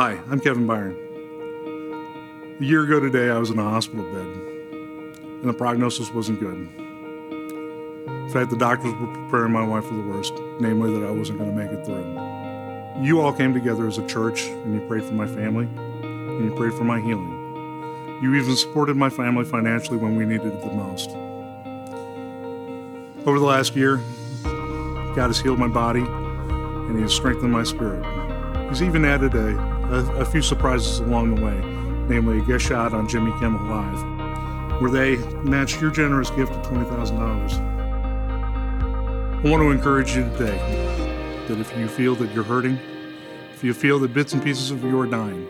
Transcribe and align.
Hi, 0.00 0.18
I'm 0.30 0.40
Kevin 0.40 0.66
Byron. 0.66 0.96
A 2.58 2.64
year 2.64 2.84
ago 2.84 3.00
today, 3.00 3.28
I 3.28 3.36
was 3.36 3.50
in 3.50 3.58
a 3.58 3.62
hospital 3.62 4.02
bed, 4.02 4.24
and 4.24 5.44
the 5.44 5.52
prognosis 5.52 6.10
wasn't 6.10 6.40
good. 6.40 6.56
In 6.56 8.30
fact, 8.32 8.48
the 8.48 8.56
doctors 8.56 8.94
were 8.94 9.12
preparing 9.12 9.52
my 9.52 9.62
wife 9.62 9.84
for 9.84 9.92
the 9.92 10.00
worst, 10.00 10.32
namely 10.58 10.90
that 10.98 11.06
I 11.06 11.10
wasn't 11.10 11.38
going 11.38 11.50
to 11.50 11.54
make 11.54 11.70
it 11.70 11.84
through. 11.84 13.04
You 13.04 13.20
all 13.20 13.34
came 13.34 13.52
together 13.52 13.86
as 13.86 13.98
a 13.98 14.06
church, 14.06 14.44
and 14.44 14.74
you 14.74 14.80
prayed 14.88 15.04
for 15.04 15.12
my 15.12 15.26
family, 15.26 15.66
and 15.66 16.46
you 16.46 16.54
prayed 16.56 16.72
for 16.72 16.84
my 16.84 16.98
healing. 16.98 18.18
You 18.22 18.34
even 18.36 18.56
supported 18.56 18.96
my 18.96 19.10
family 19.10 19.44
financially 19.44 19.98
when 19.98 20.16
we 20.16 20.24
needed 20.24 20.46
it 20.46 20.62
the 20.62 20.72
most. 20.72 21.10
Over 23.26 23.38
the 23.38 23.44
last 23.44 23.76
year, 23.76 23.98
God 25.14 25.26
has 25.26 25.38
healed 25.38 25.58
my 25.58 25.68
body, 25.68 26.00
and 26.00 26.96
He 26.96 27.02
has 27.02 27.12
strengthened 27.12 27.52
my 27.52 27.64
spirit. 27.64 28.02
He's 28.70 28.82
even 28.82 29.04
added 29.04 29.34
a, 29.34 29.69
a, 29.90 30.20
a 30.20 30.24
few 30.24 30.40
surprises 30.40 31.00
along 31.00 31.34
the 31.34 31.42
way, 31.42 31.60
namely 32.08 32.38
a 32.38 32.42
guest 32.42 32.66
shot 32.66 32.94
on 32.94 33.08
Jimmy 33.08 33.32
Kimmel 33.40 33.64
Live, 33.66 34.80
where 34.80 34.90
they 34.90 35.16
matched 35.42 35.80
your 35.80 35.90
generous 35.90 36.30
gift 36.30 36.52
of 36.52 36.64
$20,000. 36.66 37.80
I 39.44 39.48
want 39.48 39.62
to 39.62 39.70
encourage 39.70 40.14
you 40.14 40.22
today 40.36 40.58
that 41.48 41.58
if 41.58 41.76
you 41.76 41.88
feel 41.88 42.14
that 42.16 42.32
you're 42.32 42.44
hurting, 42.44 42.78
if 43.52 43.64
you 43.64 43.74
feel 43.74 43.98
that 43.98 44.14
bits 44.14 44.32
and 44.32 44.42
pieces 44.42 44.70
of 44.70 44.84
you 44.84 44.98
are 45.00 45.06
dying, 45.06 45.48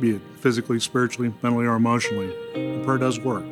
be 0.00 0.16
it 0.16 0.22
physically, 0.38 0.80
spiritually, 0.80 1.32
mentally, 1.42 1.66
or 1.66 1.74
emotionally, 1.74 2.28
the 2.54 2.82
prayer 2.84 2.98
does 2.98 3.20
work. 3.20 3.44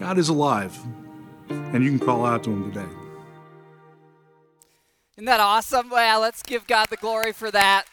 God 0.00 0.16
is 0.18 0.28
alive, 0.28 0.76
and 1.50 1.84
you 1.84 1.90
can 1.90 1.98
call 1.98 2.24
out 2.24 2.42
to 2.44 2.50
Him 2.50 2.72
today. 2.72 2.88
Isn't 5.16 5.26
that 5.26 5.40
awesome? 5.40 5.90
Well, 5.90 6.20
let's 6.20 6.42
give 6.42 6.66
God 6.66 6.88
the 6.88 6.96
glory 6.96 7.32
for 7.32 7.50
that. 7.50 7.86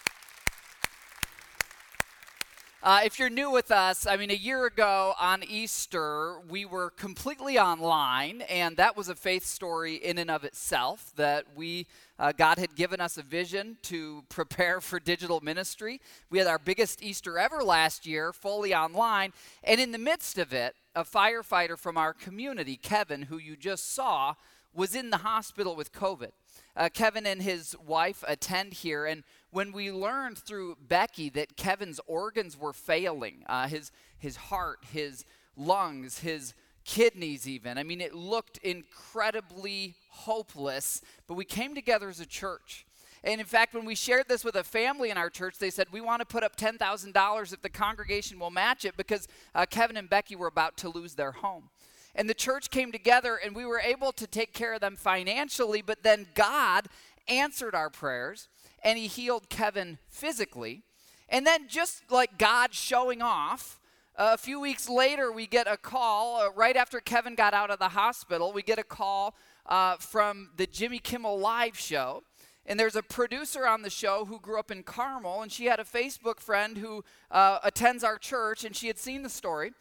Uh, 2.85 2.99
if 3.03 3.17
you're 3.17 3.31
new 3.31 3.49
with 3.49 3.71
us, 3.71 4.05
I 4.05 4.15
mean, 4.15 4.29
a 4.29 4.35
year 4.35 4.67
ago 4.67 5.15
on 5.19 5.43
Easter, 5.43 6.39
we 6.47 6.65
were 6.65 6.91
completely 6.91 7.57
online, 7.57 8.43
and 8.43 8.77
that 8.77 8.95
was 8.95 9.09
a 9.09 9.15
faith 9.15 9.43
story 9.43 9.95
in 9.95 10.19
and 10.19 10.29
of 10.29 10.43
itself. 10.43 11.11
That 11.15 11.45
we, 11.55 11.87
uh, 12.19 12.31
God 12.31 12.59
had 12.59 12.75
given 12.75 13.01
us 13.01 13.17
a 13.17 13.23
vision 13.23 13.77
to 13.83 14.23
prepare 14.29 14.81
for 14.81 14.99
digital 14.99 15.41
ministry. 15.41 15.99
We 16.29 16.37
had 16.37 16.45
our 16.45 16.59
biggest 16.59 17.01
Easter 17.01 17.39
ever 17.39 17.63
last 17.63 18.05
year, 18.05 18.31
fully 18.31 18.75
online, 18.75 19.33
and 19.63 19.81
in 19.81 19.91
the 19.91 19.97
midst 19.97 20.37
of 20.37 20.53
it, 20.53 20.75
a 20.93 21.03
firefighter 21.03 21.79
from 21.79 21.97
our 21.97 22.13
community, 22.13 22.77
Kevin, 22.77 23.23
who 23.23 23.39
you 23.39 23.55
just 23.55 23.95
saw, 23.95 24.35
was 24.75 24.95
in 24.95 25.09
the 25.09 25.17
hospital 25.17 25.75
with 25.75 25.93
COVID. 25.93 26.31
Uh, 26.75 26.89
Kevin 26.93 27.25
and 27.25 27.41
his 27.41 27.75
wife 27.85 28.23
attend 28.27 28.73
here, 28.73 29.05
and 29.05 29.23
when 29.51 29.71
we 29.71 29.91
learned 29.91 30.37
through 30.37 30.77
Becky 30.87 31.29
that 31.29 31.55
Kevin's 31.55 32.01
organs 32.07 32.57
were 32.57 32.73
failing, 32.73 33.43
uh, 33.47 33.67
his 33.67 33.91
his 34.17 34.35
heart, 34.35 34.79
his 34.91 35.25
lungs, 35.55 36.19
his 36.19 36.53
kidneys, 36.83 37.47
even. 37.47 37.77
I 37.77 37.83
mean, 37.83 37.99
it 37.99 38.13
looked 38.13 38.57
incredibly 38.59 39.95
hopeless. 40.09 41.01
But 41.27 41.33
we 41.33 41.45
came 41.45 41.75
together 41.75 42.07
as 42.09 42.19
a 42.19 42.25
church. 42.25 42.85
And 43.23 43.41
in 43.41 43.47
fact, 43.47 43.73
when 43.73 43.85
we 43.85 43.95
shared 43.95 44.27
this 44.27 44.45
with 44.45 44.55
a 44.55 44.63
family 44.63 45.09
in 45.09 45.17
our 45.17 45.31
church, 45.31 45.57
they 45.57 45.71
said, 45.71 45.87
We 45.91 45.99
want 45.99 46.21
to 46.21 46.25
put 46.25 46.43
up 46.43 46.55
$10,000 46.55 47.53
if 47.53 47.61
the 47.61 47.69
congregation 47.69 48.39
will 48.39 48.51
match 48.51 48.85
it 48.85 48.95
because 48.95 49.27
uh, 49.55 49.65
Kevin 49.65 49.97
and 49.97 50.09
Becky 50.09 50.35
were 50.35 50.47
about 50.47 50.77
to 50.77 50.89
lose 50.89 51.15
their 51.15 51.31
home. 51.31 51.69
And 52.15 52.29
the 52.29 52.33
church 52.33 52.71
came 52.71 52.91
together 52.91 53.35
and 53.35 53.55
we 53.55 53.65
were 53.65 53.79
able 53.79 54.11
to 54.13 54.25
take 54.25 54.53
care 54.53 54.73
of 54.73 54.81
them 54.81 54.95
financially, 54.95 55.81
but 55.81 56.01
then 56.01 56.27
God 56.33 56.87
answered 57.27 57.75
our 57.75 57.89
prayers 57.89 58.47
and 58.83 58.97
he 58.97 59.07
healed 59.07 59.49
Kevin 59.49 59.97
physically. 60.09 60.83
And 61.27 61.45
then, 61.45 61.67
just 61.67 62.03
like 62.11 62.37
God 62.37 62.73
showing 62.73 63.21
off, 63.21 63.79
uh, 64.17 64.31
a 64.33 64.37
few 64.37 64.59
weeks 64.59 64.87
later, 64.87 65.31
we 65.31 65.47
get 65.47 65.67
a 65.67 65.75
call 65.75 66.39
uh, 66.39 66.51
right 66.55 66.77
after 66.77 66.99
Kevin 66.99 67.35
got 67.35 67.53
out 67.53 67.71
of 67.71 67.79
the 67.79 67.89
hospital. 67.89 68.53
We 68.53 68.61
get 68.61 68.79
a 68.79 68.83
call 68.83 69.35
uh, 69.65 69.97
from 69.97 70.51
the 70.55 70.67
Jimmy 70.67 70.99
Kimmel 70.99 71.37
Live 71.37 71.77
show. 71.77 72.23
And 72.67 72.79
there's 72.79 72.95
a 72.95 73.03
producer 73.03 73.67
on 73.67 73.81
the 73.81 73.89
show 73.89 74.25
who 74.25 74.39
grew 74.39 74.57
up 74.57 74.71
in 74.71 74.83
Carmel, 74.83 75.41
and 75.41 75.51
she 75.51 75.65
had 75.65 75.79
a 75.79 75.83
Facebook 75.83 76.39
friend 76.39 76.77
who 76.77 77.03
uh, 77.29 77.59
attends 77.63 78.03
our 78.03 78.17
church, 78.17 78.63
and 78.63 78.75
she 78.75 78.87
had 78.87 78.97
seen 78.97 79.21
the 79.21 79.29
story. 79.29 79.73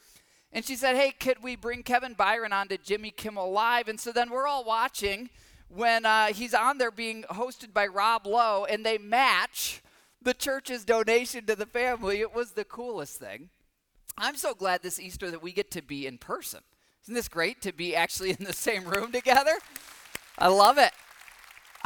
And 0.55 0.65
she 0.65 0.77
said, 0.77 0.95
Hey, 0.95 1.11
could 1.11 1.43
we 1.43 1.57
bring 1.57 1.83
Kevin 1.83 2.15
Byron 2.15 2.53
on 2.53 2.69
to 2.69 2.79
Jimmy 2.79 3.11
Kimmel 3.11 3.51
Live? 3.51 3.89
And 3.89 3.99
so 3.99 4.13
then 4.13 4.31
we're 4.31 4.47
all 4.47 4.65
watching 4.65 5.29
when 5.69 6.07
uh, 6.07 6.29
he's 6.29 6.55
on 6.55 6.79
there 6.79 6.93
being 6.93 7.25
hosted 7.25 7.75
by 7.75 7.89
Rob 7.89 8.27
Lowe, 8.27 8.65
and 8.65 8.87
they 8.87 8.97
match 8.97 9.83
the 10.23 10.33
church's 10.33 10.85
donation 10.85 11.45
to 11.47 11.57
the 11.57 11.67
family. 11.67 12.21
It 12.21 12.33
was 12.33 12.53
the 12.53 12.65
coolest 12.65 13.19
thing. 13.19 13.51
I'm 14.17 14.37
so 14.37 14.55
glad 14.55 14.83
this 14.83 15.01
Easter 15.01 15.31
that 15.33 15.43
we 15.43 15.51
get 15.51 15.73
to 15.73 15.83
be 15.83 16.07
in 16.07 16.19
person. 16.19 16.61
Isn't 17.03 17.15
this 17.15 17.29
great 17.29 17.61
to 17.63 17.73
be 17.73 17.97
actually 17.97 18.31
in 18.31 18.45
the 18.45 18.53
same 18.53 18.85
room 18.85 19.11
together? 19.11 19.57
I 20.39 20.49
love 20.49 20.79
it. 20.79 20.93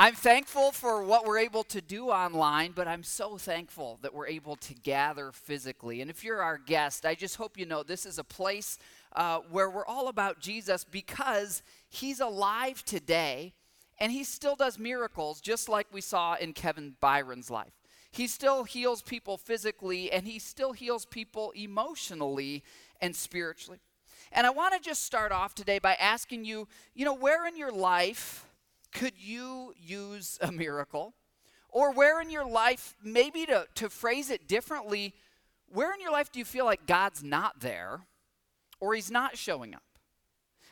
I'm 0.00 0.14
thankful 0.14 0.70
for 0.70 1.02
what 1.02 1.26
we're 1.26 1.38
able 1.38 1.64
to 1.64 1.80
do 1.80 2.10
online, 2.10 2.70
but 2.70 2.86
I'm 2.86 3.02
so 3.02 3.36
thankful 3.36 3.98
that 4.02 4.14
we're 4.14 4.28
able 4.28 4.54
to 4.54 4.74
gather 4.74 5.32
physically. 5.32 6.00
And 6.00 6.08
if 6.08 6.22
you're 6.22 6.40
our 6.40 6.56
guest, 6.56 7.04
I 7.04 7.16
just 7.16 7.34
hope 7.34 7.58
you 7.58 7.66
know 7.66 7.82
this 7.82 8.06
is 8.06 8.16
a 8.16 8.22
place 8.22 8.78
uh, 9.16 9.40
where 9.50 9.68
we're 9.68 9.84
all 9.84 10.06
about 10.06 10.38
Jesus 10.38 10.84
because 10.84 11.64
he's 11.88 12.20
alive 12.20 12.84
today 12.84 13.54
and 13.98 14.12
he 14.12 14.22
still 14.22 14.54
does 14.54 14.78
miracles, 14.78 15.40
just 15.40 15.68
like 15.68 15.88
we 15.90 16.00
saw 16.00 16.36
in 16.36 16.52
Kevin 16.52 16.94
Byron's 17.00 17.50
life. 17.50 17.72
He 18.12 18.28
still 18.28 18.62
heals 18.62 19.02
people 19.02 19.36
physically 19.36 20.12
and 20.12 20.28
he 20.28 20.38
still 20.38 20.74
heals 20.74 21.06
people 21.06 21.52
emotionally 21.56 22.62
and 23.00 23.16
spiritually. 23.16 23.80
And 24.30 24.46
I 24.46 24.50
want 24.50 24.74
to 24.74 24.80
just 24.80 25.04
start 25.04 25.32
off 25.32 25.56
today 25.56 25.80
by 25.80 25.94
asking 25.94 26.44
you, 26.44 26.68
you 26.94 27.04
know, 27.04 27.14
where 27.14 27.48
in 27.48 27.56
your 27.56 27.72
life 27.72 28.44
could 28.98 29.14
you 29.16 29.74
use 29.78 30.38
a 30.42 30.50
miracle? 30.50 31.14
Or 31.68 31.92
where 31.92 32.20
in 32.20 32.30
your 32.30 32.46
life, 32.46 32.96
maybe 33.02 33.46
to, 33.46 33.66
to 33.76 33.88
phrase 33.88 34.28
it 34.28 34.48
differently, 34.48 35.14
where 35.68 35.94
in 35.94 36.00
your 36.00 36.10
life 36.10 36.32
do 36.32 36.40
you 36.40 36.44
feel 36.44 36.64
like 36.64 36.86
God's 36.86 37.22
not 37.22 37.60
there 37.60 38.00
or 38.80 38.94
He's 38.94 39.10
not 39.10 39.38
showing 39.38 39.72
up? 39.74 39.82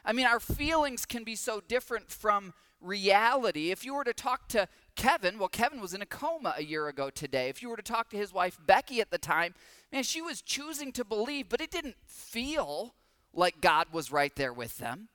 I 0.04 0.12
mean, 0.12 0.26
our 0.26 0.40
feelings 0.40 1.06
can 1.06 1.22
be 1.22 1.36
so 1.36 1.60
different 1.60 2.10
from 2.10 2.52
reality. 2.80 3.70
If 3.70 3.84
you 3.84 3.94
were 3.94 4.04
to 4.04 4.12
talk 4.12 4.48
to 4.48 4.66
Kevin, 4.96 5.38
well, 5.38 5.48
Kevin 5.48 5.80
was 5.80 5.94
in 5.94 6.02
a 6.02 6.06
coma 6.06 6.54
a 6.56 6.64
year 6.64 6.88
ago 6.88 7.10
today. 7.10 7.48
If 7.48 7.62
you 7.62 7.68
were 7.68 7.76
to 7.76 7.82
talk 7.82 8.10
to 8.10 8.16
his 8.16 8.32
wife, 8.32 8.58
Becky, 8.66 9.00
at 9.00 9.10
the 9.10 9.18
time, 9.18 9.54
man, 9.92 10.02
she 10.02 10.20
was 10.20 10.42
choosing 10.42 10.90
to 10.92 11.04
believe, 11.04 11.48
but 11.48 11.60
it 11.60 11.70
didn't 11.70 11.96
feel 12.06 12.94
like 13.32 13.60
God 13.60 13.88
was 13.92 14.10
right 14.10 14.34
there 14.34 14.52
with 14.52 14.78
them. 14.78 15.10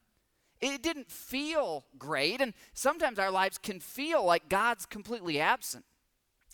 It 0.62 0.84
didn't 0.84 1.10
feel 1.10 1.86
great. 1.98 2.40
And 2.40 2.54
sometimes 2.74 3.18
our 3.18 3.32
lives 3.32 3.58
can 3.58 3.80
feel 3.80 4.24
like 4.24 4.48
God's 4.48 4.86
completely 4.86 5.40
absent, 5.40 5.86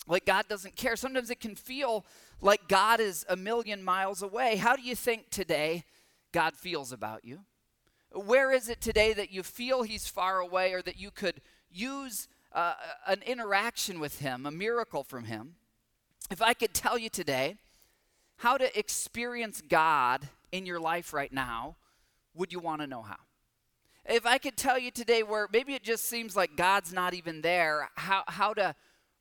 like 0.08 0.26
God 0.26 0.48
doesn't 0.48 0.76
care. 0.76 0.96
Sometimes 0.96 1.30
it 1.30 1.40
can 1.40 1.56
feel 1.56 2.06
like 2.42 2.68
God 2.68 3.00
is 3.00 3.26
a 3.28 3.36
million 3.36 3.84
miles 3.84 4.22
away. 4.22 4.56
How 4.56 4.76
do 4.76 4.82
you 4.82 4.96
think 4.96 5.30
today 5.30 5.84
God 6.32 6.56
feels 6.56 6.92
about 6.92 7.26
you? 7.26 7.42
Where 8.14 8.52
is 8.52 8.70
it 8.70 8.80
today 8.80 9.14
that 9.14 9.32
you 9.32 9.44
feel 9.44 9.84
He's 9.84 10.08
far 10.08 10.40
away 10.40 10.74
or 10.74 10.82
that 10.82 10.98
you 10.98 11.12
could 11.12 11.42
use 11.70 12.30
uh, 12.54 12.74
an 13.06 13.22
interaction 13.26 14.00
with 14.00 14.20
Him, 14.20 14.46
a 14.46 14.52
miracle 14.52 15.04
from 15.04 15.26
Him? 15.26 15.56
If 16.32 16.42
I 16.42 16.54
could 16.54 16.74
tell 16.74 16.98
you 16.98 17.10
today 17.10 17.56
how 18.38 18.58
to 18.58 18.78
experience 18.78 19.62
God 19.68 20.30
in 20.52 20.66
your 20.66 20.80
life 20.80 21.14
right 21.14 21.32
now, 21.32 21.76
would 22.34 22.54
you 22.54 22.60
want 22.60 22.82
to 22.82 22.88
know 22.88 23.02
how? 23.02 23.18
If 24.08 24.26
I 24.26 24.38
could 24.38 24.56
tell 24.56 24.80
you 24.80 24.90
today 24.90 25.22
where 25.22 25.50
maybe 25.52 25.74
it 25.74 25.84
just 25.84 26.06
seems 26.06 26.34
like 26.34 26.56
God's 26.56 26.94
not 26.94 27.14
even 27.14 27.42
there, 27.42 27.90
how, 27.96 28.24
how 28.28 28.54
to 28.54 28.74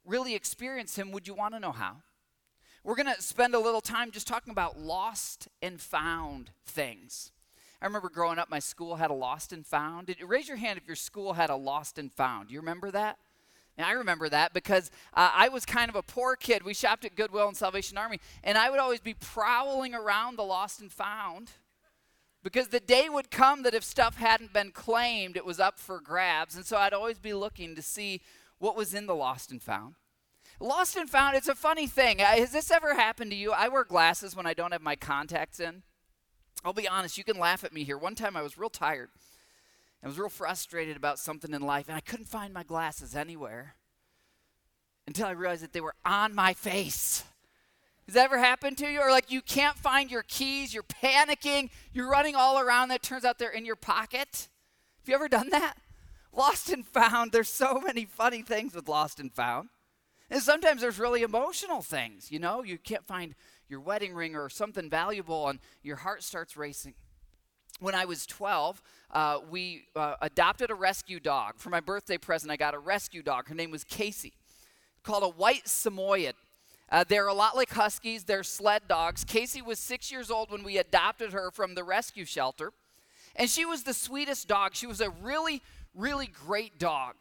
really 0.05 0.37
experience 0.37 0.97
Him, 0.97 1.11
would 1.11 1.27
you 1.27 1.35
want 1.35 1.55
to 1.55 1.61
know 1.61 1.73
how? 1.73 1.97
We're 2.85 2.95
going 2.95 3.13
to 3.13 3.21
spend 3.21 3.57
a 3.57 3.59
little 3.59 3.81
time 3.81 4.13
just 4.13 4.29
talking 4.29 4.53
about 4.53 4.79
lost 4.79 5.49
and 5.61 5.81
found 5.81 6.53
things. 6.65 7.33
I 7.83 7.87
remember 7.87 8.09
growing 8.09 8.39
up, 8.39 8.49
my 8.49 8.61
school 8.61 8.95
had 8.95 9.11
a 9.11 9.15
lost 9.15 9.53
and 9.53 9.67
found. 9.67 10.07
Did, 10.07 10.19
raise 10.23 10.47
your 10.47 10.57
hand 10.57 10.79
if 10.79 10.87
your 10.87 10.95
school 10.95 11.33
had 11.33 11.51
a 11.51 11.57
lost 11.57 11.99
and 11.99 12.13
found. 12.13 12.49
Do 12.49 12.55
you 12.55 12.61
remember 12.61 12.93
that? 12.93 13.19
And 13.77 13.85
I 13.85 13.91
remember 13.91 14.29
that 14.29 14.55
because 14.55 14.93
uh, 15.15 15.31
I 15.35 15.49
was 15.49 15.67
kind 15.67 15.91
of 15.91 15.97
a 15.97 16.03
poor 16.03 16.37
kid. 16.37 16.63
We 16.63 16.75
shopped 16.75 17.05
at 17.05 17.17
Goodwill 17.17 17.49
and 17.49 17.57
Salvation 17.57 17.99
Army, 17.99 18.21
and 18.45 18.57
I 18.57 18.71
would 18.71 18.79
always 18.79 19.01
be 19.01 19.15
prowling 19.15 19.95
around 19.95 20.39
the 20.39 20.45
lost 20.45 20.81
and 20.81 20.91
found 20.91 21.51
because 22.47 22.69
the 22.69 22.79
day 22.79 23.09
would 23.09 23.29
come 23.29 23.65
that 23.65 23.75
if 23.75 23.83
stuff 23.83 24.19
hadn't 24.19 24.53
been 24.53 24.71
claimed, 24.71 25.37
it 25.37 25.45
was 25.45 25.59
up 25.59 25.81
for 25.81 26.01
grabs. 26.01 26.55
And 26.55 26.65
so 26.65 26.77
I'd 26.77 26.93
always 26.93 27.19
be 27.19 27.35
looking 27.35 27.75
to 27.75 27.83
see 27.83 28.21
what 28.61 28.77
was 28.77 28.95
in 28.95 29.07
the 29.07 29.17
lost 29.17 29.51
and 29.51 29.61
found. 29.61 29.97
Lost 30.61 30.95
and 30.95 31.11
found, 31.11 31.37
it's 31.37 31.49
a 31.49 31.57
funny 31.57 31.89
thing. 31.89 32.21
Uh, 32.21 32.27
has 32.27 32.53
this 32.53 32.71
ever 32.71 32.95
happened 32.95 33.33
to 33.33 33.37
you? 33.37 33.51
I 33.51 33.67
wear 33.67 33.83
glasses 33.83 34.37
when 34.37 34.47
I 34.47 34.55
don't 34.55 34.71
have 34.71 34.81
my 34.81 34.95
contacts 34.95 35.59
in. 35.59 35.83
I'll 36.65 36.73
be 36.73 36.87
honest, 36.87 37.19
you 37.19 37.25
can 37.25 37.37
laugh 37.37 37.65
at 37.65 37.73
me 37.73 37.83
here. 37.83 37.99
One 37.99 38.15
time 38.15 38.37
I 38.37 38.43
was 38.43 38.57
real 38.57 38.71
tired. 38.71 39.09
I 40.01 40.07
was 40.07 40.17
real 40.17 40.29
frustrated 40.29 40.97
about 40.97 41.19
something 41.19 41.53
in 41.53 41.63
life, 41.63 41.89
and 41.89 41.97
I 41.97 42.01
couldn't 42.01 42.29
find 42.29 42.55
my 42.55 42.63
glasses 42.63 43.17
anywhere 43.17 43.75
until 45.09 45.27
I 45.27 45.33
realized 45.33 45.65
that 45.65 45.73
they 45.73 45.81
were 45.81 45.97
on 46.05 46.33
my 46.33 46.55
face. 46.55 47.25
Has 48.07 48.15
that 48.15 48.27
ever 48.27 48.39
happened 48.39 48.79
to 48.79 48.89
you? 48.89 49.01
Or 49.01 49.11
like 49.11 49.31
you 49.31 49.43
can't 49.43 49.77
find 49.77 50.11
your 50.11 50.23
keys, 50.23 50.73
you're 50.73 50.85
panicking, 50.85 51.71
you're 51.93 52.09
running 52.09 52.37
all 52.37 52.59
around, 52.59 52.89
that 52.89 53.03
turns 53.03 53.25
out 53.25 53.39
they're 53.39 53.51
in 53.51 53.67
your 53.67 53.77
pocket? 53.77 54.49
Have 55.01 55.09
you 55.09 55.15
ever 55.15 55.29
done 55.29 55.51
that? 55.51 55.75
Lost 56.33 56.71
and 56.71 56.87
found, 56.87 57.33
there's 57.33 57.49
so 57.49 57.81
many 57.81 58.05
funny 58.05 58.43
things 58.43 58.75
with 58.75 58.89
lost 58.89 59.19
and 59.19 59.33
found. 59.33 59.71
And 60.31 60.43
sometimes 60.43 60.81
there's 60.81 60.99
really 60.99 61.23
emotional 61.23 61.83
things, 61.83 62.31
you 62.31 62.39
know, 62.39 62.63
you 62.63 62.79
can't 62.79 63.07
find 63.07 63.35
your 63.69 63.81
wedding 63.81 64.15
ring 64.15 64.37
or 64.37 64.49
something 64.49 64.89
valuable 64.89 65.49
and 65.49 65.59
your 65.83 65.97
heart 65.97 66.23
starts 66.23 66.57
racing. 66.57 66.95
When 67.81 67.95
I 67.95 68.05
was 68.05 68.27
12, 68.27 68.81
uh, 69.11 69.39
we 69.51 69.85
uh, 69.95 70.15
adopted 70.23 70.71
a 70.71 70.75
rescue 70.75 71.21
dog. 71.21 71.55
For 71.59 71.69
my 71.69 71.81
birthday 71.81 72.17
present, 72.17 72.51
I 72.51 72.57
got 72.57 72.75
a 72.75 72.79
rescue 72.79 73.23
dog. 73.23 73.49
Her 73.49 73.55
name 73.55 73.71
was 73.71 73.85
Casey, 73.85 74.35
called 75.03 75.25
a 75.25 75.29
white 75.29 75.69
Samoyed. 75.69 76.35
Uh, 76.91 77.05
they're 77.09 77.27
a 77.27 77.35
lot 77.35 77.57
like 77.57 77.71
huskies, 77.71 78.25
they're 78.25 78.45
sled 78.45 78.83
dogs. 78.89 79.25
Casey 79.25 79.61
was 79.61 79.79
six 79.79 80.13
years 80.13 80.31
old 80.31 80.51
when 80.51 80.63
we 80.63 80.79
adopted 80.79 81.33
her 81.33 81.51
from 81.51 81.75
the 81.75 81.83
rescue 81.83 82.25
shelter. 82.25 82.73
And 83.35 83.51
she 83.51 83.65
was 83.65 83.83
the 83.83 83.93
sweetest 83.93 84.49
dog. 84.49 84.75
She 84.75 84.87
was 84.87 85.01
a 85.01 85.11
really, 85.11 85.63
really 85.95 86.27
great 86.27 86.79
dog. 86.79 87.17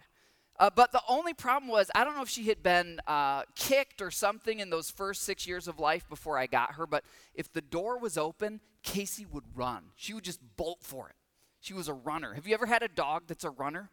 Uh, 0.57 0.69
but 0.73 0.91
the 0.93 1.01
only 1.09 1.33
problem 1.33 1.69
was, 1.69 1.91
I 1.93 2.05
don't 2.05 2.15
know 2.15 2.21
if 2.21 2.29
she 2.29 2.47
had 2.47 2.63
been 2.63 3.01
uh, 3.07 3.43
kicked 3.55 4.01
or 4.01 4.09
something 4.09 4.59
in 4.59 4.69
those 4.69 4.89
first 4.89 5.23
six 5.23 5.45
years 5.45 5.67
of 5.67 5.79
life 5.79 6.07
before 6.07 6.37
I 6.37 6.45
got 6.45 6.75
her, 6.75 6.87
but 6.87 7.03
if 7.33 7.51
the 7.51 7.61
door 7.61 7.97
was 7.99 8.17
open, 8.17 8.61
Casey 8.81 9.25
would 9.25 9.43
run. 9.53 9.85
She 9.95 10.13
would 10.13 10.23
just 10.23 10.39
bolt 10.55 10.79
for 10.81 11.09
it. 11.09 11.15
She 11.59 11.73
was 11.73 11.89
a 11.89 11.93
runner. 11.93 12.35
Have 12.35 12.47
you 12.47 12.53
ever 12.53 12.67
had 12.67 12.83
a 12.83 12.87
dog 12.87 13.23
that's 13.27 13.43
a 13.43 13.49
runner? 13.49 13.89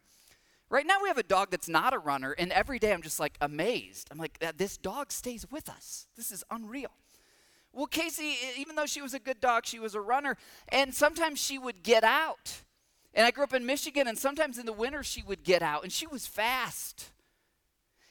Right 0.73 0.87
now, 0.87 0.97
we 1.03 1.07
have 1.07 1.19
a 1.19 1.23
dog 1.23 1.51
that's 1.51 1.69
not 1.69 1.93
a 1.93 1.99
runner, 1.99 2.31
and 2.31 2.51
every 2.51 2.79
day 2.79 2.93
I'm 2.93 3.03
just 3.03 3.19
like 3.19 3.37
amazed. 3.39 4.07
I'm 4.09 4.17
like, 4.17 4.43
this 4.57 4.75
dog 4.75 5.11
stays 5.11 5.45
with 5.51 5.69
us. 5.69 6.07
This 6.15 6.31
is 6.31 6.43
unreal. 6.49 6.89
Well, 7.71 7.85
Casey, 7.85 8.37
even 8.57 8.75
though 8.75 8.87
she 8.87 8.99
was 8.99 9.13
a 9.13 9.19
good 9.19 9.39
dog, 9.39 9.67
she 9.67 9.77
was 9.77 9.93
a 9.93 10.01
runner, 10.01 10.35
and 10.69 10.91
sometimes 10.91 11.39
she 11.39 11.59
would 11.59 11.83
get 11.83 12.03
out. 12.03 12.63
And 13.13 13.23
I 13.23 13.29
grew 13.29 13.43
up 13.43 13.53
in 13.53 13.67
Michigan, 13.67 14.07
and 14.07 14.17
sometimes 14.17 14.57
in 14.57 14.65
the 14.65 14.73
winter 14.73 15.03
she 15.03 15.21
would 15.21 15.43
get 15.43 15.61
out, 15.61 15.83
and 15.83 15.91
she 15.91 16.07
was 16.07 16.25
fast. 16.25 17.11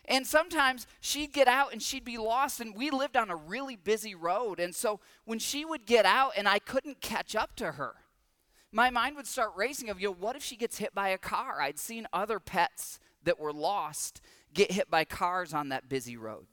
And 0.05 0.25
sometimes 0.25 0.87
she'd 1.01 1.33
get 1.33 1.49
out 1.49 1.73
and 1.73 1.83
she'd 1.83 2.05
be 2.05 2.17
lost, 2.17 2.61
and 2.61 2.77
we 2.77 2.93
lived 2.93 3.17
on 3.17 3.29
a 3.29 3.35
really 3.35 3.75
busy 3.75 4.15
road. 4.15 4.61
And 4.61 4.73
so 4.73 5.01
when 5.25 5.41
she 5.41 5.65
would 5.65 5.85
get 5.85 6.07
out 6.07 6.35
and 6.37 6.49
I 6.49 6.61
couldn't 6.61 7.01
catch 7.01 7.35
up 7.35 7.57
to 7.57 7.73
her, 7.73 7.95
my 8.73 8.91
mind 8.91 9.17
would 9.17 9.27
start 9.27 9.53
racing 9.55 9.91
of, 9.91 10.01
you 10.01 10.09
know, 10.09 10.17
what 10.19 10.35
if 10.35 10.43
she 10.43 10.57
gets 10.57 10.79
hit 10.79 10.95
by 10.95 11.11
a 11.11 11.19
car? 11.19 11.61
I'd 11.61 11.79
seen 11.79 12.07
other 12.13 12.41
pets 12.41 12.99
that 13.23 13.39
were 13.39 13.53
lost 13.53 14.21
get 14.55 14.73
hit 14.73 14.91
by 14.91 15.05
cars 15.05 15.53
on 15.53 15.69
that 15.69 15.89
busy 15.89 16.17
road. 16.17 16.47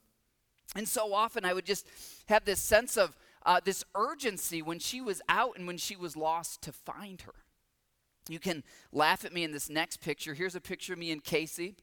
And 0.76 0.88
so 0.88 1.12
often 1.12 1.44
I 1.44 1.52
would 1.52 1.64
just 1.64 1.86
have 2.28 2.44
this 2.44 2.60
sense 2.60 2.96
of 2.96 3.16
uh, 3.44 3.60
this 3.64 3.84
urgency 3.94 4.62
when 4.62 4.78
she 4.78 5.00
was 5.00 5.20
out 5.28 5.56
and 5.56 5.66
when 5.66 5.78
she 5.78 5.96
was 5.96 6.16
lost 6.16 6.62
to 6.62 6.72
find 6.72 7.22
her. 7.22 7.34
You 8.28 8.38
can 8.38 8.62
laugh 8.92 9.24
at 9.24 9.32
me 9.32 9.42
in 9.42 9.52
this 9.52 9.68
next 9.70 10.00
picture. 10.00 10.34
Here's 10.34 10.54
a 10.54 10.60
picture 10.60 10.92
of 10.92 10.98
me 10.98 11.10
and 11.10 11.24
Casey 11.24 11.74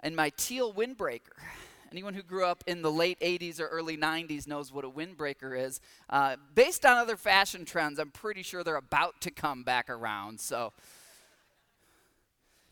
and 0.00 0.16
my 0.16 0.30
teal 0.30 0.72
windbreaker. 0.72 1.38
Anyone 1.94 2.14
who 2.14 2.24
grew 2.24 2.44
up 2.44 2.64
in 2.66 2.82
the 2.82 2.90
late 2.90 3.20
80s 3.20 3.60
or 3.60 3.68
early 3.68 3.96
90s 3.96 4.48
knows 4.48 4.72
what 4.72 4.84
a 4.84 4.90
windbreaker 4.90 5.56
is. 5.56 5.80
Uh, 6.10 6.34
based 6.52 6.84
on 6.84 6.96
other 6.96 7.16
fashion 7.16 7.64
trends, 7.64 8.00
I'm 8.00 8.10
pretty 8.10 8.42
sure 8.42 8.64
they're 8.64 8.74
about 8.74 9.20
to 9.20 9.30
come 9.30 9.62
back 9.62 9.88
around. 9.88 10.40
So, 10.40 10.72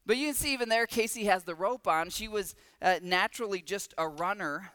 but 0.05 0.17
you 0.17 0.27
can 0.27 0.35
see 0.35 0.53
even 0.53 0.69
there, 0.69 0.89
Casey 0.89 1.27
has 1.27 1.45
the 1.45 1.55
rope 1.55 1.87
on. 1.87 2.11
She 2.11 2.27
was 2.27 2.57
uh, 2.83 2.97
naturally 3.01 3.61
just 3.61 3.95
a 3.97 4.09
runner. 4.09 4.73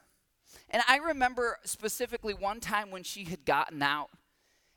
And 0.70 0.82
I 0.88 0.96
remember 0.96 1.58
specifically 1.66 2.34
one 2.34 2.62
time 2.62 2.90
when 2.90 3.04
she 3.04 3.26
had 3.26 3.44
gotten 3.44 3.82
out. 3.82 4.12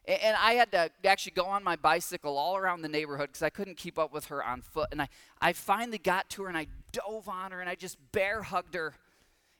And 0.04 0.36
I 0.36 0.54
had 0.54 0.72
to 0.72 0.90
actually 1.04 1.34
go 1.36 1.44
on 1.44 1.62
my 1.62 1.76
bicycle 1.76 2.36
all 2.36 2.56
around 2.56 2.82
the 2.82 2.88
neighborhood 2.88 3.28
because 3.28 3.42
I 3.42 3.50
couldn't 3.50 3.76
keep 3.76 4.00
up 4.00 4.12
with 4.12 4.24
her 4.24 4.44
on 4.44 4.62
foot. 4.62 4.88
And 4.90 5.00
I, 5.00 5.08
I 5.40 5.52
finally 5.52 5.98
got 5.98 6.28
to 6.30 6.42
her 6.42 6.48
and 6.48 6.58
I 6.58 6.66
dove 6.90 7.28
on 7.28 7.52
her 7.52 7.60
and 7.60 7.70
I 7.70 7.76
just 7.76 7.98
bear 8.10 8.42
hugged 8.42 8.74
her. 8.74 8.94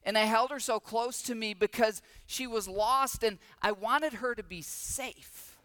And 0.05 0.17
I 0.17 0.25
held 0.25 0.51
her 0.51 0.61
so 0.61 0.81
close 0.81 1.23
to 1.23 1.35
me 1.35 1.55
because 1.55 2.01
she 2.27 2.47
was 2.47 2.67
lost 2.67 3.23
and 3.23 3.39
I 3.61 3.73
wanted 3.73 4.15
her 4.15 4.35
to 4.35 4.43
be 4.43 4.63
safe. 4.63 5.59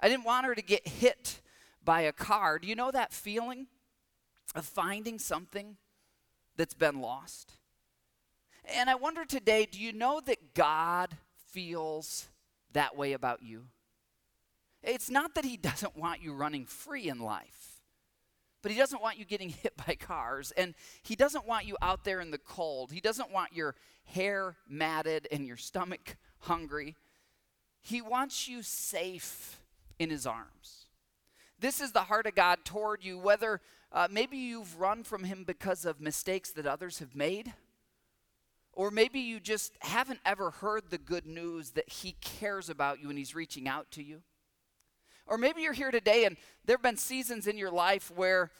I 0.00 0.08
didn't 0.08 0.24
want 0.24 0.46
her 0.46 0.54
to 0.54 0.62
get 0.62 0.86
hit 0.88 1.40
by 1.84 2.02
a 2.02 2.12
car. 2.12 2.58
Do 2.58 2.66
you 2.66 2.74
know 2.74 2.90
that 2.90 3.12
feeling 3.12 3.68
of 4.54 4.66
finding 4.66 5.18
something 5.18 5.76
that's 6.56 6.74
been 6.74 7.00
lost? 7.00 7.52
And 8.64 8.88
I 8.88 8.94
wonder 8.94 9.24
today 9.24 9.66
do 9.70 9.80
you 9.80 9.92
know 9.92 10.20
that 10.26 10.54
God 10.54 11.16
feels 11.48 12.28
that 12.72 12.96
way 12.96 13.12
about 13.12 13.42
you? 13.42 13.66
It's 14.82 15.10
not 15.10 15.34
that 15.34 15.44
he 15.44 15.56
doesn't 15.56 15.96
want 15.96 16.22
you 16.22 16.34
running 16.34 16.66
free 16.66 17.08
in 17.08 17.18
life, 17.18 17.73
but 18.64 18.72
he 18.72 18.78
doesn't 18.78 19.02
want 19.02 19.18
you 19.18 19.26
getting 19.26 19.50
hit 19.62 19.74
by 19.86 19.94
cars. 19.94 20.50
And 20.56 20.74
he 21.02 21.14
doesn't 21.14 21.46
want 21.46 21.66
you 21.66 21.76
out 21.82 22.02
there 22.02 22.22
in 22.22 22.30
the 22.30 22.38
cold. 22.38 22.90
He 22.90 23.00
doesn't 23.00 23.30
want 23.30 23.52
your 23.52 23.74
hair 24.04 24.56
matted 24.66 25.28
and 25.30 25.46
your 25.46 25.58
stomach 25.58 26.16
hungry. 26.40 26.96
He 27.82 28.00
wants 28.00 28.48
you 28.48 28.62
safe 28.62 29.60
in 29.98 30.08
his 30.08 30.26
arms. 30.26 30.86
This 31.60 31.82
is 31.82 31.92
the 31.92 32.04
heart 32.04 32.26
of 32.26 32.34
God 32.34 32.64
toward 32.64 33.04
you, 33.04 33.18
whether 33.18 33.60
uh, 33.92 34.08
maybe 34.10 34.38
you've 34.38 34.80
run 34.80 35.04
from 35.04 35.24
him 35.24 35.44
because 35.44 35.84
of 35.84 36.00
mistakes 36.00 36.50
that 36.52 36.66
others 36.66 37.00
have 37.00 37.14
made. 37.14 37.52
Or 38.72 38.90
maybe 38.90 39.20
you 39.20 39.40
just 39.40 39.74
haven't 39.80 40.20
ever 40.24 40.50
heard 40.50 40.84
the 40.88 40.98
good 40.98 41.26
news 41.26 41.72
that 41.72 41.88
He 41.88 42.16
cares 42.22 42.68
about 42.68 43.00
you 43.00 43.08
and 43.08 43.16
He's 43.16 43.34
reaching 43.34 43.68
out 43.68 43.90
to 43.92 44.02
you. 44.02 44.22
Or 45.26 45.38
maybe 45.38 45.62
you're 45.62 45.72
here 45.72 45.90
today 45.90 46.24
and 46.24 46.36
there 46.64 46.76
have 46.76 46.82
been 46.82 46.96
seasons 46.96 47.46
in 47.46 47.56
your 47.56 47.70
life 47.70 48.12
where 48.14 48.50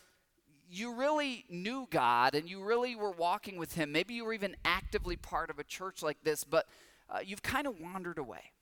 you 0.71 0.95
really 0.95 1.45
knew 1.49 1.87
God 1.91 2.35
and 2.35 2.49
you 2.49 2.63
really 2.63 2.97
were 2.97 3.11
walking 3.11 3.59
with 3.59 3.75
Him. 3.75 3.93
Maybe 3.93 4.15
you 4.15 4.25
were 4.25 4.33
even 4.33 4.57
actively 4.65 5.17
part 5.17 5.51
of 5.51 5.59
a 5.59 5.65
church 5.65 6.03
like 6.03 6.19
this, 6.25 6.43
but 6.45 6.67
uh, 7.11 7.19
you've 7.25 7.43
kind 7.43 7.67
of 7.67 7.81
wandered 7.81 8.19
away. 8.19 8.53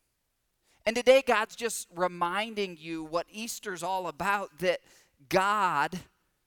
And 0.84 0.96
today, 0.96 1.22
God's 1.25 1.54
just 1.54 1.87
reminding 1.94 2.76
you 2.81 3.04
what 3.04 3.26
Easter's 3.31 3.84
all 3.84 4.08
about 4.08 4.58
that 4.58 4.81
God 5.28 6.00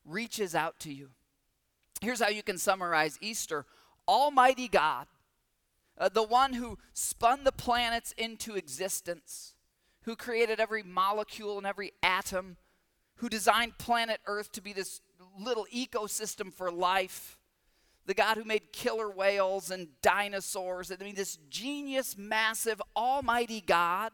reaches 0.03 0.53
out 0.53 0.77
to 0.81 0.93
you. 0.93 1.11
Here's 2.01 2.21
how 2.21 2.27
you 2.27 2.43
can 2.43 2.57
summarize 2.57 3.17
Easter 3.21 3.65
Almighty 4.07 4.67
God, 4.67 5.07
uh, 5.97 6.09
the 6.09 6.21
one 6.21 6.53
who 6.53 6.77
spun 6.93 7.45
the 7.45 7.51
planets 7.51 8.13
into 8.17 8.55
existence 8.55 9.54
who 10.05 10.15
created 10.15 10.59
every 10.59 10.83
molecule 10.83 11.57
and 11.57 11.65
every 11.67 11.91
atom, 12.01 12.57
who 13.17 13.29
designed 13.29 13.77
planet 13.77 14.19
Earth 14.27 14.51
to 14.53 14.61
be 14.61 14.71
this 14.71 15.01
little 15.39 15.65
ecosystem 15.73 16.53
for 16.53 16.71
life, 16.71 17.37
the 18.05 18.13
God 18.13 18.37
who 18.37 18.43
made 18.43 18.71
killer 18.71 19.09
whales 19.09 19.71
and 19.71 19.87
dinosaurs, 20.01 20.91
I 20.91 21.03
mean, 21.03 21.15
this 21.15 21.37
genius, 21.49 22.15
massive, 22.17 22.81
almighty 22.95 23.61
God, 23.61 24.11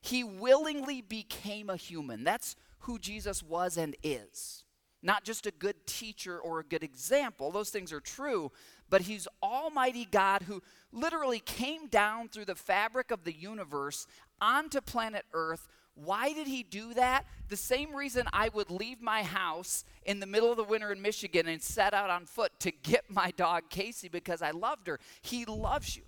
he 0.00 0.24
willingly 0.24 1.02
became 1.02 1.68
a 1.68 1.76
human. 1.76 2.24
That's 2.24 2.56
who 2.80 2.98
Jesus 2.98 3.42
was 3.42 3.76
and 3.76 3.96
is. 4.02 4.64
Not 5.02 5.24
just 5.24 5.46
a 5.46 5.50
good 5.50 5.86
teacher 5.86 6.38
or 6.38 6.60
a 6.60 6.64
good 6.64 6.82
example, 6.82 7.50
those 7.50 7.70
things 7.70 7.92
are 7.92 8.00
true, 8.00 8.50
but 8.88 9.02
he's 9.02 9.28
Almighty 9.42 10.06
God 10.10 10.42
who 10.42 10.62
literally 10.90 11.40
came 11.40 11.88
down 11.88 12.28
through 12.28 12.46
the 12.46 12.54
fabric 12.54 13.10
of 13.10 13.24
the 13.24 13.34
universe 13.34 14.06
onto 14.40 14.80
planet 14.80 15.24
Earth. 15.32 15.68
Why 15.94 16.32
did 16.34 16.46
he 16.46 16.62
do 16.62 16.92
that? 16.94 17.24
The 17.48 17.56
same 17.56 17.94
reason 17.94 18.26
I 18.32 18.50
would 18.50 18.70
leave 18.70 19.00
my 19.00 19.22
house 19.22 19.84
in 20.04 20.20
the 20.20 20.26
middle 20.26 20.50
of 20.50 20.58
the 20.58 20.64
winter 20.64 20.92
in 20.92 21.00
Michigan 21.00 21.48
and 21.48 21.62
set 21.62 21.94
out 21.94 22.10
on 22.10 22.26
foot 22.26 22.52
to 22.60 22.70
get 22.70 23.04
my 23.08 23.30
dog 23.30 23.64
Casey 23.70 24.08
because 24.08 24.42
I 24.42 24.50
loved 24.50 24.86
her. 24.88 25.00
He 25.22 25.44
loves 25.46 25.96
you. 25.96 26.02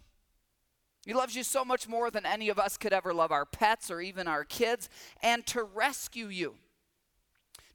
He 1.07 1.15
loves 1.15 1.35
you 1.35 1.43
so 1.43 1.65
much 1.65 1.89
more 1.89 2.11
than 2.11 2.27
any 2.27 2.51
of 2.51 2.59
us 2.59 2.77
could 2.77 2.93
ever 2.93 3.15
love 3.15 3.33
our 3.33 3.47
pets 3.47 3.91
or 3.91 4.03
even 4.03 4.29
our 4.29 4.45
kids, 4.45 4.91
and 5.23 5.47
to 5.47 5.63
rescue 5.63 6.27
you. 6.27 6.57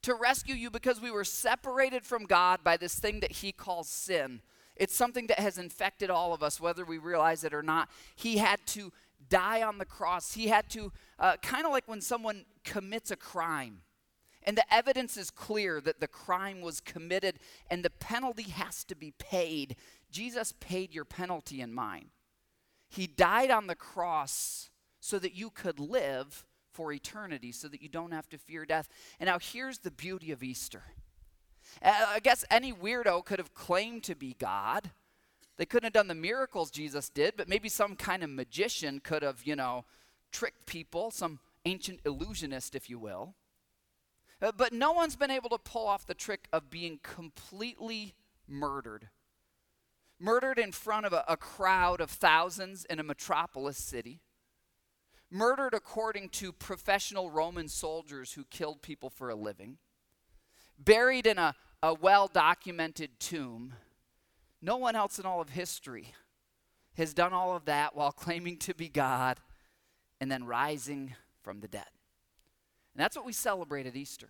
To 0.04 0.14
rescue 0.14 0.54
you 0.54 0.70
because 0.70 1.02
we 1.02 1.10
were 1.10 1.24
separated 1.24 2.06
from 2.06 2.26
God 2.26 2.64
by 2.64 2.78
this 2.78 2.94
thing 2.94 3.22
that 3.22 3.32
He 3.32 3.52
calls 3.52 3.90
sin. 3.90 4.42
It's 4.76 4.96
something 4.96 5.28
that 5.28 5.40
has 5.40 5.58
infected 5.58 6.10
all 6.10 6.34
of 6.34 6.44
us, 6.44 6.60
whether 6.60 6.86
we 6.86 6.98
realize 6.98 7.44
it 7.44 7.54
or 7.54 7.64
not. 7.64 7.90
He 8.16 8.38
had 8.38 8.60
to 8.68 8.92
die 9.30 9.62
on 9.62 9.78
the 9.78 9.86
cross. 9.86 10.34
He 10.34 10.48
had 10.48 10.70
to, 10.72 10.92
uh, 11.20 11.38
kind 11.42 11.66
of 11.66 11.72
like 11.72 11.88
when 11.88 12.02
someone 12.02 12.46
commits 12.64 13.12
a 13.12 13.16
crime, 13.16 13.82
and 14.44 14.58
the 14.58 14.74
evidence 14.74 15.16
is 15.16 15.32
clear 15.32 15.80
that 15.82 16.00
the 16.00 16.08
crime 16.08 16.62
was 16.62 16.82
committed 16.82 17.40
and 17.70 17.84
the 17.84 17.90
penalty 17.90 18.44
has 18.44 18.84
to 18.86 18.96
be 18.96 19.12
paid. 19.12 19.78
Jesus 20.12 20.54
paid 20.60 20.94
your 20.94 21.06
penalty 21.06 21.62
and 21.62 21.74
mine. 21.74 22.10
He 22.90 23.08
died 23.08 23.52
on 23.52 23.68
the 23.68 23.76
cross 23.76 24.70
so 25.00 25.18
that 25.20 25.34
you 25.34 25.50
could 25.50 25.80
live 25.80 26.46
for 26.72 26.92
eternity, 26.92 27.52
so 27.52 27.68
that 27.68 27.82
you 27.82 27.90
don't 27.90 28.12
have 28.12 28.28
to 28.30 28.38
fear 28.38 28.66
death. 28.66 28.90
And 29.20 29.28
now 29.28 29.40
here's 29.40 29.80
the 29.80 29.92
beauty 29.92 30.32
of 30.32 30.44
Easter. 30.44 30.84
I 31.82 32.20
guess 32.22 32.44
any 32.52 32.74
weirdo 32.74 33.24
could 33.24 33.40
have 33.40 33.54
claimed 33.54 34.04
to 34.04 34.16
be 34.16 34.36
God 34.38 34.92
They 35.58 35.66
couldn't 35.66 35.86
have 35.86 35.94
done 35.94 36.08
the 36.08 36.16
miracles 36.16 36.72
Jesus 36.72 37.10
did, 37.10 37.36
but 37.38 37.48
maybe 37.48 37.70
some 37.70 37.96
kind 37.96 38.24
of 38.24 38.30
magician 38.30 39.00
could 39.00 39.22
have, 39.22 39.44
you 39.44 39.56
know, 39.56 39.86
tricked 40.32 40.66
people, 40.66 41.12
some 41.12 41.40
ancient 41.66 42.00
illusionist, 42.06 42.76
if 42.76 42.90
you 42.90 42.98
will. 42.98 43.36
Uh, 44.42 44.52
but 44.56 44.74
no 44.74 44.92
one's 44.92 45.16
been 45.16 45.32
able 45.32 45.50
to 45.50 45.58
pull 45.58 45.88
off 45.88 46.06
the 46.06 46.14
trick 46.14 46.48
of 46.52 46.70
being 46.70 47.00
completely 47.02 48.14
murdered. 48.48 49.10
Murdered 50.20 50.60
in 50.60 50.72
front 50.72 51.06
of 51.06 51.14
a, 51.14 51.24
a 51.28 51.38
crowd 51.38 52.02
of 52.02 52.10
thousands 52.10 52.86
in 52.86 53.00
a 53.00 53.04
metropolis 53.04 53.78
city. 53.78 54.20
Murdered 55.30 55.74
according 55.74 56.30
to 56.30 56.52
professional 56.52 57.32
Roman 57.32 57.68
soldiers 57.68 58.34
who 58.34 58.44
killed 58.46 58.82
people 58.82 59.10
for 59.10 59.30
a 59.30 59.36
living. 59.36 59.78
Buried 60.78 61.26
in 61.26 61.38
a, 61.38 61.56
a 61.82 61.94
well 61.94 62.28
documented 62.28 63.20
tomb. 63.20 63.74
No 64.64 64.78
one 64.78 64.96
else 64.96 65.20
in 65.20 65.26
all 65.26 65.42
of 65.42 65.50
history 65.50 66.14
has 66.96 67.14
done 67.14 67.34
all 67.34 67.54
of 67.54 67.66
that 67.66 67.96
while 67.96 68.12
claiming 68.14 68.58
to 68.60 68.74
be 68.74 68.88
God 68.88 69.40
and 70.22 70.32
then 70.32 70.46
rising 70.46 71.16
from 71.44 71.60
the 71.60 71.68
dead. 71.68 71.90
And 72.96 73.04
that's 73.04 73.18
what 73.18 73.26
we 73.26 73.34
celebrate 73.34 73.86
at 73.86 73.98
Easter. 73.98 74.30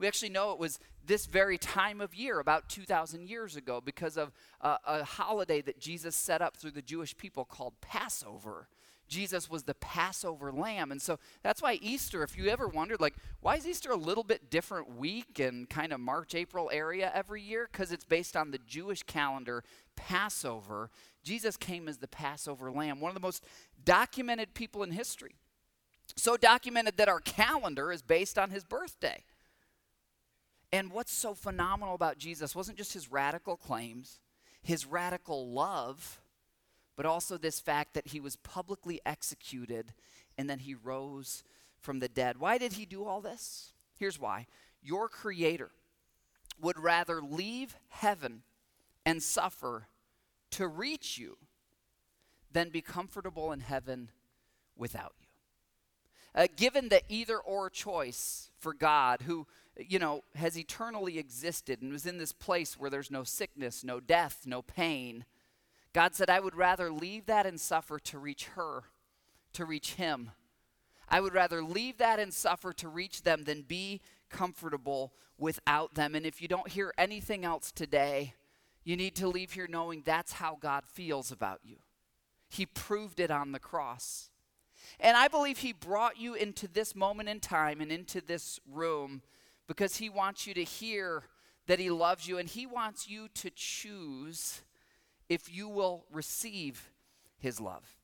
We 0.00 0.08
actually 0.08 0.30
know 0.30 0.50
it 0.50 0.58
was 0.58 0.80
this 1.06 1.26
very 1.26 1.56
time 1.56 2.00
of 2.00 2.14
year, 2.14 2.40
about 2.40 2.68
2,000 2.68 3.28
years 3.28 3.54
ago, 3.54 3.80
because 3.84 4.16
of 4.16 4.32
a, 4.60 4.78
a 4.86 5.04
holiday 5.04 5.60
that 5.60 5.78
Jesus 5.78 6.16
set 6.16 6.42
up 6.42 6.56
through 6.56 6.72
the 6.72 6.82
Jewish 6.82 7.16
people 7.16 7.44
called 7.44 7.74
Passover. 7.80 8.66
Jesus 9.10 9.50
was 9.50 9.64
the 9.64 9.74
Passover 9.74 10.52
lamb. 10.52 10.92
And 10.92 11.02
so 11.02 11.18
that's 11.42 11.60
why 11.60 11.74
Easter, 11.82 12.22
if 12.22 12.38
you 12.38 12.48
ever 12.48 12.68
wondered, 12.68 13.00
like, 13.00 13.16
why 13.40 13.56
is 13.56 13.66
Easter 13.66 13.90
a 13.90 13.96
little 13.96 14.22
bit 14.22 14.50
different 14.50 14.96
week 14.96 15.40
in 15.40 15.66
kind 15.66 15.92
of 15.92 15.98
March, 16.00 16.34
April 16.34 16.70
area 16.72 17.10
every 17.12 17.42
year? 17.42 17.68
Because 17.70 17.90
it's 17.90 18.04
based 18.04 18.36
on 18.36 18.52
the 18.52 18.58
Jewish 18.58 19.02
calendar, 19.02 19.64
Passover. 19.96 20.90
Jesus 21.24 21.56
came 21.56 21.88
as 21.88 21.98
the 21.98 22.08
Passover 22.08 22.70
lamb, 22.70 23.00
one 23.00 23.10
of 23.10 23.14
the 23.14 23.20
most 23.20 23.44
documented 23.84 24.54
people 24.54 24.84
in 24.84 24.92
history. 24.92 25.34
So 26.16 26.36
documented 26.36 26.96
that 26.96 27.08
our 27.08 27.20
calendar 27.20 27.92
is 27.92 28.02
based 28.02 28.38
on 28.38 28.50
his 28.50 28.64
birthday. 28.64 29.24
And 30.72 30.92
what's 30.92 31.12
so 31.12 31.34
phenomenal 31.34 31.96
about 31.96 32.16
Jesus 32.16 32.54
wasn't 32.54 32.78
just 32.78 32.92
his 32.92 33.10
radical 33.10 33.56
claims, 33.56 34.20
his 34.62 34.86
radical 34.86 35.50
love, 35.50 36.20
but 37.00 37.06
also 37.06 37.38
this 37.38 37.60
fact 37.60 37.94
that 37.94 38.08
he 38.08 38.20
was 38.20 38.36
publicly 38.36 39.00
executed 39.06 39.94
and 40.36 40.50
then 40.50 40.58
he 40.58 40.74
rose 40.74 41.42
from 41.80 41.98
the 41.98 42.10
dead. 42.10 42.36
Why 42.36 42.58
did 42.58 42.74
he 42.74 42.84
do 42.84 43.06
all 43.06 43.22
this? 43.22 43.72
Here's 43.96 44.20
why 44.20 44.46
your 44.82 45.08
creator 45.08 45.70
would 46.60 46.78
rather 46.78 47.22
leave 47.22 47.74
heaven 47.88 48.42
and 49.06 49.22
suffer 49.22 49.88
to 50.50 50.68
reach 50.68 51.16
you 51.16 51.38
than 52.52 52.68
be 52.68 52.82
comfortable 52.82 53.50
in 53.50 53.60
heaven 53.60 54.10
without 54.76 55.14
you. 55.22 55.26
Uh, 56.34 56.48
given 56.54 56.90
the 56.90 57.00
either 57.08 57.38
or 57.38 57.70
choice 57.70 58.50
for 58.58 58.74
God, 58.74 59.22
who, 59.22 59.46
you 59.74 59.98
know, 59.98 60.22
has 60.34 60.58
eternally 60.58 61.18
existed 61.18 61.80
and 61.80 61.92
was 61.92 62.04
in 62.04 62.18
this 62.18 62.34
place 62.34 62.78
where 62.78 62.90
there's 62.90 63.10
no 63.10 63.24
sickness, 63.24 63.82
no 63.82 64.00
death, 64.00 64.42
no 64.44 64.60
pain, 64.60 65.24
God 65.92 66.14
said, 66.14 66.30
I 66.30 66.40
would 66.40 66.54
rather 66.54 66.90
leave 66.92 67.26
that 67.26 67.46
and 67.46 67.60
suffer 67.60 67.98
to 67.98 68.18
reach 68.18 68.46
her, 68.54 68.84
to 69.54 69.64
reach 69.64 69.94
him. 69.94 70.30
I 71.08 71.20
would 71.20 71.34
rather 71.34 71.62
leave 71.62 71.98
that 71.98 72.20
and 72.20 72.32
suffer 72.32 72.72
to 72.74 72.88
reach 72.88 73.22
them 73.22 73.44
than 73.44 73.62
be 73.62 74.00
comfortable 74.28 75.12
without 75.36 75.94
them. 75.94 76.14
And 76.14 76.24
if 76.24 76.40
you 76.40 76.46
don't 76.46 76.68
hear 76.68 76.94
anything 76.96 77.44
else 77.44 77.72
today, 77.72 78.34
you 78.84 78.96
need 78.96 79.16
to 79.16 79.28
leave 79.28 79.52
here 79.52 79.66
knowing 79.68 80.02
that's 80.04 80.34
how 80.34 80.56
God 80.60 80.84
feels 80.86 81.32
about 81.32 81.60
you. 81.64 81.76
He 82.48 82.66
proved 82.66 83.18
it 83.18 83.30
on 83.30 83.52
the 83.52 83.58
cross. 83.58 84.30
And 85.00 85.16
I 85.16 85.28
believe 85.28 85.58
He 85.58 85.72
brought 85.72 86.18
you 86.18 86.34
into 86.34 86.68
this 86.68 86.94
moment 86.94 87.28
in 87.28 87.40
time 87.40 87.80
and 87.80 87.90
into 87.90 88.20
this 88.20 88.60
room 88.70 89.22
because 89.66 89.96
He 89.96 90.08
wants 90.08 90.46
you 90.46 90.54
to 90.54 90.64
hear 90.64 91.24
that 91.66 91.80
He 91.80 91.90
loves 91.90 92.28
you 92.28 92.38
and 92.38 92.48
He 92.48 92.66
wants 92.66 93.08
you 93.08 93.28
to 93.34 93.50
choose 93.50 94.62
if 95.30 95.50
you 95.50 95.68
will 95.68 96.04
receive 96.12 96.90
His 97.38 97.58
love. 97.58 97.96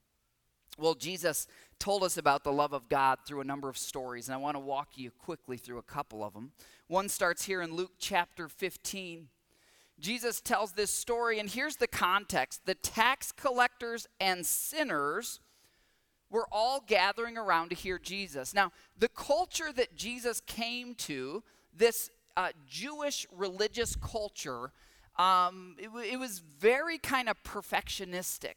Well, 0.78 0.94
Jesus 0.94 1.46
told 1.78 2.02
us 2.02 2.16
about 2.16 2.44
the 2.44 2.52
love 2.52 2.72
of 2.72 2.88
God 2.88 3.18
through 3.26 3.40
a 3.40 3.44
number 3.44 3.68
of 3.68 3.76
stories, 3.76 4.28
and 4.28 4.34
I 4.34 4.38
want 4.38 4.54
to 4.54 4.60
walk 4.60 4.90
you 4.94 5.10
quickly 5.10 5.58
through 5.58 5.78
a 5.78 5.82
couple 5.82 6.22
of 6.22 6.32
them. 6.32 6.52
One 6.86 7.08
starts 7.08 7.44
here 7.44 7.60
in 7.60 7.74
Luke 7.74 7.92
chapter 7.98 8.48
15. 8.48 9.28
Jesus 9.98 10.40
tells 10.40 10.72
this 10.72 10.90
story, 10.90 11.38
and 11.38 11.50
here's 11.50 11.76
the 11.76 11.88
context 11.88 12.64
the 12.64 12.74
tax 12.74 13.32
collectors 13.32 14.06
and 14.20 14.46
sinners 14.46 15.40
were 16.30 16.46
all 16.52 16.82
gathering 16.86 17.38
around 17.38 17.70
to 17.70 17.74
hear 17.74 17.98
Jesus. 17.98 18.52
Now, 18.52 18.72
the 18.98 19.08
culture 19.08 19.72
that 19.72 19.96
Jesus 19.96 20.40
came 20.40 20.94
to, 20.96 21.42
this 21.74 22.10
uh, 22.36 22.48
Jewish 22.68 23.26
religious 23.32 23.96
culture, 23.96 24.72
um, 25.18 25.76
it, 25.78 25.90
it 26.12 26.18
was 26.18 26.40
very 26.58 26.98
kind 26.98 27.28
of 27.28 27.42
perfectionistic 27.42 28.54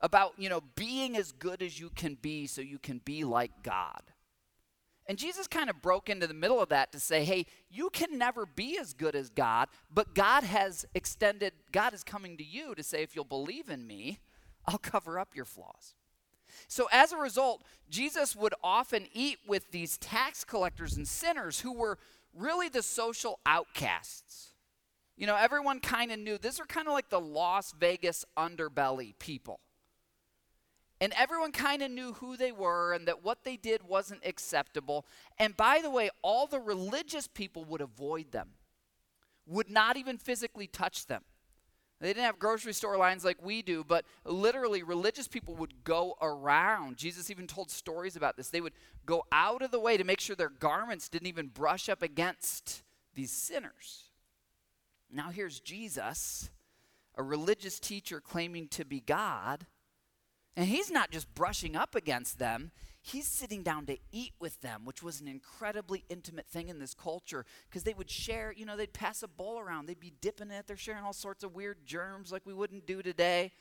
about, 0.00 0.34
you 0.36 0.48
know, 0.48 0.62
being 0.74 1.16
as 1.16 1.32
good 1.32 1.62
as 1.62 1.78
you 1.80 1.90
can 1.90 2.16
be 2.20 2.46
so 2.46 2.60
you 2.60 2.78
can 2.78 3.00
be 3.04 3.24
like 3.24 3.62
God. 3.62 4.02
And 5.08 5.18
Jesus 5.18 5.46
kind 5.46 5.70
of 5.70 5.80
broke 5.80 6.10
into 6.10 6.26
the 6.26 6.34
middle 6.34 6.60
of 6.60 6.68
that 6.70 6.90
to 6.92 6.98
say, 6.98 7.24
hey, 7.24 7.46
you 7.70 7.90
can 7.90 8.18
never 8.18 8.44
be 8.44 8.76
as 8.78 8.92
good 8.92 9.14
as 9.14 9.30
God, 9.30 9.68
but 9.92 10.14
God 10.14 10.42
has 10.42 10.84
extended, 10.94 11.52
God 11.70 11.94
is 11.94 12.02
coming 12.02 12.36
to 12.38 12.44
you 12.44 12.74
to 12.74 12.82
say, 12.82 13.02
if 13.02 13.14
you'll 13.14 13.24
believe 13.24 13.70
in 13.70 13.86
me, 13.86 14.18
I'll 14.66 14.78
cover 14.78 15.18
up 15.18 15.36
your 15.36 15.44
flaws. 15.44 15.94
So, 16.68 16.88
as 16.90 17.12
a 17.12 17.16
result, 17.16 17.62
Jesus 17.90 18.34
would 18.34 18.54
often 18.64 19.06
eat 19.12 19.38
with 19.46 19.70
these 19.70 19.98
tax 19.98 20.42
collectors 20.42 20.96
and 20.96 21.06
sinners 21.06 21.60
who 21.60 21.72
were 21.72 21.98
really 22.34 22.68
the 22.68 22.82
social 22.82 23.38
outcasts. 23.46 24.52
You 25.16 25.26
know, 25.26 25.36
everyone 25.36 25.80
kind 25.80 26.12
of 26.12 26.18
knew 26.18 26.38
these 26.38 26.60
are 26.60 26.66
kind 26.66 26.86
of 26.88 26.92
like 26.92 27.08
the 27.08 27.20
Las 27.20 27.72
Vegas 27.78 28.24
underbelly 28.36 29.14
people. 29.18 29.60
And 31.00 31.12
everyone 31.16 31.52
kind 31.52 31.82
of 31.82 31.90
knew 31.90 32.14
who 32.14 32.36
they 32.36 32.52
were 32.52 32.92
and 32.92 33.06
that 33.06 33.22
what 33.22 33.44
they 33.44 33.56
did 33.56 33.82
wasn't 33.82 34.24
acceptable. 34.24 35.04
And 35.38 35.56
by 35.56 35.80
the 35.82 35.90
way, 35.90 36.10
all 36.22 36.46
the 36.46 36.60
religious 36.60 37.26
people 37.28 37.64
would 37.66 37.82
avoid 37.82 38.32
them, 38.32 38.50
would 39.46 39.70
not 39.70 39.96
even 39.96 40.16
physically 40.16 40.66
touch 40.66 41.06
them. 41.06 41.22
They 42.00 42.08
didn't 42.08 42.24
have 42.24 42.38
grocery 42.38 42.74
store 42.74 42.98
lines 42.98 43.24
like 43.24 43.42
we 43.42 43.62
do, 43.62 43.82
but 43.82 44.04
literally, 44.24 44.82
religious 44.82 45.28
people 45.28 45.54
would 45.56 45.82
go 45.82 46.14
around. 46.20 46.98
Jesus 46.98 47.30
even 47.30 47.46
told 47.46 47.70
stories 47.70 48.16
about 48.16 48.36
this. 48.36 48.50
They 48.50 48.60
would 48.60 48.74
go 49.06 49.24
out 49.32 49.62
of 49.62 49.70
the 49.70 49.80
way 49.80 49.96
to 49.96 50.04
make 50.04 50.20
sure 50.20 50.36
their 50.36 50.50
garments 50.50 51.08
didn't 51.08 51.28
even 51.28 51.48
brush 51.48 51.88
up 51.88 52.02
against 52.02 52.82
these 53.14 53.32
sinners. 53.32 54.05
Now, 55.16 55.30
here's 55.30 55.60
Jesus, 55.60 56.50
a 57.14 57.22
religious 57.22 57.80
teacher 57.80 58.20
claiming 58.20 58.68
to 58.68 58.84
be 58.84 59.00
God, 59.00 59.64
and 60.54 60.66
he's 60.66 60.90
not 60.90 61.10
just 61.10 61.34
brushing 61.34 61.74
up 61.74 61.94
against 61.94 62.38
them, 62.38 62.70
he's 63.00 63.26
sitting 63.26 63.62
down 63.62 63.86
to 63.86 63.96
eat 64.12 64.34
with 64.38 64.60
them, 64.60 64.84
which 64.84 65.02
was 65.02 65.22
an 65.22 65.26
incredibly 65.26 66.04
intimate 66.10 66.46
thing 66.46 66.68
in 66.68 66.78
this 66.78 66.92
culture 66.92 67.46
because 67.66 67.82
they 67.82 67.94
would 67.94 68.10
share, 68.10 68.52
you 68.54 68.66
know, 68.66 68.76
they'd 68.76 68.92
pass 68.92 69.22
a 69.22 69.28
bowl 69.28 69.58
around, 69.58 69.86
they'd 69.86 69.98
be 69.98 70.12
dipping 70.20 70.50
it, 70.50 70.66
they're 70.66 70.76
sharing 70.76 71.02
all 71.02 71.14
sorts 71.14 71.42
of 71.42 71.54
weird 71.54 71.78
germs 71.86 72.30
like 72.30 72.42
we 72.44 72.52
wouldn't 72.52 72.86
do 72.86 73.00
today. 73.00 73.52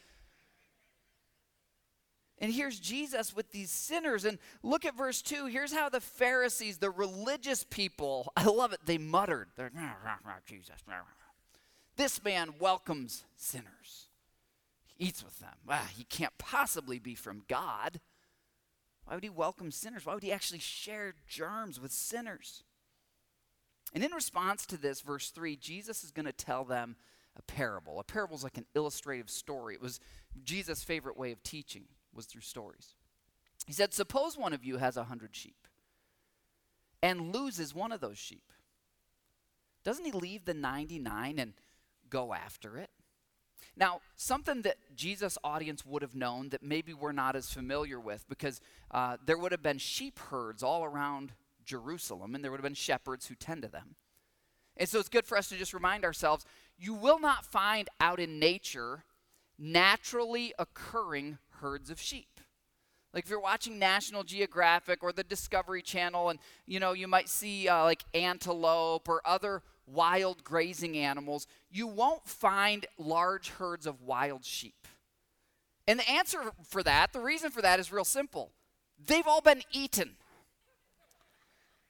And 2.40 2.52
here's 2.52 2.82
Jesus 2.82 3.34
with 3.34 3.54
these 3.54 3.72
sinners. 3.72 4.26
And 4.26 4.40
look 4.62 4.84
at 4.84 4.98
verse 4.98 5.22
2. 5.22 5.46
Here's 5.46 5.72
how 5.72 5.88
the 5.88 6.02
Pharisees, 6.02 6.80
the 6.80 6.90
religious 6.90 7.64
people, 7.64 8.34
I 8.36 8.44
love 8.44 8.74
it, 8.74 8.82
they 8.86 8.98
muttered. 8.98 9.48
They're, 9.56 9.72
rah, 9.74 9.94
rah, 10.04 10.18
rah, 10.26 10.34
Jesus. 10.46 10.76
This 11.98 12.24
man 12.24 12.56
welcomes 12.60 13.24
sinners. 13.36 14.08
He 14.86 15.06
eats 15.06 15.24
with 15.24 15.40
them. 15.40 15.56
Ah, 15.70 15.90
he 15.96 16.04
can't 16.04 16.38
possibly 16.38 17.00
be 17.00 17.16
from 17.16 17.44
God. 17.48 18.00
Why 19.06 19.16
would 19.16 19.24
he 19.24 19.30
welcome 19.30 19.72
sinners? 19.72 20.06
Why 20.06 20.14
would 20.14 20.24
he 20.24 20.32
actually 20.32 20.60
share 20.60 21.16
germs 21.28 21.80
with 21.80 21.92
sinners? 21.92 22.64
And 23.94 24.04
in 24.04 24.12
response 24.12 24.66
to 24.68 24.78
this, 24.78 25.02
verse 25.02 25.30
3, 25.30 25.56
Jesus 25.56 26.04
is 26.04 26.12
going 26.12 26.26
to 26.26 26.34
tell 26.34 26.66
them 26.66 26.96
a 27.38 27.42
parable. 27.42 28.00
A 28.00 28.04
parable 28.04 28.36
is 28.36 28.44
like 28.44 28.58
an 28.58 28.66
illustrative 28.76 29.30
story. 29.30 29.76
It 29.76 29.82
was 29.82 30.00
Jesus' 30.44 30.84
favorite 30.84 31.18
way 31.18 31.32
of 31.32 31.44
teaching 31.44 31.86
was 32.14 32.26
through 32.26 32.42
stories. 32.42 32.96
He 33.66 33.74
said, 33.74 33.94
Suppose 33.94 34.38
one 34.38 34.54
of 34.54 34.64
you 34.64 34.78
has 34.78 34.98
a 34.98 35.06
hundred 35.06 35.36
sheep 35.36 35.68
and 37.02 37.34
loses 37.34 37.76
one 37.76 37.92
of 37.92 38.02
those 38.02 38.18
sheep. 38.18 38.52
Doesn't 39.84 40.06
he 40.06 40.12
leave 40.12 40.46
the 40.46 40.54
99 40.54 41.38
and 41.38 41.54
go 42.16 42.34
after 42.34 42.78
it? 42.78 42.90
Now, 43.78 44.00
something 44.16 44.62
that 44.62 44.78
Jesus' 44.96 45.38
audience 45.44 45.86
would 45.86 46.02
have 46.02 46.16
known 46.16 46.50
that 46.50 46.64
maybe 46.64 46.94
we're 46.94 47.12
not 47.12 47.36
as 47.36 47.52
familiar 47.52 48.00
with, 48.00 48.26
because 48.30 48.62
uh, 48.92 49.18
there 49.26 49.38
would 49.38 49.52
have 49.52 49.62
been 49.62 49.78
sheep 49.78 50.18
herds 50.30 50.64
all 50.64 50.86
around 50.86 51.34
Jerusalem, 51.66 52.34
and 52.34 52.44
there 52.44 52.52
would 52.52 52.60
have 52.60 52.64
been 52.64 52.74
shepherds 52.74 53.28
who 53.28 53.36
tend 53.36 53.64
to 53.64 53.68
them. 53.68 53.96
And 54.78 54.88
so 54.88 55.00
it's 55.00 55.10
good 55.10 55.26
for 55.26 55.38
us 55.38 55.50
to 55.50 55.58
just 55.58 55.74
remind 55.74 56.06
ourselves 56.06 56.46
you 56.78 56.94
will 56.94 57.20
not 57.20 57.46
find 57.46 57.90
out 58.00 58.20
in 58.20 58.40
nature 58.40 59.04
naturally 59.58 60.54
occurring 60.60 61.38
herds 61.62 61.90
of 61.90 62.00
sheep. 62.00 62.40
Like 63.14 63.24
if 63.24 63.30
you're 63.30 63.40
watching 63.40 63.80
National 63.80 64.24
Geographic 64.24 65.02
or 65.02 65.14
the 65.14 65.24
Discovery 65.24 65.82
Channel, 65.82 66.30
and 66.30 66.40
you 66.66 66.82
know 66.82 66.92
you 66.92 67.08
might 67.08 67.30
see 67.30 67.70
uh, 67.70 67.84
like 67.84 68.04
antelope 68.14 69.08
or 69.08 69.22
other 69.24 69.64
wild 69.88 70.44
grazing 70.44 70.98
animals, 70.98 71.48
you 71.70 71.88
won't 71.88 72.26
find 72.28 72.86
large 72.98 73.50
herds 73.50 73.86
of 73.86 74.02
wild 74.02 74.44
sheep. 74.46 74.88
And 75.88 76.00
the 76.00 76.10
answer 76.10 76.40
for 76.68 76.82
that, 76.84 77.14
the 77.14 77.20
reason 77.20 77.52
for 77.52 77.62
that 77.62 77.80
is 77.80 77.92
real 77.92 78.06
simple. 78.06 78.52
They've 79.06 79.28
all 79.28 79.42
been 79.42 79.62
eaten. 79.72 80.16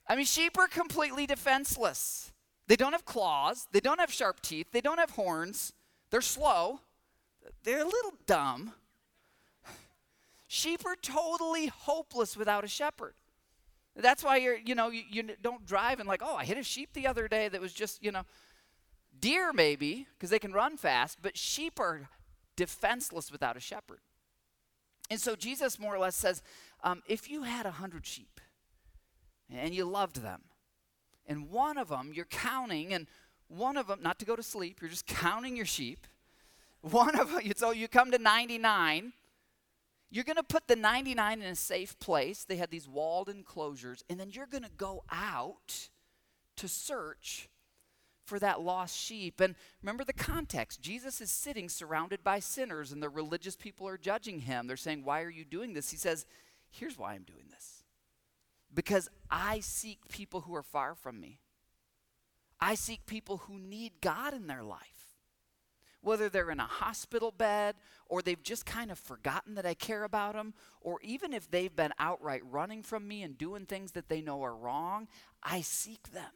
I 0.08 0.16
mean, 0.16 0.26
sheep 0.26 0.58
are 0.58 0.68
completely 0.68 1.26
defenseless. 1.26 2.32
They 2.68 2.76
don't 2.76 2.94
have 2.94 3.06
claws, 3.06 3.68
they 3.72 3.80
don't 3.80 4.00
have 4.00 4.12
sharp 4.12 4.42
teeth, 4.42 4.68
they 4.72 4.82
don't 4.82 4.98
have 4.98 5.12
horns, 5.12 5.74
they're 6.10 6.22
slow, 6.22 6.80
they're 7.64 7.82
a 7.82 7.86
little 7.86 8.14
dumb. 8.26 8.74
Sheep 10.48 10.86
are 10.86 10.96
totally 10.96 11.68
hopeless 11.68 12.36
without 12.36 12.64
a 12.64 12.68
shepherd. 12.68 13.14
That's 13.96 14.24
why 14.24 14.38
you're, 14.38 14.58
you 14.58 14.76
know, 14.76 14.90
you, 14.90 15.04
you 15.10 15.24
don't 15.42 15.66
drive 15.66 16.00
and 16.00 16.08
like, 16.08 16.22
oh, 16.24 16.36
I 16.36 16.44
hit 16.44 16.58
a 16.58 16.64
sheep 16.64 16.90
the 16.94 17.08
other 17.08 17.28
day 17.28 17.48
that 17.48 17.62
was 17.62 17.74
just, 17.74 18.04
you 18.04 18.12
know, 18.12 18.24
deer 19.20 19.54
maybe 19.54 20.08
because 20.14 20.30
they 20.30 20.40
can 20.40 20.52
run 20.52 20.76
fast, 20.78 21.20
but 21.22 21.38
sheep 21.38 21.80
are 21.80 22.10
defenseless 22.56 23.32
without 23.32 23.56
a 23.56 23.60
shepherd. 23.62 24.00
And 25.10 25.20
so 25.20 25.36
Jesus 25.36 25.80
more 25.80 25.96
or 25.96 26.00
less 26.00 26.16
says, 26.16 26.42
um, 26.84 27.04
if 27.08 27.30
you 27.30 27.44
had 27.44 27.66
a 27.66 27.72
hundred 27.72 28.06
sheep 28.06 28.42
and 29.50 29.74
you 29.74 29.86
loved 29.86 30.22
them, 30.22 30.42
and 31.28 31.50
one 31.50 31.78
of 31.78 31.90
them 31.90 32.12
you're 32.14 32.26
counting, 32.26 32.94
and 32.94 33.08
one 33.48 33.78
of 33.78 33.88
them, 33.88 34.00
not 34.02 34.20
to 34.20 34.26
go 34.26 34.36
to 34.36 34.44
sleep, 34.44 34.80
you're 34.82 34.90
just 34.90 35.08
counting 35.08 35.56
your 35.56 35.66
sheep. 35.66 36.08
One 36.82 37.20
of 37.20 37.32
them, 37.32 37.42
so 37.56 37.72
you 37.72 37.88
come 37.88 38.12
to 38.12 38.18
99 38.18 39.14
you're 40.12 40.24
going 40.24 40.36
to 40.38 40.44
put 40.44 40.68
the 40.68 40.76
99 40.76 41.42
in 41.42 41.48
a 41.48 41.56
safe 41.56 42.00
place. 42.00 42.44
They 42.44 42.56
had 42.58 42.72
these 42.72 42.88
walled 42.88 43.30
enclosures. 43.30 44.04
And 44.10 44.20
then 44.20 44.30
you're 44.32 44.46
going 44.46 44.64
to 44.64 44.70
go 44.78 45.04
out 45.12 45.90
to 46.58 46.68
search 46.68 47.50
for 48.26 48.40
that 48.40 48.62
lost 48.62 48.98
sheep. 48.98 49.40
And 49.40 49.56
remember 49.82 50.04
the 50.04 50.14
context 50.14 50.82
Jesus 50.82 51.22
is 51.22 51.32
sitting 51.32 51.70
surrounded 51.70 52.24
by 52.24 52.40
sinners, 52.40 52.92
and 52.92 53.02
the 53.02 53.10
religious 53.10 53.56
people 53.56 53.88
are 53.88 53.98
judging 53.98 54.40
him. 54.40 54.68
They're 54.68 54.78
saying, 54.78 55.04
Why 55.04 55.22
are 55.22 55.30
you 55.30 55.46
doing 55.46 55.74
this? 55.74 55.92
He 55.92 55.98
says, 55.98 56.26
Here's 56.70 56.98
why 56.98 57.14
I'm 57.14 57.24
doing 57.24 57.46
this 57.52 57.84
because 58.76 59.10
I 59.32 59.62
seek 59.62 60.10
people 60.10 60.42
who 60.42 60.54
are 60.54 60.62
far 60.62 60.94
from 60.94 61.20
me. 61.20 61.40
I 62.60 62.76
seek 62.76 63.06
people 63.06 63.38
who 63.38 63.58
need 63.58 63.94
God 64.02 64.34
in 64.34 64.48
their 64.48 64.64
life 64.64 64.95
whether 66.06 66.30
they're 66.30 66.52
in 66.52 66.60
a 66.60 66.66
hospital 66.66 67.32
bed 67.32 67.76
or 68.08 68.22
they've 68.22 68.44
just 68.44 68.66
kind 68.66 68.92
of 68.92 69.00
forgotten 69.00 69.56
that 69.56 69.66
I 69.66 69.74
care 69.74 70.04
about 70.04 70.34
them, 70.34 70.54
or 70.82 71.00
even 71.02 71.34
if 71.34 71.50
they've 71.50 71.76
been 71.76 71.94
outright 71.98 72.42
running 72.50 72.84
from 72.84 73.08
me 73.08 73.24
and 73.24 73.38
doing 73.38 73.66
things 73.66 73.94
that 73.94 74.10
they 74.10 74.22
know 74.22 74.44
are 74.44 74.56
wrong, 74.56 75.08
I 75.42 75.62
seek 75.62 76.12
them. 76.12 76.32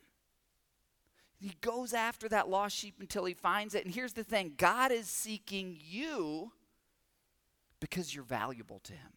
He 1.40 1.54
goes 1.62 1.94
after 1.94 2.28
that 2.30 2.50
lost 2.50 2.76
sheep 2.76 2.96
until 3.00 3.26
he 3.26 3.34
finds 3.34 3.76
it. 3.76 3.86
And 3.86 3.94
here's 3.94 4.14
the 4.14 4.24
thing 4.24 4.54
God 4.58 4.92
is 4.92 5.08
seeking 5.08 5.78
you 5.80 6.52
because 7.80 8.14
you're 8.14 8.26
valuable 8.26 8.80
to 8.80 8.94
him. 8.94 9.12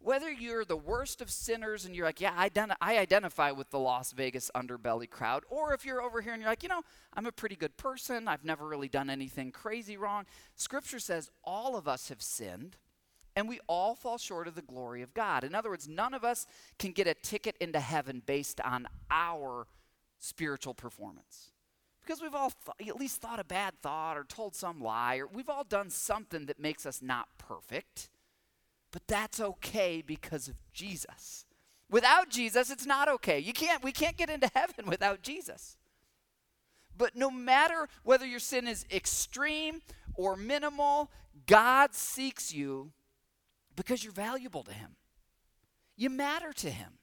Whether 0.00 0.30
you're 0.30 0.64
the 0.64 0.76
worst 0.76 1.20
of 1.20 1.30
sinners 1.30 1.84
and 1.84 1.94
you're 1.94 2.06
like, 2.06 2.20
yeah, 2.20 2.32
I, 2.36 2.50
I 2.80 2.98
identify 2.98 3.50
with 3.50 3.70
the 3.70 3.80
Las 3.80 4.12
Vegas 4.12 4.50
underbelly 4.54 5.10
crowd, 5.10 5.42
or 5.50 5.74
if 5.74 5.84
you're 5.84 6.00
over 6.00 6.20
here 6.20 6.32
and 6.32 6.40
you're 6.40 6.50
like, 6.50 6.62
you 6.62 6.68
know, 6.68 6.82
I'm 7.14 7.26
a 7.26 7.32
pretty 7.32 7.56
good 7.56 7.76
person, 7.76 8.28
I've 8.28 8.44
never 8.44 8.66
really 8.66 8.88
done 8.88 9.10
anything 9.10 9.50
crazy 9.50 9.96
wrong, 9.96 10.24
Scripture 10.54 11.00
says 11.00 11.30
all 11.42 11.76
of 11.76 11.88
us 11.88 12.10
have 12.10 12.22
sinned 12.22 12.76
and 13.38 13.48
we 13.48 13.60
all 13.68 13.94
fall 13.94 14.18
short 14.18 14.48
of 14.48 14.56
the 14.56 14.62
glory 14.62 15.00
of 15.00 15.14
God. 15.14 15.44
In 15.44 15.54
other 15.54 15.70
words, 15.70 15.86
none 15.86 16.12
of 16.12 16.24
us 16.24 16.44
can 16.76 16.90
get 16.90 17.06
a 17.06 17.14
ticket 17.14 17.56
into 17.60 17.78
heaven 17.78 18.20
based 18.26 18.60
on 18.60 18.88
our 19.12 19.68
spiritual 20.18 20.74
performance. 20.74 21.52
Because 22.00 22.20
we've 22.20 22.34
all 22.34 22.50
th- 22.50 22.88
at 22.88 22.98
least 22.98 23.20
thought 23.20 23.38
a 23.38 23.44
bad 23.44 23.74
thought 23.80 24.16
or 24.16 24.24
told 24.24 24.56
some 24.56 24.80
lie, 24.80 25.18
or 25.18 25.28
we've 25.28 25.48
all 25.48 25.62
done 25.62 25.88
something 25.88 26.46
that 26.46 26.58
makes 26.58 26.84
us 26.84 27.00
not 27.00 27.28
perfect. 27.38 28.08
But 28.90 29.02
that's 29.06 29.40
okay 29.40 30.02
because 30.04 30.48
of 30.48 30.54
Jesus. 30.72 31.44
Without 31.90 32.30
Jesus, 32.30 32.70
it's 32.70 32.86
not 32.86 33.08
okay. 33.08 33.38
You 33.38 33.52
can't 33.52 33.82
we 33.82 33.92
can't 33.92 34.16
get 34.16 34.30
into 34.30 34.50
heaven 34.54 34.86
without 34.88 35.22
Jesus. 35.22 35.76
But 36.96 37.14
no 37.14 37.30
matter 37.30 37.88
whether 38.02 38.26
your 38.26 38.40
sin 38.40 38.66
is 38.66 38.84
extreme 38.90 39.82
or 40.14 40.36
minimal, 40.36 41.10
God 41.46 41.94
seeks 41.94 42.52
you 42.52 42.92
because 43.76 44.02
you're 44.02 44.12
valuable 44.12 44.64
to 44.64 44.72
him. 44.72 44.96
You 45.96 46.10
matter 46.10 46.52
to 46.54 46.70
him. 46.70 46.98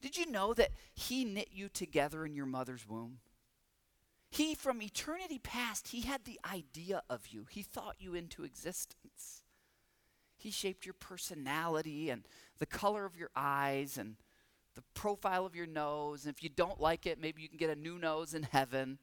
Did 0.00 0.16
you 0.16 0.30
know 0.30 0.54
that 0.54 0.70
he 0.94 1.24
knit 1.24 1.48
you 1.52 1.68
together 1.68 2.24
in 2.24 2.34
your 2.34 2.46
mother's 2.46 2.88
womb? 2.88 3.18
He, 4.30 4.54
from 4.54 4.80
eternity 4.80 5.38
past, 5.38 5.88
he 5.88 6.02
had 6.02 6.24
the 6.24 6.38
idea 6.50 7.02
of 7.10 7.28
you. 7.28 7.46
He 7.50 7.62
thought 7.62 7.96
you 7.98 8.14
into 8.14 8.44
existence. 8.44 9.39
He 10.40 10.50
shaped 10.50 10.86
your 10.86 10.94
personality 10.94 12.08
and 12.08 12.24
the 12.58 12.66
color 12.66 13.04
of 13.04 13.16
your 13.16 13.30
eyes 13.36 13.98
and 13.98 14.16
the 14.74 14.82
profile 14.94 15.44
of 15.44 15.54
your 15.54 15.66
nose. 15.66 16.24
And 16.24 16.34
if 16.34 16.42
you 16.42 16.48
don't 16.48 16.80
like 16.80 17.06
it, 17.06 17.20
maybe 17.20 17.42
you 17.42 17.48
can 17.48 17.58
get 17.58 17.70
a 17.70 17.76
new 17.76 17.98
nose 17.98 18.32
in 18.32 18.44
heaven. 18.44 18.98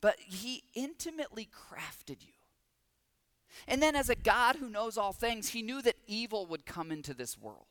But 0.00 0.16
He 0.18 0.64
intimately 0.74 1.48
crafted 1.50 2.22
you. 2.22 2.32
And 3.66 3.82
then, 3.82 3.96
as 3.96 4.10
a 4.10 4.14
God 4.14 4.56
who 4.56 4.68
knows 4.68 4.98
all 4.98 5.12
things, 5.12 5.50
He 5.50 5.62
knew 5.62 5.80
that 5.82 5.96
evil 6.06 6.44
would 6.46 6.66
come 6.66 6.92
into 6.92 7.14
this 7.14 7.38
world. 7.38 7.68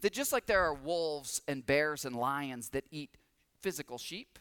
That 0.00 0.12
just 0.12 0.32
like 0.32 0.46
there 0.46 0.62
are 0.62 0.74
wolves 0.74 1.42
and 1.48 1.66
bears 1.66 2.04
and 2.04 2.14
lions 2.14 2.68
that 2.70 2.84
eat 2.90 3.16
physical 3.60 3.98
sheep, 3.98 4.38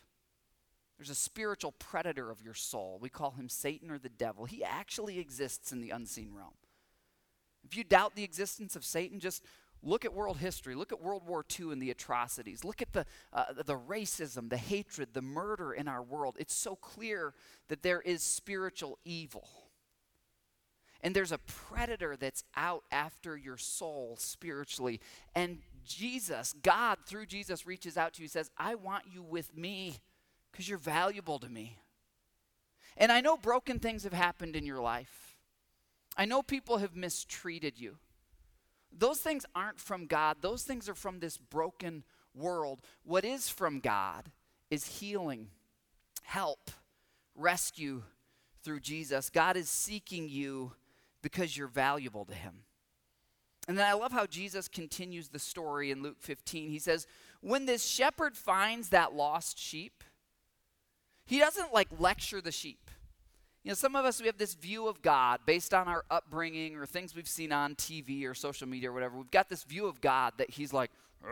there's 0.98 1.10
a 1.10 1.16
spiritual 1.16 1.72
predator 1.72 2.30
of 2.30 2.44
your 2.44 2.54
soul. 2.54 3.00
We 3.02 3.10
call 3.10 3.32
him 3.32 3.50
Satan 3.50 3.90
or 3.90 3.98
the 3.98 4.10
devil. 4.10 4.46
He 4.46 4.64
actually 4.64 5.18
exists 5.18 5.72
in 5.72 5.82
the 5.82 5.90
unseen 5.90 6.32
realm. 6.32 6.54
If 7.64 7.78
you 7.78 7.84
doubt 7.84 8.16
the 8.16 8.24
existence 8.24 8.76
of 8.76 8.84
Satan, 8.84 9.20
just 9.20 9.44
look 9.84 10.06
at 10.06 10.14
world 10.14 10.38
history. 10.38 10.76
Look 10.76 10.92
at 10.92 11.02
World 11.02 11.24
War 11.26 11.46
II 11.60 11.72
and 11.72 11.82
the 11.82 11.92
atrocities. 11.92 12.64
Look 12.64 12.82
at 12.82 12.94
the, 12.94 13.06
uh, 13.34 13.46
the 13.66 13.78
racism, 13.78 14.50
the 14.50 14.58
hatred, 14.58 15.10
the 15.14 15.22
murder 15.22 15.74
in 15.74 15.88
our 15.88 16.04
world. 16.04 16.38
It's 16.40 16.54
so 16.54 16.76
clear 16.76 17.34
that 17.68 17.84
there 17.84 18.02
is 18.02 18.24
spiritual 18.24 19.00
evil. 19.06 19.48
And 21.04 21.16
there's 21.16 21.32
a 21.32 21.40
predator 21.40 22.16
that's 22.16 22.44
out 22.56 22.84
after 22.92 23.36
your 23.36 23.58
soul 23.58 24.18
spiritually. 24.20 25.00
And 25.36 25.60
Jesus, 25.84 26.54
God, 26.62 27.00
through 27.06 27.26
Jesus, 27.26 27.66
reaches 27.66 27.98
out 27.98 28.14
to 28.14 28.22
you 28.22 28.28
says, 28.28 28.52
I 28.58 28.76
want 28.76 29.06
you 29.12 29.24
with 29.24 29.58
me 29.58 29.98
because 30.52 30.70
you're 30.70 30.78
valuable 30.78 31.40
to 31.40 31.50
me. 31.50 31.80
And 32.98 33.12
I 33.12 33.22
know 33.22 33.38
broken 33.38 33.80
things 33.80 34.04
have 34.04 34.14
happened 34.14 34.56
in 34.56 34.66
your 34.66 34.82
life. 34.82 35.31
I 36.18 36.26
know 36.26 36.42
people 36.42 36.78
have 36.78 36.96
mistreated 36.96 37.80
you. 37.80 37.98
Those 38.92 39.20
things 39.20 39.46
aren't 39.56 39.80
from 39.80 40.06
God, 40.06 40.38
those 40.42 40.64
things 40.64 40.90
are 40.90 40.96
from 40.96 41.20
this 41.20 41.38
broken 41.38 42.04
world. 42.36 42.82
What 43.04 43.26
is 43.26 43.50
from 43.50 43.80
God 43.80 44.32
is 44.70 45.00
healing, 45.00 45.48
help, 46.24 46.72
rescue 47.36 48.04
through 48.64 48.82
Jesus. 48.82 49.30
God 49.30 49.58
is 49.58 49.70
seeking 49.70 50.30
you 50.30 50.74
because 51.22 51.56
you're 51.56 51.68
valuable 51.68 52.26
to 52.26 52.34
Him. 52.34 52.64
And 53.68 53.78
then 53.78 53.88
I 53.88 53.94
love 53.94 54.12
how 54.12 54.26
Jesus 54.26 54.68
continues 54.68 55.30
the 55.30 55.40
story 55.40 55.92
in 55.92 56.02
Luke 56.02 56.18
15. 56.20 56.70
He 56.70 56.80
says, 56.80 57.08
When 57.42 57.66
this 57.66 57.86
shepherd 57.86 58.36
finds 58.36 58.90
that 58.90 59.14
lost 59.14 59.58
sheep, 59.60 60.04
he 61.26 61.40
doesn't 61.40 61.74
like 61.74 61.88
lecture 62.00 62.42
the 62.42 62.52
sheep. 62.52 62.91
You 63.64 63.70
know, 63.70 63.76
some 63.76 63.96
of 63.96 64.06
us, 64.06 64.20
we 64.20 64.26
have 64.26 64.38
this 64.38 64.56
view 64.56 64.88
of 64.88 65.02
God 65.04 65.42
based 65.46 65.74
on 65.74 65.88
our 65.88 66.04
upbringing 66.10 66.76
or 66.76 66.88
things 66.88 67.16
we've 67.16 67.28
seen 67.28 67.52
on 67.52 67.76
TV 67.76 68.26
or 68.28 68.34
social 68.34 68.68
media 68.68 68.90
or 68.90 68.94
whatever. 68.94 69.18
We've 69.18 69.30
got 69.30 69.50
this 69.50 69.64
view 69.64 69.86
of 69.86 70.02
God 70.02 70.34
that 70.38 70.50
He's 70.50 70.74
like, 70.74 70.90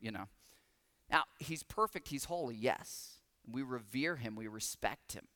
you 0.00 0.12
know. 0.12 0.26
Now, 1.10 1.24
He's 1.38 1.64
perfect, 1.64 2.08
He's 2.08 2.26
holy, 2.26 2.54
yes. 2.54 3.14
We 3.50 3.62
revere 3.62 4.16
Him, 4.16 4.36
we 4.36 4.46
respect 4.46 5.14
Him. 5.14 5.26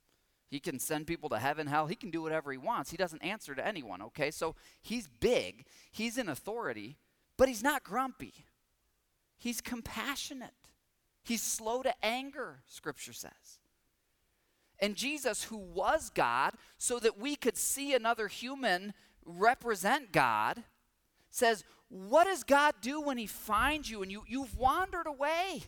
He 0.48 0.60
can 0.60 0.78
send 0.78 1.08
people 1.08 1.28
to 1.30 1.38
heaven, 1.38 1.66
hell, 1.66 1.88
He 1.88 1.96
can 1.96 2.10
do 2.10 2.22
whatever 2.22 2.52
He 2.52 2.58
wants. 2.58 2.92
He 2.92 2.96
doesn't 2.96 3.24
answer 3.24 3.56
to 3.56 3.66
anyone, 3.66 4.00
okay? 4.02 4.30
So 4.30 4.54
He's 4.82 5.08
big, 5.08 5.66
He's 5.90 6.18
in 6.18 6.28
authority, 6.28 6.98
but 7.36 7.48
He's 7.48 7.64
not 7.64 7.82
grumpy. 7.82 8.34
He's 9.38 9.60
compassionate, 9.60 10.50
He's 11.24 11.42
slow 11.42 11.82
to 11.82 11.92
anger, 12.00 12.60
Scripture 12.68 13.12
says. 13.12 13.59
And 14.80 14.96
Jesus, 14.96 15.44
who 15.44 15.56
was 15.56 16.10
God, 16.10 16.54
so 16.78 16.98
that 16.98 17.18
we 17.18 17.36
could 17.36 17.56
see 17.56 17.94
another 17.94 18.28
human 18.28 18.94
represent 19.24 20.12
God, 20.12 20.62
says, 21.30 21.64
What 21.88 22.24
does 22.24 22.44
God 22.44 22.74
do 22.80 23.00
when 23.00 23.18
He 23.18 23.26
finds 23.26 23.90
you 23.90 24.02
and 24.02 24.10
you, 24.10 24.24
you've 24.26 24.56
wandered 24.56 25.06
away? 25.06 25.62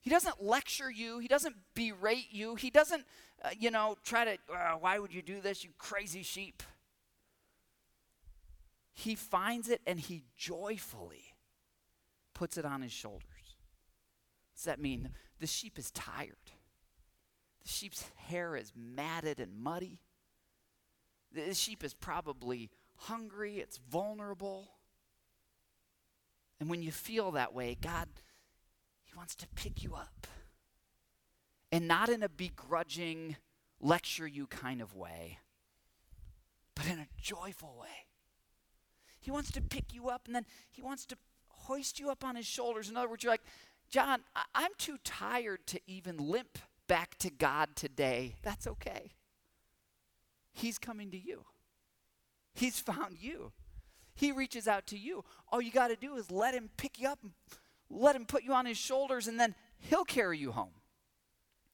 He 0.00 0.10
doesn't 0.10 0.42
lecture 0.42 0.90
you, 0.90 1.18
He 1.18 1.28
doesn't 1.28 1.56
berate 1.74 2.28
you, 2.32 2.54
He 2.54 2.70
doesn't 2.70 3.04
uh, 3.44 3.50
you 3.58 3.70
know, 3.70 3.96
try 4.04 4.24
to, 4.24 4.38
uh, 4.52 4.74
why 4.78 4.98
would 4.98 5.12
you 5.12 5.22
do 5.22 5.40
this, 5.40 5.64
you 5.64 5.70
crazy 5.76 6.22
sheep? 6.22 6.62
He 8.92 9.14
finds 9.14 9.68
it 9.68 9.80
and 9.86 9.98
he 9.98 10.24
joyfully 10.36 11.34
puts 12.34 12.56
it 12.56 12.64
on 12.64 12.82
his 12.82 12.92
shoulders. 12.92 13.56
Does 14.54 14.64
that 14.64 14.80
mean 14.80 15.10
the 15.40 15.46
sheep 15.46 15.78
is 15.78 15.90
tired? 15.90 16.36
The 17.62 17.68
sheep's 17.68 18.04
hair 18.16 18.56
is 18.56 18.72
matted 18.74 19.40
and 19.40 19.56
muddy. 19.56 20.00
The 21.32 21.54
sheep 21.54 21.82
is 21.84 21.94
probably 21.94 22.70
hungry, 22.96 23.58
it's 23.58 23.78
vulnerable. 23.78 24.72
And 26.60 26.68
when 26.68 26.82
you 26.82 26.92
feel 26.92 27.32
that 27.32 27.54
way, 27.54 27.76
God, 27.80 28.08
He 29.04 29.12
wants 29.16 29.34
to 29.36 29.48
pick 29.54 29.82
you 29.82 29.94
up. 29.94 30.26
And 31.70 31.88
not 31.88 32.08
in 32.08 32.22
a 32.22 32.28
begrudging, 32.28 33.36
lecture 33.80 34.26
you 34.26 34.46
kind 34.46 34.80
of 34.80 34.94
way, 34.94 35.38
but 36.74 36.86
in 36.86 36.98
a 36.98 37.08
joyful 37.20 37.76
way. 37.80 38.06
He 39.18 39.30
wants 39.30 39.50
to 39.52 39.60
pick 39.60 39.94
you 39.94 40.08
up 40.08 40.26
and 40.26 40.34
then 40.34 40.46
He 40.70 40.82
wants 40.82 41.06
to 41.06 41.16
hoist 41.48 41.98
you 41.98 42.10
up 42.10 42.24
on 42.24 42.36
His 42.36 42.46
shoulders. 42.46 42.90
In 42.90 42.96
other 42.96 43.08
words, 43.08 43.24
you're 43.24 43.32
like, 43.32 43.44
John, 43.88 44.20
I- 44.34 44.64
am 44.64 44.72
too 44.78 44.98
tired 45.04 45.66
to 45.68 45.80
even 45.86 46.16
limp 46.16 46.58
back 46.92 47.16
to 47.20 47.30
God 47.30 47.70
today. 47.74 48.34
That's 48.42 48.66
okay. 48.66 49.12
He's 50.52 50.78
coming 50.78 51.10
to 51.12 51.18
you. 51.18 51.46
He's 52.52 52.78
found 52.78 53.16
you. 53.18 53.52
He 54.14 54.30
reaches 54.30 54.68
out 54.68 54.86
to 54.88 54.98
you. 54.98 55.24
All 55.50 55.62
you 55.62 55.72
got 55.72 55.88
to 55.88 55.96
do 55.96 56.16
is 56.16 56.30
let 56.30 56.52
him 56.52 56.68
pick 56.76 57.00
you 57.00 57.08
up 57.08 57.20
let 57.88 58.16
him 58.16 58.24
put 58.24 58.42
you 58.42 58.52
on 58.52 58.66
his 58.66 58.78
shoulders, 58.78 59.28
and 59.28 59.38
then 59.38 59.54
he'll 59.78 60.04
carry 60.04 60.38
you 60.38 60.52
home. 60.52 60.72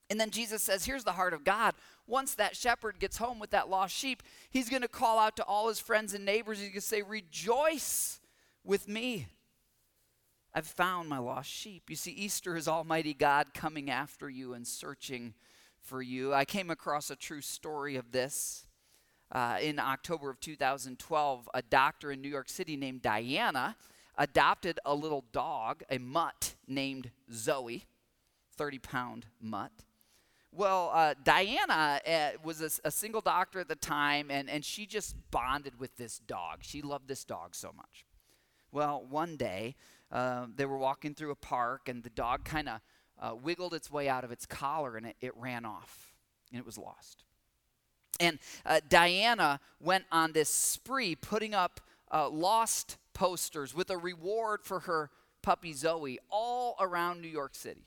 And 0.09 0.19
then 0.19 0.31
Jesus 0.31 0.63
says, 0.63 0.85
Here's 0.85 1.03
the 1.03 1.13
heart 1.13 1.33
of 1.33 1.43
God. 1.43 1.75
Once 2.07 2.35
that 2.35 2.55
shepherd 2.55 2.99
gets 2.99 3.17
home 3.17 3.39
with 3.39 3.51
that 3.51 3.69
lost 3.69 3.95
sheep, 3.95 4.23
he's 4.49 4.69
going 4.69 4.81
to 4.81 4.87
call 4.87 5.19
out 5.19 5.35
to 5.35 5.43
all 5.43 5.67
his 5.67 5.79
friends 5.79 6.13
and 6.13 6.25
neighbors. 6.25 6.59
He's 6.59 6.69
going 6.69 6.75
to 6.75 6.81
say, 6.81 7.01
Rejoice 7.01 8.19
with 8.63 8.87
me. 8.87 9.27
I've 10.53 10.67
found 10.67 11.09
my 11.09 11.19
lost 11.19 11.49
sheep. 11.49 11.89
You 11.89 11.95
see, 11.95 12.11
Easter 12.11 12.55
is 12.57 12.67
Almighty 12.67 13.13
God 13.13 13.53
coming 13.53 13.89
after 13.89 14.29
you 14.29 14.53
and 14.53 14.67
searching 14.67 15.35
for 15.79 16.01
you. 16.01 16.33
I 16.33 16.45
came 16.45 16.69
across 16.69 17.09
a 17.09 17.15
true 17.15 17.41
story 17.41 17.95
of 17.95 18.11
this 18.11 18.65
uh, 19.31 19.57
in 19.61 19.77
October 19.77 20.29
of 20.29 20.39
2012, 20.39 21.49
a 21.53 21.61
doctor 21.61 22.11
in 22.11 22.21
New 22.21 22.29
York 22.29 22.49
City 22.49 22.75
named 22.75 23.01
Diana 23.03 23.75
adopted 24.17 24.79
a 24.85 24.93
little 24.93 25.23
dog, 25.31 25.83
a 25.89 25.97
mutt 25.97 26.55
named 26.67 27.11
Zoe, 27.31 27.85
30 28.57 28.79
pound 28.79 29.25
mutt. 29.39 29.71
Well, 30.51 30.89
uh, 30.93 31.13
Diana 31.23 32.01
uh, 32.05 32.29
was 32.43 32.61
a, 32.61 32.87
a, 32.87 32.89
single 32.89 33.21
doctor 33.21 33.59
at 33.59 33.67
the 33.67 33.75
time, 33.75 34.31
and, 34.31 34.49
and 34.49 34.65
she 34.65 34.87
just 34.87 35.15
bonded 35.29 35.79
with 35.79 35.95
this 35.95 36.17
dog. 36.17 36.59
She 36.61 36.81
loved 36.81 37.07
this 37.07 37.23
dog 37.23 37.53
so 37.53 37.71
much. 37.71 38.03
Well, 38.71 39.05
one 39.07 39.37
day, 39.37 39.75
uh, 40.11 40.47
they 40.55 40.65
were 40.65 40.77
walking 40.77 41.13
through 41.13 41.31
a 41.31 41.35
park, 41.35 41.87
and 41.87 42.03
the 42.03 42.09
dog 42.09 42.45
kind 42.45 42.69
of 42.69 42.81
uh, 43.19 43.35
wiggled 43.35 43.73
its 43.73 43.91
way 43.91 44.09
out 44.09 44.23
of 44.23 44.31
its 44.31 44.45
collar, 44.45 44.97
and 44.97 45.05
it, 45.05 45.15
it 45.21 45.35
ran 45.37 45.65
off, 45.65 46.13
and 46.51 46.59
it 46.59 46.65
was 46.65 46.77
lost. 46.77 47.23
And 48.19 48.39
uh, 48.65 48.81
Diana 48.87 49.59
went 49.79 50.05
on 50.11 50.33
this 50.33 50.49
spree 50.49 51.15
putting 51.15 51.53
up 51.53 51.79
uh, 52.11 52.29
lost 52.29 52.97
posters 53.13 53.75
with 53.75 53.89
a 53.89 53.97
reward 53.97 54.61
for 54.63 54.81
her 54.81 55.09
puppy 55.41 55.73
Zoe 55.73 56.19
all 56.29 56.75
around 56.79 57.21
New 57.21 57.27
York 57.27 57.55
City. 57.55 57.85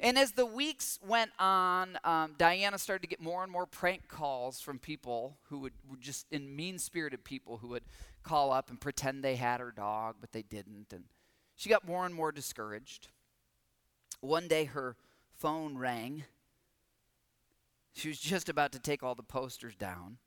And 0.00 0.18
as 0.18 0.32
the 0.32 0.46
weeks 0.46 0.98
went 1.06 1.30
on, 1.38 1.98
um, 2.02 2.34
Diana 2.36 2.78
started 2.78 3.02
to 3.02 3.08
get 3.08 3.20
more 3.20 3.44
and 3.44 3.52
more 3.52 3.66
prank 3.66 4.08
calls 4.08 4.60
from 4.60 4.78
people 4.78 5.38
who 5.48 5.60
would, 5.60 5.72
would 5.88 6.00
just, 6.00 6.26
in 6.32 6.54
mean 6.56 6.78
spirited 6.78 7.24
people 7.24 7.58
who 7.58 7.68
would 7.68 7.84
call 8.24 8.52
up 8.52 8.70
and 8.70 8.80
pretend 8.80 9.22
they 9.22 9.36
had 9.36 9.60
her 9.60 9.70
dog, 9.70 10.16
but 10.20 10.32
they 10.32 10.42
didn't. 10.42 10.92
And 10.92 11.04
she 11.54 11.68
got 11.68 11.86
more 11.86 12.04
and 12.04 12.14
more 12.14 12.32
discouraged. 12.32 13.08
One 14.20 14.48
day 14.48 14.64
her 14.64 14.96
phone 15.32 15.78
rang 15.78 16.24
she 17.94 18.08
was 18.08 18.18
just 18.18 18.48
about 18.48 18.72
to 18.72 18.80
take 18.80 19.02
all 19.02 19.14
the 19.14 19.22
posters 19.22 19.76
down. 19.76 20.18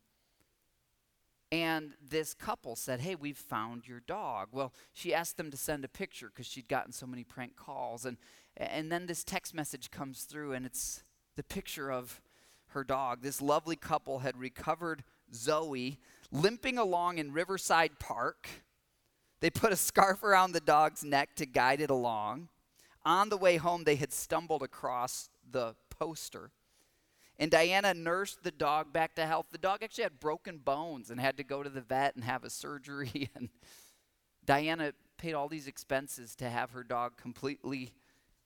And 1.52 1.94
this 2.02 2.34
couple 2.34 2.76
said, 2.76 3.02
Hey, 3.02 3.16
we've 3.16 3.38
found 3.38 3.88
your 3.88 4.00
dog. 4.00 4.50
Well, 4.52 4.74
she 4.94 5.14
asked 5.14 5.38
them 5.38 5.52
to 5.52 5.58
send 5.58 5.86
a 5.86 5.90
picture 5.90 6.28
because 6.28 6.48
she'd 6.48 6.68
gotten 6.68 6.92
so 6.92 7.06
many 7.06 7.24
prank 7.24 7.56
calls. 7.56 8.06
And, 8.06 8.18
and 8.56 8.92
then 8.92 9.06
this 9.06 9.24
text 9.24 9.54
message 9.54 9.92
comes 9.92 10.24
through, 10.24 10.54
and 10.54 10.66
it's 10.66 11.04
the 11.36 11.44
picture 11.44 11.92
of 11.92 12.22
her 12.70 12.84
dog. 12.84 13.22
This 13.22 13.42
lovely 13.42 13.76
couple 13.76 14.20
had 14.20 14.38
recovered 14.38 15.04
Zoe 15.34 16.00
limping 16.32 16.78
along 16.78 17.18
in 17.18 17.32
Riverside 17.32 18.00
Park. 18.00 18.48
They 19.40 19.50
put 19.50 19.72
a 19.72 19.78
scarf 19.78 20.24
around 20.24 20.52
the 20.52 20.60
dog's 20.60 21.04
neck 21.04 21.36
to 21.36 21.46
guide 21.46 21.82
it 21.82 21.90
along. 21.90 22.50
On 23.06 23.30
the 23.30 23.38
way 23.38 23.58
home, 23.58 23.84
they 23.84 23.96
had 23.96 24.12
stumbled 24.12 24.64
across 24.64 25.30
the 25.50 25.76
poster 25.90 26.52
and 27.40 27.52
Diana 27.52 27.94
nursed 27.94 28.44
the 28.44 28.52
dog 28.52 28.92
back 28.92 29.16
to 29.16 29.26
health. 29.26 29.48
The 29.52 29.58
dog 29.60 29.84
actually 29.84 30.06
had 30.06 30.20
broken 30.20 30.58
bones 30.58 31.12
and 31.12 31.20
had 31.20 31.38
to 31.38 31.44
go 31.44 31.62
to 31.62 31.70
the 31.70 31.82
vet 31.82 32.16
and 32.16 32.24
have 32.24 32.44
a 32.44 32.50
surgery. 32.50 33.30
And 33.36 33.50
Diana 34.46 34.94
paid 35.18 35.34
all 35.34 35.48
these 35.48 35.68
expenses 35.68 36.36
to 36.38 36.50
have 36.50 36.72
her 36.72 36.84
dog 36.84 37.18
completely 37.18 37.92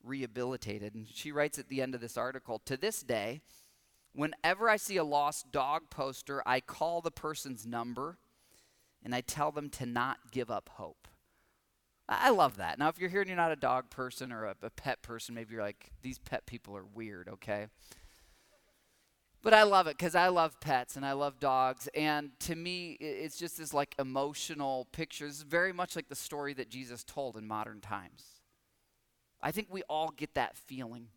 rehabilitated. 0.02 0.94
And 0.94 1.06
she 1.08 1.32
writes 1.32 1.58
at 1.58 1.68
the 1.68 1.80
end 1.80 1.94
of 1.94 2.00
this 2.00 2.16
article 2.16 2.60
To 2.66 2.76
this 2.76 3.02
day, 3.02 3.40
whenever 4.14 4.68
I 4.68 4.76
see 4.76 4.96
a 4.96 5.04
lost 5.04 5.50
dog 5.52 5.90
poster, 5.90 6.42
I 6.46 6.60
call 6.60 7.00
the 7.00 7.10
person's 7.10 7.66
number 7.66 8.18
and 9.04 9.14
I 9.14 9.20
tell 9.20 9.50
them 9.50 9.68
to 9.70 9.86
not 9.86 10.18
give 10.30 10.50
up 10.50 10.68
hope. 10.74 11.08
I 12.08 12.30
love 12.30 12.56
that. 12.56 12.78
Now, 12.78 12.88
if 12.88 12.98
you're 12.98 13.08
here 13.08 13.20
and 13.20 13.28
you're 13.28 13.36
not 13.36 13.52
a 13.52 13.56
dog 13.56 13.90
person 13.90 14.32
or 14.32 14.44
a, 14.44 14.54
a 14.62 14.70
pet 14.70 15.02
person, 15.02 15.34
maybe 15.34 15.54
you're 15.54 15.62
like, 15.62 15.90
these 16.02 16.18
pet 16.18 16.46
people 16.46 16.76
are 16.76 16.84
weird, 16.84 17.28
okay? 17.28 17.68
But 19.42 19.54
I 19.54 19.64
love 19.64 19.86
it 19.86 19.96
because 19.96 20.14
I 20.14 20.28
love 20.28 20.60
pets 20.60 20.94
and 20.96 21.04
I 21.04 21.12
love 21.12 21.40
dogs. 21.40 21.88
And 21.94 22.30
to 22.40 22.54
me, 22.54 22.92
it's 23.00 23.36
just 23.36 23.58
this 23.58 23.72
like 23.74 23.94
emotional 23.98 24.86
picture. 24.92 25.26
It's 25.26 25.42
very 25.42 25.72
much 25.72 25.96
like 25.96 26.08
the 26.08 26.14
story 26.14 26.54
that 26.54 26.68
Jesus 26.68 27.02
told 27.02 27.36
in 27.36 27.46
modern 27.46 27.80
times. 27.80 28.24
I 29.40 29.50
think 29.50 29.68
we 29.70 29.82
all 29.88 30.12
get 30.16 30.34
that 30.34 30.56
feeling. 30.56 31.08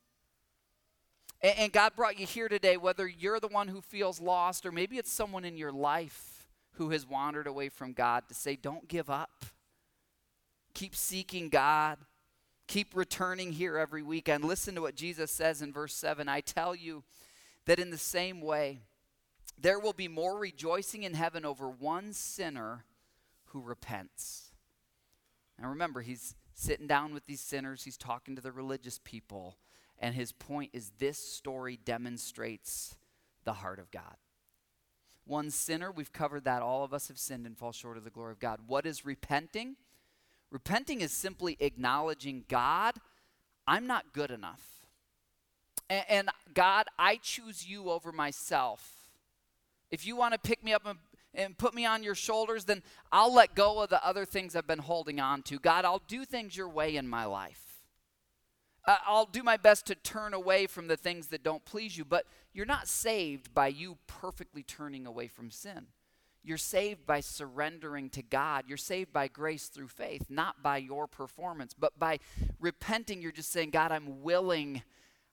And, 1.41 1.71
God 1.71 1.95
brought 1.95 2.19
you 2.19 2.25
here 2.25 2.49
today, 2.49 2.77
whether 2.77 3.07
you're 3.07 3.39
the 3.39 3.47
one 3.47 3.67
who 3.67 3.81
feels 3.81 4.19
lost 4.19 4.65
or 4.65 4.71
maybe 4.71 4.97
it's 4.97 5.11
someone 5.11 5.45
in 5.45 5.57
your 5.57 5.71
life 5.71 6.47
who 6.73 6.89
has 6.89 7.07
wandered 7.07 7.45
away 7.45 7.69
from 7.69 7.93
God 7.93 8.23
to 8.29 8.33
say, 8.33 8.55
don't 8.55 8.87
give 8.87 9.09
up. 9.09 9.45
Keep 10.73 10.95
seeking 10.95 11.49
God. 11.49 11.99
Keep 12.67 12.95
returning 12.95 13.51
here 13.51 13.77
every 13.77 14.01
weekend. 14.01 14.43
Listen 14.43 14.75
to 14.75 14.81
what 14.81 14.95
Jesus 14.95 15.29
says 15.29 15.61
in 15.61 15.71
verse 15.71 15.93
7 15.93 16.27
I 16.27 16.41
tell 16.41 16.73
you, 16.73 17.03
that 17.65 17.79
in 17.79 17.89
the 17.89 17.97
same 17.97 18.41
way, 18.41 18.81
there 19.59 19.79
will 19.79 19.93
be 19.93 20.07
more 20.07 20.37
rejoicing 20.37 21.03
in 21.03 21.13
heaven 21.13 21.45
over 21.45 21.69
one 21.69 22.13
sinner 22.13 22.85
who 23.45 23.61
repents. 23.61 24.51
Now 25.59 25.69
remember, 25.69 26.01
he's 26.01 26.35
sitting 26.53 26.87
down 26.87 27.13
with 27.13 27.25
these 27.25 27.41
sinners, 27.41 27.83
he's 27.83 27.97
talking 27.97 28.35
to 28.35 28.41
the 28.41 28.51
religious 28.51 28.99
people, 29.03 29.57
and 29.99 30.15
his 30.15 30.31
point 30.31 30.71
is 30.73 30.91
this 30.99 31.17
story 31.17 31.79
demonstrates 31.83 32.95
the 33.43 33.53
heart 33.53 33.79
of 33.79 33.91
God. 33.91 34.15
One 35.25 35.49
sinner, 35.49 35.91
we've 35.91 36.13
covered 36.13 36.43
that. 36.43 36.61
All 36.61 36.83
of 36.83 36.93
us 36.93 37.07
have 37.07 37.17
sinned 37.17 37.45
and 37.45 37.57
fall 37.57 37.71
short 37.71 37.97
of 37.97 38.03
the 38.03 38.09
glory 38.09 38.31
of 38.31 38.39
God. 38.39 38.59
What 38.67 38.85
is 38.85 39.05
repenting? 39.05 39.75
Repenting 40.51 41.01
is 41.01 41.11
simply 41.11 41.57
acknowledging 41.59 42.45
God, 42.47 42.95
I'm 43.67 43.87
not 43.87 44.13
good 44.13 44.29
enough. 44.29 44.61
And, 45.89 46.05
and 46.07 46.29
God, 46.53 46.87
I 46.99 47.17
choose 47.17 47.67
you 47.67 47.89
over 47.89 48.11
myself. 48.11 49.09
If 49.89 50.05
you 50.05 50.15
want 50.15 50.33
to 50.33 50.39
pick 50.39 50.63
me 50.63 50.73
up 50.73 50.85
and, 50.85 50.99
and 51.33 51.57
put 51.57 51.73
me 51.73 51.85
on 51.85 52.03
your 52.03 52.15
shoulders, 52.15 52.65
then 52.65 52.83
I'll 53.11 53.33
let 53.33 53.55
go 53.55 53.81
of 53.81 53.89
the 53.89 54.05
other 54.05 54.25
things 54.25 54.55
I've 54.55 54.67
been 54.67 54.79
holding 54.79 55.19
on 55.19 55.41
to. 55.43 55.59
God, 55.59 55.85
I'll 55.85 56.03
do 56.07 56.25
things 56.25 56.55
your 56.55 56.69
way 56.69 56.95
in 56.95 57.07
my 57.07 57.25
life. 57.25 57.64
Uh, 58.87 58.97
I'll 59.05 59.25
do 59.25 59.43
my 59.43 59.57
best 59.57 59.87
to 59.87 59.95
turn 59.95 60.33
away 60.33 60.67
from 60.67 60.87
the 60.87 60.97
things 60.97 61.27
that 61.27 61.43
don't 61.43 61.65
please 61.65 61.97
you, 61.97 62.05
but 62.05 62.25
you're 62.53 62.65
not 62.65 62.87
saved 62.87 63.53
by 63.53 63.67
you 63.67 63.97
perfectly 64.07 64.63
turning 64.63 65.07
away 65.07 65.27
from 65.27 65.49
sin. 65.49 65.87
You're 66.43 66.57
saved 66.57 67.07
by 67.07 67.21
surrendering 67.21 68.11
to 68.11 68.21
God. 68.21 68.65
You're 68.67 68.77
saved 68.77 69.11
by 69.11 69.27
grace 69.27 69.67
through 69.67 69.87
faith, 69.87 70.27
not 70.29 70.61
by 70.61 70.77
your 70.77 71.07
performance. 71.07 71.73
But 71.73 71.97
by 71.97 72.19
repenting, 72.59 73.21
you're 73.23 73.31
just 73.31 73.51
saying, 73.51 73.71
God, 73.71 73.91
I'm 73.91 74.21
willing 74.21 74.83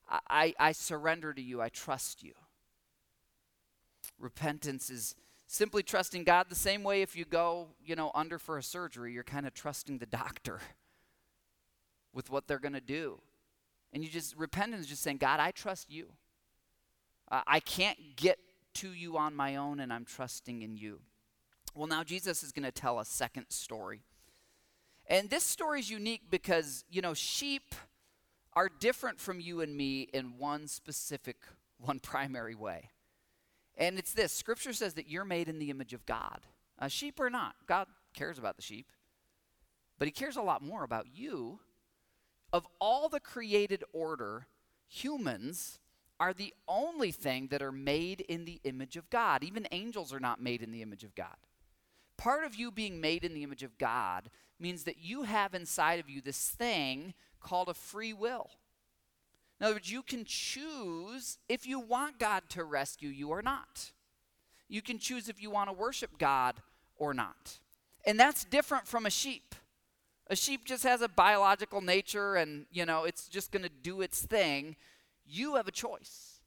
I, 0.09 0.53
I 0.59 0.71
surrender 0.73 1.33
to 1.33 1.41
you. 1.41 1.61
I 1.61 1.69
trust 1.69 2.23
you. 2.23 2.33
Repentance 4.19 4.89
is 4.89 5.15
simply 5.47 5.83
trusting 5.83 6.23
God 6.23 6.47
the 6.49 6.55
same 6.55 6.83
way 6.83 7.01
if 7.01 7.15
you 7.15 7.25
go, 7.25 7.69
you 7.83 7.95
know, 7.95 8.11
under 8.13 8.39
for 8.39 8.57
a 8.57 8.63
surgery, 8.63 9.13
you're 9.13 9.23
kind 9.23 9.47
of 9.47 9.53
trusting 9.53 9.97
the 9.97 10.05
doctor 10.05 10.59
with 12.13 12.29
what 12.29 12.47
they're 12.47 12.59
going 12.59 12.73
to 12.73 12.81
do. 12.81 13.19
And 13.93 14.03
you 14.03 14.09
just, 14.09 14.35
repentance 14.35 14.81
is 14.81 14.87
just 14.87 15.03
saying, 15.03 15.17
God, 15.17 15.39
I 15.39 15.51
trust 15.51 15.89
you. 15.89 16.07
Uh, 17.31 17.41
I 17.47 17.59
can't 17.59 17.97
get 18.15 18.39
to 18.75 18.89
you 18.89 19.17
on 19.17 19.35
my 19.35 19.55
own, 19.55 19.79
and 19.79 19.93
I'm 19.93 20.03
trusting 20.03 20.63
in 20.63 20.75
you. 20.75 20.99
Well, 21.75 21.87
now 21.87 22.03
Jesus 22.03 22.43
is 22.43 22.51
going 22.51 22.65
to 22.65 22.71
tell 22.71 22.99
a 22.99 23.05
second 23.05 23.45
story. 23.49 24.01
And 25.07 25.29
this 25.29 25.43
story 25.43 25.79
is 25.79 25.89
unique 25.89 26.23
because, 26.29 26.85
you 26.89 27.01
know, 27.01 27.13
sheep 27.13 27.75
are 28.53 28.69
different 28.79 29.19
from 29.19 29.39
you 29.39 29.61
and 29.61 29.75
me 29.75 30.03
in 30.13 30.37
one 30.37 30.67
specific, 30.67 31.37
one 31.77 31.99
primary 31.99 32.55
way. 32.55 32.89
And 33.75 33.97
it's 33.97 34.13
this 34.13 34.31
Scripture 34.31 34.73
says 34.73 34.93
that 34.95 35.09
you're 35.09 35.25
made 35.25 35.49
in 35.49 35.59
the 35.59 35.69
image 35.69 35.93
of 35.93 36.05
God. 36.05 36.41
Uh, 36.79 36.87
sheep 36.87 37.19
or 37.19 37.29
not, 37.29 37.55
God 37.67 37.87
cares 38.13 38.37
about 38.37 38.55
the 38.55 38.61
sheep, 38.61 38.91
but 39.97 40.07
He 40.07 40.11
cares 40.11 40.35
a 40.35 40.41
lot 40.41 40.61
more 40.61 40.83
about 40.83 41.07
you. 41.13 41.59
Of 42.53 42.67
all 42.79 43.09
the 43.09 43.19
created 43.19 43.83
order, 43.91 44.45
humans 44.87 45.79
are 46.19 46.33
the 46.33 46.53
only 46.67 47.11
thing 47.11 47.47
that 47.47 47.63
are 47.63 47.71
made 47.71 48.21
in 48.21 48.45
the 48.45 48.61
image 48.63 48.95
of 48.95 49.09
God. 49.09 49.43
Even 49.43 49.67
angels 49.71 50.13
are 50.13 50.19
not 50.19 50.41
made 50.41 50.61
in 50.61 50.71
the 50.71 50.83
image 50.83 51.03
of 51.03 51.15
God. 51.15 51.35
Part 52.15 52.45
of 52.45 52.55
you 52.55 52.71
being 52.71 53.01
made 53.01 53.25
in 53.25 53.33
the 53.33 53.43
image 53.43 53.63
of 53.63 53.77
God 53.79 54.29
means 54.59 54.83
that 54.83 54.99
you 54.99 55.23
have 55.23 55.55
inside 55.55 55.99
of 55.99 56.09
you 56.09 56.21
this 56.21 56.49
thing 56.49 57.15
called 57.41 57.69
a 57.69 57.73
free 57.73 58.13
will. 58.13 58.51
In 59.59 59.65
other 59.65 59.75
words, 59.75 59.91
you 59.91 60.03
can 60.03 60.23
choose 60.23 61.39
if 61.49 61.65
you 61.65 61.79
want 61.79 62.19
God 62.19 62.43
to 62.49 62.63
rescue 62.63 63.09
you 63.09 63.29
or 63.29 63.41
not. 63.41 63.91
You 64.69 64.81
can 64.81 64.99
choose 64.99 65.27
if 65.27 65.41
you 65.41 65.49
want 65.49 65.69
to 65.69 65.73
worship 65.73 66.17
God 66.19 66.55
or 66.97 67.13
not. 67.13 67.59
And 68.05 68.19
that's 68.19 68.43
different 68.43 68.87
from 68.87 69.05
a 69.05 69.09
sheep. 69.09 69.55
A 70.27 70.35
sheep 70.35 70.65
just 70.65 70.83
has 70.83 71.01
a 71.01 71.09
biological 71.09 71.81
nature 71.81 72.35
and, 72.35 72.65
you 72.71 72.85
know, 72.85 73.03
it's 73.03 73.27
just 73.27 73.51
going 73.51 73.63
to 73.63 73.69
do 73.69 74.01
its 74.01 74.21
thing. 74.21 74.75
You 75.25 75.55
have 75.55 75.67
a 75.67 75.71
choice. 75.71 76.39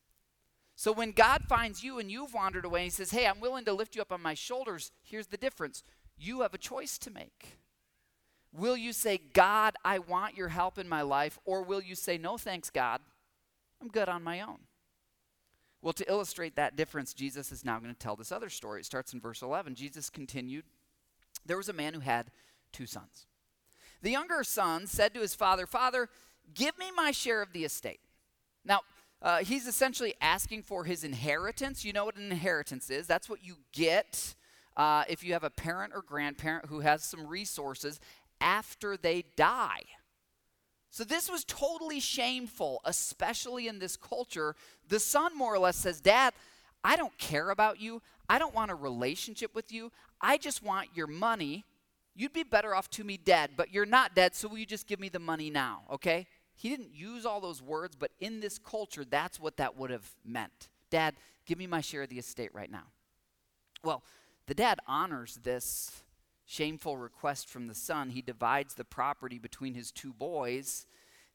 So 0.75 0.93
when 0.93 1.12
God 1.12 1.45
finds 1.49 1.83
you 1.83 1.99
and 1.99 2.11
you've 2.11 2.35
wandered 2.35 2.65
away 2.65 2.81
and 2.81 2.87
He 2.87 2.91
says, 2.91 3.11
Hey, 3.11 3.27
I'm 3.27 3.41
willing 3.41 3.65
to 3.65 3.73
lift 3.73 3.97
you 3.97 4.03
up 4.03 4.12
on 4.12 4.23
my 4.23 4.35
shoulders, 4.35 4.93
here's 5.03 5.29
the 5.29 5.37
difference. 5.37 5.83
You 6.19 6.43
have 6.43 6.55
a 6.55 6.59
choice 6.59 6.99
to 6.99 7.11
make. 7.11 7.59
Will 8.53 8.77
you 8.77 8.93
say, 8.93 9.19
God, 9.33 9.75
I 9.85 9.99
want 9.99 10.37
your 10.37 10.49
help 10.49 10.79
in 10.79 10.89
my 10.89 11.03
life? 11.03 11.39
Or 11.45 11.62
will 11.62 11.83
you 11.83 11.95
say, 11.95 12.19
No, 12.19 12.37
thanks, 12.37 12.71
God. 12.71 13.01
I'm 13.81 13.89
good 13.89 14.09
on 14.09 14.23
my 14.23 14.41
own. 14.41 14.61
Well, 15.83 15.93
to 15.93 16.11
illustrate 16.11 16.57
that 16.57 16.77
difference, 16.77 17.15
Jesus 17.15 17.53
is 17.53 17.65
now 17.65 17.79
going 17.79 17.93
to 17.93 17.99
tell 17.99 18.17
this 18.17 18.33
other 18.33 18.49
story. 18.49 18.81
It 18.81 18.87
starts 18.87 19.12
in 19.12 19.21
verse 19.21 19.43
11. 19.43 19.75
Jesus 19.75 20.11
continued 20.11 20.65
There 21.45 21.57
was 21.57 21.69
a 21.69 21.75
man 21.75 21.95
who 21.95 22.01
had 22.01 22.31
two 22.73 22.87
sons. 22.87 23.27
The 24.03 24.11
younger 24.11 24.45
son 24.45 24.87
said 24.87 25.15
to 25.15 25.21
his 25.21 25.35
father, 25.35 25.67
Father, 25.67 26.09
give 26.55 26.79
me 26.79 26.87
my 26.95 27.11
share 27.11 27.43
of 27.43 27.53
the 27.53 27.65
estate. 27.65 28.01
Now, 28.65 28.81
uh, 29.23 29.39
he's 29.39 29.67
essentially 29.67 30.15
asking 30.21 30.63
for 30.63 30.85
his 30.85 31.03
inheritance. 31.03 31.85
You 31.85 31.93
know 31.93 32.05
what 32.05 32.17
an 32.17 32.31
inheritance 32.31 32.91
is? 32.91 33.07
That's 33.07 33.29
what 33.29 33.45
you 33.45 33.57
get 33.73 34.35
uh, 34.77 35.05
if 35.09 35.25
you 35.25 35.33
have 35.33 35.45
a 35.45 35.51
parent 35.51 35.93
or 35.95 36.03
grandparent 36.03 36.67
who 36.67 36.81
has 36.81 37.03
some 37.03 37.27
resources 37.27 37.99
after 38.41 38.97
they 38.97 39.25
die. 39.37 39.83
So 40.91 41.05
this 41.05 41.31
was 41.31 41.45
totally 41.45 42.01
shameful, 42.01 42.81
especially 42.85 43.69
in 43.69 43.79
this 43.79 43.97
culture. 43.97 44.55
The 44.89 45.01
son 45.01 45.37
more 45.37 45.55
or 45.55 45.59
less 45.59 45.77
says, 45.77 46.01
Dad, 46.01 46.33
I 46.85 46.97
don't 46.97 47.17
care 47.19 47.51
about 47.51 47.81
you. 47.81 48.03
I 48.29 48.39
don't 48.39 48.55
want 48.55 48.71
a 48.71 48.75
relationship 48.75 49.55
with 49.55 49.73
you. 49.73 49.93
I 50.21 50.39
just 50.39 50.63
want 50.63 50.89
your 50.95 51.07
money. 51.07 51.65
You'd 52.17 52.33
be 52.33 52.45
better 52.45 52.75
off 52.75 52.89
to 52.91 53.05
me 53.05 53.19
dead, 53.19 53.51
but 53.57 53.73
you're 53.73 53.85
not 53.85 54.15
dead, 54.15 54.35
so 54.35 54.49
will 54.49 54.57
you 54.57 54.67
just 54.67 54.87
give 54.87 54.99
me 54.99 55.11
the 55.11 55.19
money 55.19 55.51
now, 55.51 55.83
okay? 55.93 56.27
He 56.55 56.71
didn't 56.71 56.95
use 56.95 57.27
all 57.27 57.43
those 57.43 57.61
words, 57.61 57.95
but 57.95 58.11
in 58.19 58.41
this 58.41 58.59
culture, 58.59 59.05
that's 59.05 59.39
what 59.39 59.59
that 59.59 59.77
would 59.77 59.91
have 59.91 60.11
meant. 60.25 60.69
Dad, 60.91 61.15
give 61.45 61.59
me 61.59 61.67
my 61.67 61.83
share 61.83 62.03
of 62.03 62.09
the 62.09 62.19
estate 62.19 62.55
right 62.55 62.71
now. 62.71 62.85
Well, 63.85 64.03
the 64.47 64.55
dad 64.55 64.79
honors 64.87 65.39
this 65.43 66.03
shameful 66.47 66.97
request 66.97 67.51
from 67.51 67.67
the 67.67 67.75
son. 67.75 68.11
He 68.11 68.23
divides 68.23 68.75
the 68.75 68.85
property 68.85 69.39
between 69.39 69.75
his 69.75 69.91
two 69.91 70.15
boys. 70.15 70.87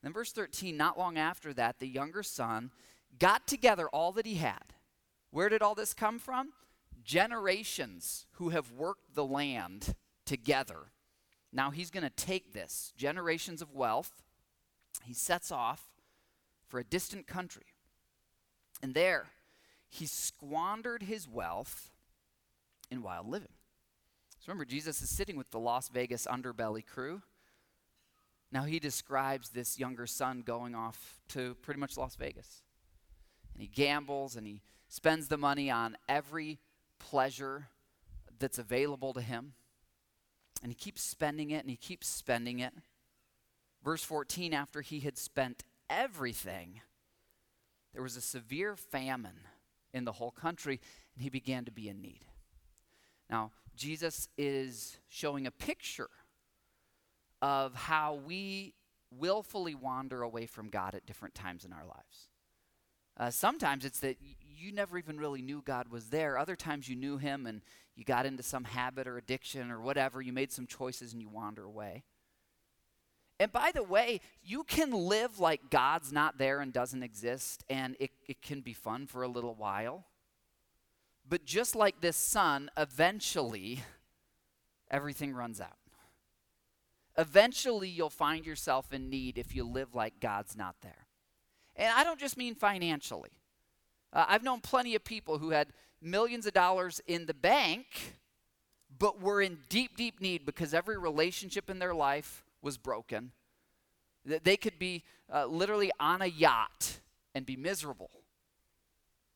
And 0.02 0.08
then, 0.08 0.13
verse 0.13 0.32
13, 0.32 0.76
not 0.76 0.98
long 0.98 1.17
after 1.20 1.54
that, 1.54 1.78
the 1.80 1.88
younger 1.88 2.24
son 2.24 2.72
got 3.20 3.46
together 3.46 3.88
all 3.89 4.12
that 4.13 4.26
he 4.26 4.36
had. 4.36 4.74
Where 5.30 5.50
did 5.50 5.62
all 5.62 5.76
this 5.76 5.94
come 5.94 6.17
from? 6.17 6.54
Generations 7.04 8.26
who 8.34 8.50
have 8.50 8.72
worked 8.72 9.13
the 9.13 9.26
land 9.26 9.96
together. 10.25 10.91
Now 11.51 11.71
he's 11.71 11.91
going 11.91 12.03
to 12.03 12.10
take 12.10 12.53
this, 12.53 12.93
generations 12.97 13.62
of 13.62 13.73
wealth, 13.73 14.23
he 15.03 15.13
sets 15.13 15.51
off 15.51 15.88
for 16.67 16.79
a 16.79 16.84
distant 16.84 17.27
country. 17.27 17.65
And 18.81 18.93
there, 18.93 19.27
he 19.89 20.05
squandered 20.05 21.03
his 21.03 21.27
wealth 21.27 21.91
in 22.89 23.01
wild 23.01 23.27
living. 23.27 23.53
So 24.39 24.45
remember, 24.47 24.65
Jesus 24.65 25.01
is 25.01 25.10
sitting 25.10 25.38
with 25.38 25.51
the 25.51 25.60
Las 25.60 25.89
Vegas 25.89 26.25
underbelly 26.25 26.86
crew. 26.86 27.21
Now 28.51 28.63
he 28.63 28.79
describes 28.79 29.49
this 29.49 29.77
younger 29.77 30.07
son 30.07 30.41
going 30.41 30.75
off 30.75 31.19
to 31.29 31.55
pretty 31.62 31.79
much 31.79 31.97
Las 31.97 32.15
Vegas. 32.15 32.63
And 33.53 33.62
he 33.62 33.67
gambles 33.67 34.36
and 34.36 34.47
he 34.47 34.62
spends 34.89 35.27
the 35.27 35.38
money 35.38 35.69
on 35.69 35.95
every 36.10 36.60
pleasure 36.99 37.67
that's 38.39 38.57
available 38.57 39.13
to 39.13 39.21
him. 39.21 39.53
And 40.62 40.71
he 40.71 40.76
keeps 40.76 41.02
spending 41.02 41.52
it 41.52 41.62
and 41.62 41.69
he 41.69 41.76
keeps 41.76 42.08
spending 42.08 42.60
it. 42.60 42.74
Verse 43.84 44.04
14 44.04 44.54
after 44.54 44.82
he 44.82 45.00
had 45.00 45.17
spent 45.17 45.63
everything, 45.89 46.82
there 47.93 48.04
was 48.04 48.15
a 48.15 48.21
severe 48.21 48.76
famine 48.76 49.41
in 49.93 50.06
the 50.06 50.13
whole 50.13 50.32
country, 50.32 50.80
and 51.15 51.24
he 51.24 51.30
began 51.30 51.65
to 51.65 51.71
be 51.71 51.89
in 51.89 52.02
need. 52.02 52.26
Now, 53.30 53.52
Jesus 53.76 54.30
is 54.38 54.97
showing 55.10 55.47
a 55.47 55.52
picture 55.52 56.10
of 57.41 57.76
how 57.76 58.15
we 58.15 58.74
willfully 59.10 59.76
wander 59.76 60.21
away 60.21 60.45
from 60.45 60.69
God 60.69 60.95
at 60.95 61.06
different 61.06 61.36
times 61.36 61.65
in 61.65 61.74
our 61.74 61.86
lives. 61.86 62.30
Uh, 63.17 63.30
sometimes 63.30 63.86
it's 63.86 64.00
that 64.00 64.17
you 64.58 64.71
never 64.71 64.97
even 64.97 65.19
really 65.19 65.41
knew 65.41 65.62
God 65.65 65.89
was 65.89 66.10
there. 66.10 66.38
Other 66.38 66.56
times 66.56 66.88
you 66.88 66.95
knew 66.95 67.17
Him 67.17 67.45
and 67.45 67.62
you 67.95 68.04
got 68.04 68.26
into 68.26 68.43
some 68.43 68.63
habit 68.63 69.08
or 69.08 69.17
addiction 69.17 69.71
or 69.71 69.82
whatever. 69.82 70.21
You 70.21 70.34
made 70.34 70.52
some 70.52 70.67
choices 70.67 71.13
and 71.13 71.21
you 71.21 71.30
wander 71.30 71.63
away. 71.63 72.04
And 73.39 73.52
by 73.52 73.71
the 73.74 73.84
way, 73.84 74.21
you 74.43 74.63
can 74.63 74.91
live 74.91 75.39
like 75.39 75.71
God's 75.71 76.13
not 76.13 76.38
there 76.38 76.60
and 76.60 76.71
doesn't 76.71 77.02
exist, 77.02 77.63
and 77.67 77.95
it, 78.00 78.12
it 78.28 78.43
can 78.43 78.62
be 78.62 78.74
fun 78.74 79.08
for 79.08 79.24
a 79.24 79.28
little 79.28 79.56
while. 79.56 80.06
But 81.28 81.45
just 81.45 81.76
like 81.76 82.02
this 82.02 82.17
son, 82.17 82.69
eventually 82.78 83.84
everything 84.91 85.34
runs 85.34 85.60
out. 85.60 85.78
Eventually, 87.17 87.89
you'll 87.89 88.10
find 88.10 88.45
yourself 88.45 88.93
in 88.93 89.10
need 89.10 89.38
if 89.38 89.56
you 89.56 89.63
live 89.63 89.95
like 89.95 90.19
God's 90.19 90.56
not 90.56 90.76
there. 90.82 91.08
And 91.75 91.93
I 91.95 92.03
don't 92.03 92.19
just 92.19 92.38
mean 92.38 92.55
financially. 92.55 93.31
Uh, 94.13 94.25
I've 94.27 94.43
known 94.43 94.60
plenty 94.60 94.95
of 94.95 95.03
people 95.03 95.38
who 95.38 95.51
had 95.51 95.67
millions 96.01 96.45
of 96.45 96.53
dollars 96.53 97.01
in 97.07 97.25
the 97.25 97.34
bank, 97.34 98.17
but 98.97 99.21
were 99.21 99.41
in 99.41 99.60
deep, 99.69 99.95
deep 99.95 100.19
need 100.19 100.45
because 100.45 100.73
every 100.73 100.97
relationship 100.97 101.69
in 101.69 101.79
their 101.79 101.93
life 101.93 102.43
was 102.62 102.77
broken. 102.77 103.31
That 104.25 104.43
They 104.43 104.57
could 104.57 104.77
be 104.77 105.03
uh, 105.34 105.45
literally 105.45 105.91
on 105.99 106.21
a 106.21 106.27
yacht 106.27 106.99
and 107.34 107.45
be 107.45 107.55
miserable 107.55 108.12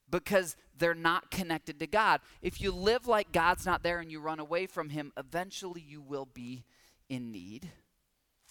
because 0.09 0.55
they're 0.77 0.93
not 0.93 1.31
connected 1.31 1.79
to 1.79 1.87
God. 1.87 2.21
If 2.41 2.61
you 2.61 2.71
live 2.71 3.07
like 3.07 3.31
God's 3.31 3.65
not 3.65 3.81
there 3.81 3.99
and 3.99 4.11
you 4.11 4.19
run 4.19 4.39
away 4.39 4.67
from 4.67 4.89
Him, 4.89 5.11
eventually 5.17 5.81
you 5.81 6.01
will 6.01 6.27
be 6.31 6.65
in 7.09 7.31
need. 7.31 7.71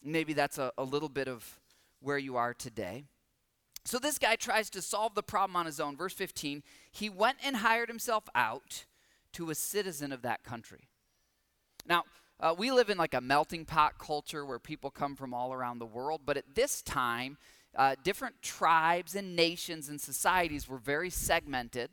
Maybe 0.02 0.32
that's 0.32 0.58
a, 0.58 0.72
a 0.76 0.84
little 0.84 1.08
bit 1.08 1.28
of 1.28 1.60
where 2.00 2.18
you 2.18 2.36
are 2.36 2.54
today. 2.54 3.04
So 3.84 3.98
this 3.98 4.18
guy 4.18 4.36
tries 4.36 4.70
to 4.70 4.82
solve 4.82 5.14
the 5.14 5.22
problem 5.22 5.56
on 5.56 5.66
his 5.66 5.78
own. 5.78 5.96
Verse 5.96 6.14
15 6.14 6.62
he 6.90 7.10
went 7.10 7.38
and 7.44 7.56
hired 7.56 7.88
himself 7.88 8.24
out 8.34 8.84
to 9.32 9.50
a 9.50 9.54
citizen 9.54 10.12
of 10.12 10.22
that 10.22 10.44
country. 10.44 10.88
Now, 11.86 12.04
uh, 12.40 12.54
we 12.56 12.70
live 12.70 12.88
in 12.88 12.98
like 12.98 13.14
a 13.14 13.20
melting 13.20 13.64
pot 13.64 13.98
culture 13.98 14.44
where 14.44 14.58
people 14.58 14.90
come 14.90 15.16
from 15.16 15.34
all 15.34 15.52
around 15.52 15.78
the 15.78 15.86
world, 15.86 16.22
but 16.24 16.36
at 16.36 16.54
this 16.54 16.82
time, 16.82 17.36
uh, 17.76 17.96
different 18.02 18.40
tribes 18.42 19.14
and 19.14 19.36
nations 19.36 19.88
and 19.88 20.00
societies 20.00 20.68
were 20.68 20.78
very 20.78 21.10
segmented. 21.10 21.90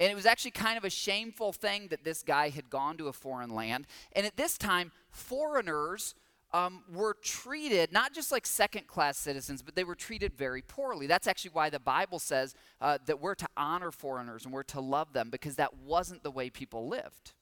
And 0.00 0.10
it 0.10 0.14
was 0.14 0.26
actually 0.26 0.52
kind 0.52 0.78
of 0.78 0.84
a 0.84 0.90
shameful 0.90 1.52
thing 1.52 1.88
that 1.88 2.04
this 2.04 2.22
guy 2.22 2.50
had 2.50 2.70
gone 2.70 2.96
to 2.98 3.08
a 3.08 3.12
foreign 3.12 3.50
land. 3.50 3.86
And 4.12 4.26
at 4.26 4.36
this 4.36 4.56
time, 4.56 4.92
foreigners 5.10 6.14
um, 6.52 6.82
were 6.92 7.14
treated 7.22 7.92
not 7.92 8.14
just 8.14 8.32
like 8.32 8.46
second 8.46 8.86
class 8.86 9.18
citizens, 9.18 9.62
but 9.62 9.74
they 9.74 9.84
were 9.84 9.94
treated 9.94 10.34
very 10.34 10.62
poorly. 10.62 11.06
That's 11.06 11.26
actually 11.26 11.50
why 11.52 11.70
the 11.70 11.80
Bible 11.80 12.18
says 12.18 12.54
uh, 12.80 12.98
that 13.06 13.20
we're 13.20 13.34
to 13.34 13.48
honor 13.56 13.90
foreigners 13.90 14.44
and 14.44 14.52
we're 14.52 14.62
to 14.64 14.80
love 14.80 15.12
them 15.12 15.30
because 15.30 15.56
that 15.56 15.76
wasn't 15.76 16.22
the 16.22 16.30
way 16.30 16.50
people 16.50 16.88
lived 16.88 17.32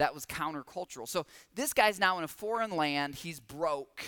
that 0.00 0.14
was 0.14 0.26
countercultural. 0.26 1.06
So 1.06 1.26
this 1.54 1.72
guy's 1.72 2.00
now 2.00 2.18
in 2.18 2.24
a 2.24 2.28
foreign 2.28 2.74
land, 2.74 3.14
he's 3.16 3.38
broke. 3.38 4.02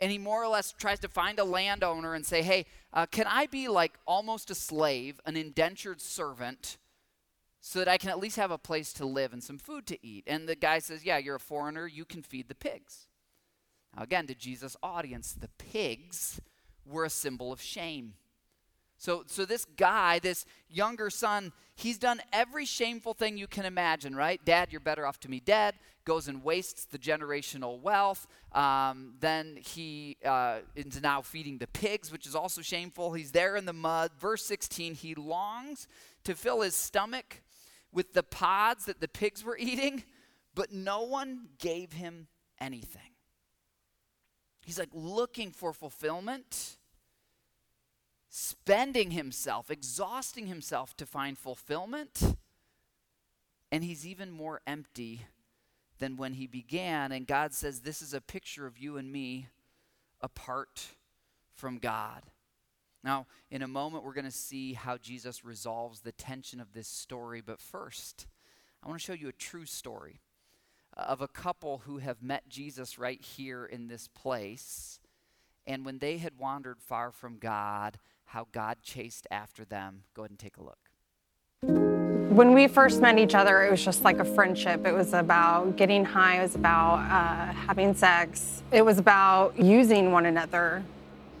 and 0.00 0.10
he 0.10 0.18
more 0.18 0.42
or 0.42 0.48
less 0.48 0.72
tries 0.72 0.98
to 1.00 1.08
find 1.08 1.38
a 1.38 1.44
landowner 1.44 2.14
and 2.14 2.26
say, 2.26 2.42
Hey, 2.42 2.66
uh, 2.92 3.06
can 3.06 3.26
I 3.26 3.46
be 3.46 3.68
like 3.68 3.98
almost 4.06 4.50
a 4.50 4.54
slave, 4.54 5.20
an 5.24 5.36
indentured 5.36 6.00
servant, 6.00 6.78
so 7.60 7.78
that 7.78 7.88
I 7.88 7.96
can 7.96 8.10
at 8.10 8.18
least 8.18 8.36
have 8.36 8.50
a 8.50 8.58
place 8.58 8.92
to 8.94 9.06
live 9.06 9.32
and 9.32 9.42
some 9.42 9.58
food 9.58 9.86
to 9.86 10.06
eat? 10.06 10.24
And 10.26 10.48
the 10.48 10.56
guy 10.56 10.80
says, 10.80 11.04
Yeah, 11.04 11.18
you're 11.18 11.36
a 11.36 11.40
foreigner, 11.40 11.86
you 11.86 12.04
can 12.04 12.22
feed 12.22 12.48
the 12.48 12.54
pigs. 12.54 13.06
Now, 13.96 14.02
again, 14.02 14.26
to 14.26 14.34
Jesus' 14.34 14.76
audience, 14.82 15.32
the 15.32 15.48
pigs 15.58 16.40
were 16.84 17.04
a 17.04 17.10
symbol 17.10 17.52
of 17.52 17.60
shame. 17.60 18.14
So, 19.00 19.22
so 19.26 19.44
this 19.44 19.64
guy, 19.64 20.18
this 20.18 20.44
younger 20.68 21.08
son, 21.08 21.52
he's 21.76 21.98
done 21.98 22.20
every 22.32 22.64
shameful 22.64 23.14
thing 23.14 23.38
you 23.38 23.46
can 23.46 23.64
imagine, 23.64 24.16
right? 24.16 24.44
Dad, 24.44 24.72
you're 24.72 24.80
better 24.80 25.06
off 25.06 25.20
to 25.20 25.30
me 25.30 25.38
dead. 25.38 25.76
Goes 26.04 26.26
and 26.26 26.42
wastes 26.42 26.84
the 26.84 26.98
generational 26.98 27.80
wealth. 27.80 28.26
Um, 28.52 29.14
then 29.20 29.56
he 29.56 30.16
uh, 30.24 30.60
is 30.74 31.00
now 31.00 31.22
feeding 31.22 31.58
the 31.58 31.68
pigs, 31.68 32.10
which 32.10 32.26
is 32.26 32.34
also 32.34 32.60
shameful. 32.60 33.12
He's 33.12 33.30
there 33.30 33.54
in 33.54 33.66
the 33.66 33.72
mud. 33.72 34.10
Verse 34.18 34.44
16, 34.44 34.94
he 34.94 35.14
longs 35.14 35.86
to 36.24 36.34
fill 36.34 36.62
his 36.62 36.74
stomach 36.74 37.42
with 37.92 38.14
the 38.14 38.24
pods 38.24 38.86
that 38.86 39.00
the 39.00 39.08
pigs 39.08 39.44
were 39.44 39.56
eating, 39.56 40.02
but 40.56 40.72
no 40.72 41.02
one 41.02 41.50
gave 41.60 41.92
him 41.92 42.26
anything. 42.60 43.02
He's 44.68 44.78
like 44.78 44.90
looking 44.92 45.50
for 45.50 45.72
fulfillment 45.72 46.76
spending 48.28 49.12
himself, 49.12 49.70
exhausting 49.70 50.46
himself 50.46 50.94
to 50.98 51.06
find 51.06 51.38
fulfillment. 51.38 52.36
And 53.72 53.82
he's 53.82 54.06
even 54.06 54.30
more 54.30 54.60
empty 54.66 55.22
than 56.00 56.18
when 56.18 56.34
he 56.34 56.46
began. 56.46 57.12
And 57.12 57.26
God 57.26 57.54
says, 57.54 57.80
This 57.80 58.02
is 58.02 58.12
a 58.12 58.20
picture 58.20 58.66
of 58.66 58.76
you 58.76 58.98
and 58.98 59.10
me 59.10 59.46
apart 60.20 60.88
from 61.54 61.78
God. 61.78 62.24
Now, 63.02 63.24
in 63.50 63.62
a 63.62 63.68
moment, 63.68 64.04
we're 64.04 64.12
going 64.12 64.26
to 64.26 64.30
see 64.30 64.74
how 64.74 64.98
Jesus 64.98 65.46
resolves 65.46 66.00
the 66.00 66.12
tension 66.12 66.60
of 66.60 66.74
this 66.74 66.88
story. 66.88 67.40
But 67.40 67.58
first, 67.58 68.26
I 68.82 68.88
want 68.88 69.00
to 69.00 69.06
show 69.06 69.14
you 69.14 69.28
a 69.28 69.32
true 69.32 69.64
story 69.64 70.20
of 70.98 71.20
a 71.20 71.28
couple 71.28 71.82
who 71.86 71.98
have 71.98 72.22
met 72.22 72.48
Jesus 72.48 72.98
right 72.98 73.20
here 73.20 73.64
in 73.64 73.88
this 73.88 74.08
place. 74.08 75.00
And 75.66 75.84
when 75.84 75.98
they 75.98 76.18
had 76.18 76.38
wandered 76.38 76.80
far 76.80 77.12
from 77.12 77.38
God, 77.38 77.98
how 78.26 78.46
God 78.52 78.78
chased 78.82 79.26
after 79.30 79.64
them. 79.64 80.02
Go 80.14 80.22
ahead 80.22 80.30
and 80.30 80.38
take 80.38 80.56
a 80.56 80.62
look. 80.62 80.78
When 82.30 82.52
we 82.52 82.68
first 82.68 83.00
met 83.00 83.18
each 83.18 83.34
other, 83.34 83.64
it 83.64 83.70
was 83.70 83.82
just 83.82 84.04
like 84.04 84.18
a 84.18 84.24
friendship. 84.24 84.86
It 84.86 84.92
was 84.92 85.12
about 85.14 85.76
getting 85.76 86.04
high, 86.04 86.38
it 86.38 86.42
was 86.42 86.54
about 86.54 86.98
uh, 86.98 87.52
having 87.52 87.94
sex, 87.94 88.62
it 88.70 88.82
was 88.82 88.98
about 88.98 89.58
using 89.58 90.12
one 90.12 90.26
another. 90.26 90.84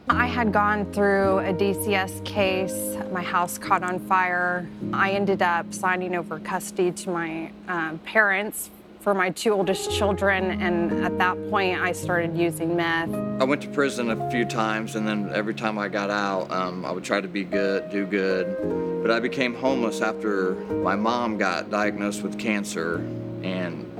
I 0.08 0.26
had 0.26 0.52
gone 0.52 0.90
through 0.90 1.40
a 1.40 1.52
DCS 1.52 2.24
case. 2.24 2.96
My 3.12 3.22
house 3.22 3.58
caught 3.58 3.82
on 3.82 3.98
fire. 3.98 4.66
I 4.90 5.10
ended 5.10 5.42
up 5.42 5.74
signing 5.74 6.16
over 6.16 6.40
custody 6.40 6.90
to 6.92 7.10
my 7.10 7.52
uh, 7.68 7.98
parents 7.98 8.70
for 9.08 9.14
my 9.14 9.30
two 9.30 9.52
oldest 9.52 9.90
children, 9.90 10.60
and 10.60 10.92
at 11.02 11.16
that 11.16 11.34
point, 11.48 11.80
I 11.80 11.92
started 11.92 12.36
using 12.36 12.76
meth. 12.76 13.08
I 13.40 13.44
went 13.44 13.62
to 13.62 13.68
prison 13.68 14.10
a 14.10 14.30
few 14.30 14.44
times, 14.44 14.96
and 14.96 15.08
then 15.08 15.30
every 15.32 15.54
time 15.54 15.78
I 15.78 15.88
got 15.88 16.10
out, 16.10 16.52
um, 16.52 16.84
I 16.84 16.92
would 16.92 17.04
try 17.04 17.18
to 17.18 17.26
be 17.26 17.42
good, 17.42 17.90
do 17.90 18.04
good. 18.04 19.00
But 19.00 19.10
I 19.10 19.18
became 19.18 19.54
homeless 19.54 20.02
after 20.02 20.56
my 20.84 20.94
mom 20.94 21.38
got 21.38 21.70
diagnosed 21.70 22.22
with 22.22 22.38
cancer, 22.38 22.96
and 23.42 23.90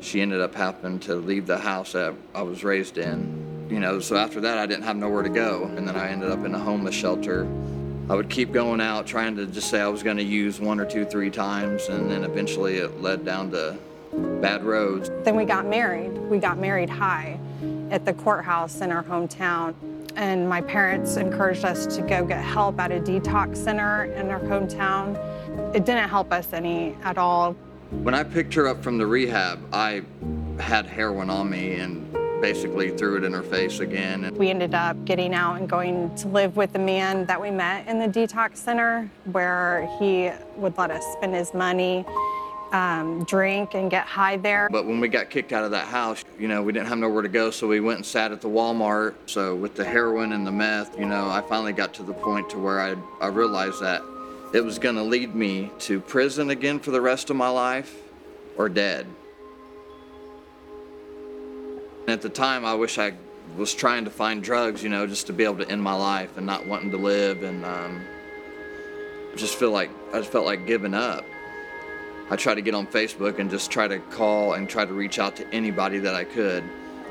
she 0.00 0.22
ended 0.22 0.40
up 0.40 0.54
having 0.54 1.00
to 1.00 1.16
leave 1.16 1.46
the 1.46 1.58
house 1.58 1.92
that 1.92 2.14
I 2.34 2.40
was 2.40 2.64
raised 2.64 2.96
in. 2.96 3.66
You 3.68 3.78
know, 3.78 4.00
so 4.00 4.16
after 4.16 4.40
that, 4.40 4.56
I 4.56 4.64
didn't 4.64 4.84
have 4.84 4.96
nowhere 4.96 5.22
to 5.22 5.28
go, 5.28 5.64
and 5.76 5.86
then 5.86 5.96
I 5.96 6.08
ended 6.08 6.30
up 6.30 6.46
in 6.46 6.54
a 6.54 6.58
homeless 6.58 6.94
shelter. 6.94 7.46
I 8.08 8.14
would 8.14 8.30
keep 8.30 8.52
going 8.52 8.80
out 8.80 9.06
trying 9.06 9.36
to 9.36 9.44
just 9.44 9.68
say 9.68 9.82
I 9.82 9.88
was 9.88 10.02
going 10.02 10.16
to 10.16 10.24
use 10.24 10.60
one 10.60 10.80
or 10.80 10.86
two, 10.86 11.04
three 11.04 11.28
times, 11.28 11.88
and 11.88 12.10
then 12.10 12.24
eventually 12.24 12.76
it 12.76 13.02
led 13.02 13.22
down 13.22 13.50
to 13.50 13.76
bad 14.40 14.64
roads. 14.64 15.10
Then 15.24 15.36
we 15.36 15.44
got 15.44 15.66
married. 15.66 16.12
We 16.12 16.38
got 16.38 16.58
married 16.58 16.90
high 16.90 17.38
at 17.90 18.04
the 18.04 18.12
courthouse 18.12 18.80
in 18.80 18.90
our 18.90 19.02
hometown. 19.02 19.74
And 20.16 20.48
my 20.48 20.62
parents 20.62 21.16
encouraged 21.16 21.64
us 21.64 21.86
to 21.94 22.02
go 22.02 22.24
get 22.24 22.42
help 22.42 22.80
at 22.80 22.90
a 22.90 22.98
detox 23.00 23.56
center 23.56 24.04
in 24.04 24.30
our 24.30 24.40
hometown. 24.40 25.16
It 25.74 25.84
didn't 25.84 26.08
help 26.08 26.32
us 26.32 26.52
any 26.52 26.96
at 27.02 27.18
all. 27.18 27.52
When 27.90 28.14
I 28.14 28.24
picked 28.24 28.54
her 28.54 28.66
up 28.66 28.82
from 28.82 28.98
the 28.98 29.06
rehab, 29.06 29.60
I 29.72 30.02
had 30.58 30.86
heroin 30.86 31.30
on 31.30 31.50
me 31.50 31.74
and 31.74 32.10
basically 32.40 32.90
threw 32.90 33.16
it 33.16 33.24
in 33.24 33.32
her 33.32 33.42
face 33.42 33.80
again. 33.80 34.34
We 34.36 34.50
ended 34.50 34.74
up 34.74 35.02
getting 35.04 35.34
out 35.34 35.54
and 35.54 35.68
going 35.68 36.14
to 36.16 36.28
live 36.28 36.56
with 36.56 36.72
the 36.72 36.78
man 36.78 37.26
that 37.26 37.40
we 37.40 37.50
met 37.50 37.86
in 37.86 37.98
the 37.98 38.08
detox 38.08 38.56
center, 38.56 39.10
where 39.32 39.88
he 39.98 40.30
would 40.56 40.76
let 40.76 40.90
us 40.90 41.04
spend 41.14 41.34
his 41.34 41.54
money 41.54 42.04
um, 42.72 43.24
drink 43.24 43.74
and 43.74 43.90
get 43.90 44.06
high 44.06 44.36
there. 44.36 44.68
But 44.70 44.86
when 44.86 45.00
we 45.00 45.08
got 45.08 45.30
kicked 45.30 45.52
out 45.52 45.64
of 45.64 45.70
that 45.70 45.86
house, 45.86 46.24
you 46.38 46.48
know, 46.48 46.62
we 46.62 46.72
didn't 46.72 46.88
have 46.88 46.98
nowhere 46.98 47.22
to 47.22 47.28
go, 47.28 47.50
so 47.50 47.66
we 47.66 47.80
went 47.80 47.98
and 47.98 48.06
sat 48.06 48.32
at 48.32 48.40
the 48.40 48.48
Walmart. 48.48 49.14
So 49.26 49.54
with 49.54 49.74
the 49.74 49.84
heroin 49.84 50.32
and 50.32 50.46
the 50.46 50.52
meth, 50.52 50.98
you 50.98 51.06
know, 51.06 51.28
I 51.28 51.42
finally 51.42 51.72
got 51.72 51.94
to 51.94 52.02
the 52.02 52.14
point 52.14 52.50
to 52.50 52.58
where 52.58 52.80
I, 52.80 52.96
I 53.20 53.28
realized 53.28 53.80
that 53.80 54.02
it 54.52 54.64
was 54.64 54.78
going 54.78 54.94
to 54.96 55.02
lead 55.02 55.34
me 55.34 55.70
to 55.80 56.00
prison 56.00 56.50
again 56.50 56.78
for 56.78 56.90
the 56.90 57.00
rest 57.00 57.30
of 57.30 57.36
my 57.36 57.48
life 57.48 57.96
or 58.56 58.68
dead. 58.68 59.06
At 62.08 62.22
the 62.22 62.28
time, 62.28 62.64
I 62.64 62.74
wish 62.74 62.98
I 62.98 63.14
was 63.56 63.74
trying 63.74 64.04
to 64.04 64.10
find 64.10 64.42
drugs, 64.42 64.82
you 64.82 64.88
know, 64.88 65.06
just 65.06 65.26
to 65.26 65.32
be 65.32 65.44
able 65.44 65.58
to 65.58 65.68
end 65.68 65.82
my 65.82 65.94
life 65.94 66.36
and 66.36 66.46
not 66.46 66.66
wanting 66.66 66.90
to 66.92 66.96
live 66.96 67.42
and 67.42 67.64
um, 67.64 68.04
just 69.36 69.56
feel 69.56 69.70
like 69.70 69.90
I 70.12 70.18
just 70.18 70.30
felt 70.30 70.46
like 70.46 70.66
giving 70.66 70.94
up. 70.94 71.24
I 72.28 72.34
tried 72.34 72.56
to 72.56 72.62
get 72.62 72.74
on 72.74 72.88
Facebook 72.88 73.38
and 73.38 73.48
just 73.48 73.70
try 73.70 73.86
to 73.86 73.98
call 73.98 74.54
and 74.54 74.68
try 74.68 74.84
to 74.84 74.92
reach 74.92 75.20
out 75.20 75.36
to 75.36 75.54
anybody 75.54 75.98
that 76.00 76.14
I 76.16 76.24
could. 76.24 76.64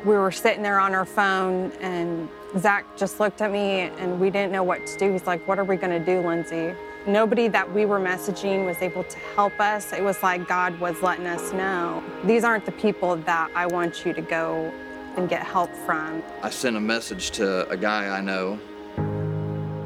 We 0.04 0.16
were 0.16 0.32
sitting 0.32 0.62
there 0.62 0.80
on 0.80 0.94
our 0.94 1.06
phone, 1.06 1.72
and 1.80 2.28
Zach 2.58 2.98
just 2.98 3.20
looked 3.20 3.42
at 3.42 3.52
me, 3.52 3.92
and 3.98 4.20
we 4.20 4.30
didn't 4.30 4.52
know 4.52 4.62
what 4.62 4.86
to 4.86 4.98
do. 4.98 5.12
He's 5.12 5.26
like, 5.26 5.48
What 5.48 5.58
are 5.58 5.64
we 5.64 5.78
going 5.78 5.98
to 5.98 6.06
do, 6.06 6.20
Lindsay? 6.20 6.76
Nobody 7.08 7.48
that 7.48 7.72
we 7.72 7.86
were 7.86 8.00
messaging 8.00 8.66
was 8.66 8.78
able 8.82 9.04
to 9.06 9.18
help 9.36 9.58
us. 9.60 9.94
It 9.94 10.04
was 10.04 10.22
like 10.22 10.48
God 10.48 10.80
was 10.80 11.02
letting 11.02 11.28
us 11.28 11.54
know 11.54 12.04
these 12.24 12.44
aren't 12.44 12.66
the 12.66 12.72
people 12.74 13.16
that 13.16 13.52
I 13.56 13.68
want 13.68 14.06
you 14.06 14.14
to 14.14 14.22
go 14.22 14.72
and 15.16 15.30
get 15.30 15.44
help 15.44 15.72
from. 15.86 16.22
I 16.42 16.50
sent 16.50 16.76
a 16.76 16.82
message 16.82 17.32
to 17.32 17.68
a 17.70 17.78
guy 17.78 18.10
I 18.10 18.22
know 18.22 18.60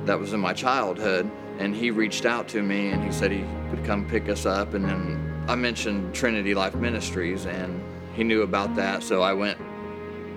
that 0.06 0.20
was 0.20 0.34
in 0.34 0.40
my 0.40 0.54
childhood, 0.54 1.30
and 1.60 1.76
he 1.76 1.92
reached 1.92 2.26
out 2.26 2.48
to 2.48 2.64
me 2.64 2.90
and 2.90 3.04
he 3.04 3.12
said 3.12 3.32
he 3.32 3.44
would 3.70 3.84
come 3.86 4.08
pick 4.08 4.30
us 4.30 4.46
up. 4.46 4.74
And 4.74 4.86
then 4.86 5.44
I 5.48 5.56
mentioned 5.56 6.16
Trinity 6.16 6.56
Life 6.56 6.74
Ministries, 6.74 7.46
and 7.46 7.84
he 8.16 8.24
knew 8.24 8.42
about 8.44 8.76
that. 8.76 9.04
So 9.04 9.22
I 9.22 9.34
went 9.34 9.58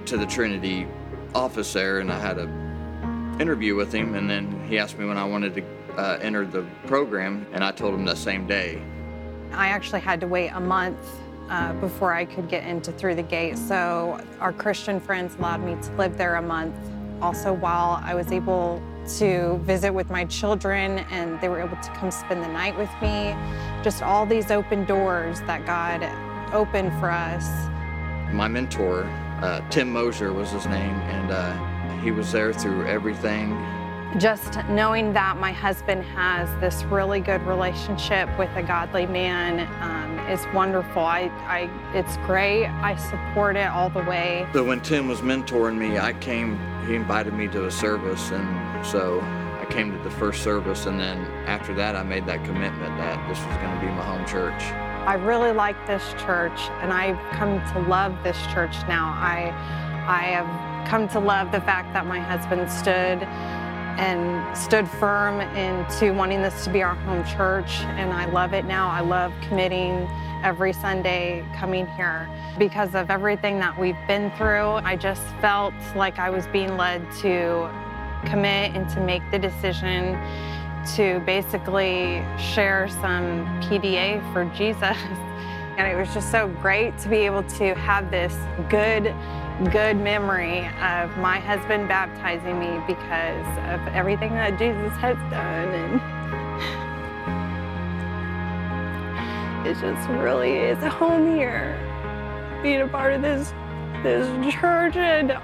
to 0.07 0.17
the 0.17 0.27
Trinity 0.27 0.87
office 1.35 1.73
there, 1.73 2.01
and 2.01 2.11
I 2.13 2.19
had 2.19 2.39
a 2.39 2.47
interview 3.41 3.77
with 3.77 3.93
him. 3.93 4.15
And 4.15 4.29
then 4.29 4.67
he 4.69 4.79
asked 4.79 4.99
me 4.99 5.07
when 5.07 5.17
I 5.17 5.25
wanted 5.25 5.55
to 5.55 5.65
uh, 5.97 6.19
enter 6.21 6.45
the 6.45 6.67
program, 6.87 7.47
and 7.53 7.63
I 7.63 7.71
told 7.71 7.95
him 7.95 8.05
that 8.07 8.19
same 8.19 8.47
day. 8.47 8.83
I 9.53 9.69
actually 9.69 10.01
had 10.01 10.21
to 10.23 10.27
wait 10.27 10.49
a 10.49 10.61
month 10.61 10.99
uh, 11.51 11.73
before 11.75 12.13
I 12.13 12.25
could 12.25 12.49
get 12.49 12.65
into 12.65 12.91
through 12.91 13.15
the 13.15 13.23
gate. 13.23 13.59
So 13.59 14.19
our 14.41 14.53
Christian 14.53 14.99
friends 14.99 15.37
allowed 15.37 15.63
me 15.63 15.77
to 15.83 15.93
live 15.93 16.17
there 16.17 16.37
a 16.37 16.43
month. 16.43 16.75
Also, 17.21 17.53
while 17.53 18.01
I 18.03 18.15
was 18.15 18.33
able 18.33 18.83
to 19.19 19.59
visit 19.65 19.93
with 19.93 20.11
my 20.11 20.25
children, 20.25 21.01
and 21.11 21.41
they 21.41 21.49
were 21.49 21.61
able 21.61 21.77
to 21.77 21.91
come 21.91 22.11
spend 22.11 22.43
the 22.43 22.49
night 22.49 22.77
with 22.77 22.91
me. 23.01 23.35
Just 23.83 24.03
all 24.03 24.27
these 24.27 24.51
open 24.51 24.85
doors 24.85 25.41
that 25.43 25.67
God 25.67 26.03
opened 26.55 26.93
for 27.01 27.11
us. 27.11 27.47
My 28.33 28.49
mentor, 28.49 29.05
uh, 29.43 29.61
Tim 29.71 29.93
Mosier 29.93 30.33
was 30.33 30.51
his 30.51 30.67
name, 30.67 30.95
and 30.95 31.31
uh, 31.31 32.01
he 32.01 32.11
was 32.11 32.33
there 32.33 32.53
through 32.53 32.87
everything. 32.87 33.51
Just 34.19 34.59
knowing 34.69 35.15
that 35.15 35.39
my 35.39 35.53
husband 35.53 36.05
has 36.05 36.49
this 36.61 36.85
really 36.85 37.21
good 37.21 37.41
relationship 37.47 38.29
with 38.39 38.51
a 38.57 38.63
godly 38.63 39.07
man 39.07 39.61
um, 39.81 40.19
is 40.29 40.45
wonderful. 40.55 41.03
I, 41.03 41.31
I, 41.47 41.71
it's 41.97 42.19
great. 42.19 42.67
I 42.67 42.95
support 42.97 43.57
it 43.57 43.69
all 43.69 43.89
the 43.89 44.03
way. 44.03 44.47
So 44.53 44.65
when 44.65 44.83
Tim 44.83 45.09
was 45.09 45.21
mentoring 45.21 45.79
me, 45.79 45.99
I 45.99 46.13
came. 46.13 46.59
He 46.87 46.95
invited 46.95 47.33
me 47.33 47.49
to 47.49 47.67
a 47.67 47.71
service, 47.71 48.31
and 48.31 48.85
so 48.85 49.21
I 49.21 49.67
came 49.71 49.93
to 49.97 50.03
the 50.03 50.11
first 50.11 50.43
service, 50.43 50.87
and 50.87 50.99
then 50.99 51.19
after 51.47 51.73
that, 51.75 51.95
I 51.95 52.03
made 52.03 52.27
that 52.27 52.45
commitment 52.45 52.97
that 52.99 53.29
this 53.29 53.39
was 53.39 53.57
going 53.59 53.75
to 53.75 53.81
be 53.81 53.87
my 53.93 54.05
home 54.05 54.27
church. 54.27 54.63
I 55.07 55.15
really 55.15 55.53
like 55.53 55.87
this 55.87 56.03
church, 56.15 56.59
and 56.81 56.93
I've 56.93 57.19
come 57.33 57.61
to 57.73 57.89
love 57.89 58.17
this 58.25 58.37
church 58.53 58.75
now. 58.89 59.15
I, 59.17 59.51
I 60.09 60.23
have 60.33 60.89
come 60.89 61.09
to 61.11 61.21
love 61.21 61.53
the 61.53 61.61
fact 61.61 61.93
that 61.93 62.07
my 62.07 62.19
husband 62.19 62.71
stood 62.71 63.23
and 63.99 64.57
stood 64.57 64.89
firm 64.89 65.41
into 65.41 66.13
wanting 66.13 66.43
this 66.43 66.65
to 66.65 66.71
be 66.71 66.83
our 66.83 66.95
home 66.95 67.25
church. 67.25 67.81
And 67.81 68.13
I 68.13 68.27
love 68.27 68.53
it 68.53 68.65
now. 68.65 68.89
I 68.89 69.01
love 69.01 69.33
committing 69.49 70.09
every 70.43 70.73
Sunday 70.73 71.45
coming 71.57 71.87
here. 71.89 72.29
Because 72.59 72.95
of 72.95 73.11
everything 73.11 73.59
that 73.61 73.79
we've 73.79 73.97
been 74.07 74.31
through, 74.33 74.73
I 74.85 74.97
just 74.97 75.23
felt 75.41 75.75
like 75.95 76.19
I 76.19 76.31
was 76.31 76.47
being 76.49 76.77
led 76.77 77.11
to 77.21 77.71
commit 78.27 78.75
and 78.75 78.89
to 78.91 79.01
make 79.01 79.23
the 79.31 79.39
decision 79.39 80.19
to 80.97 81.21
basically 81.25 82.25
share 82.39 82.89
some 82.89 83.47
PDA 83.63 84.21
for 84.33 84.45
Jesus. 84.57 84.97
And 85.79 85.87
it 85.91 85.97
was 85.97 86.13
just 86.13 86.31
so 86.31 86.49
great 86.49 86.99
to 86.99 87.09
be 87.09 87.19
able 87.19 87.45
to 87.45 87.75
have 87.75 88.11
this 88.11 88.35
good, 88.69 89.15
good 89.71 89.97
memory 89.97 90.67
of 90.81 91.17
my 91.19 91.39
husband 91.39 91.89
baptizing 91.89 92.59
me 92.59 92.81
because 92.87 93.47
of 93.71 93.81
everything 93.95 94.31
that 94.31 94.59
Jesus 94.59 94.93
has 94.99 95.17
done. 95.31 95.69
And 95.69 96.01
it 99.67 99.75
just 99.81 100.09
really 100.09 100.57
is 100.57 100.83
a 100.83 100.91
home 100.91 101.37
here, 101.37 101.79
being 102.63 102.81
a 102.81 102.89
part 102.89 103.13
of 103.13 103.23
this, 103.23 103.53
this 104.03 104.27
church 104.55 104.97
and 104.97 105.39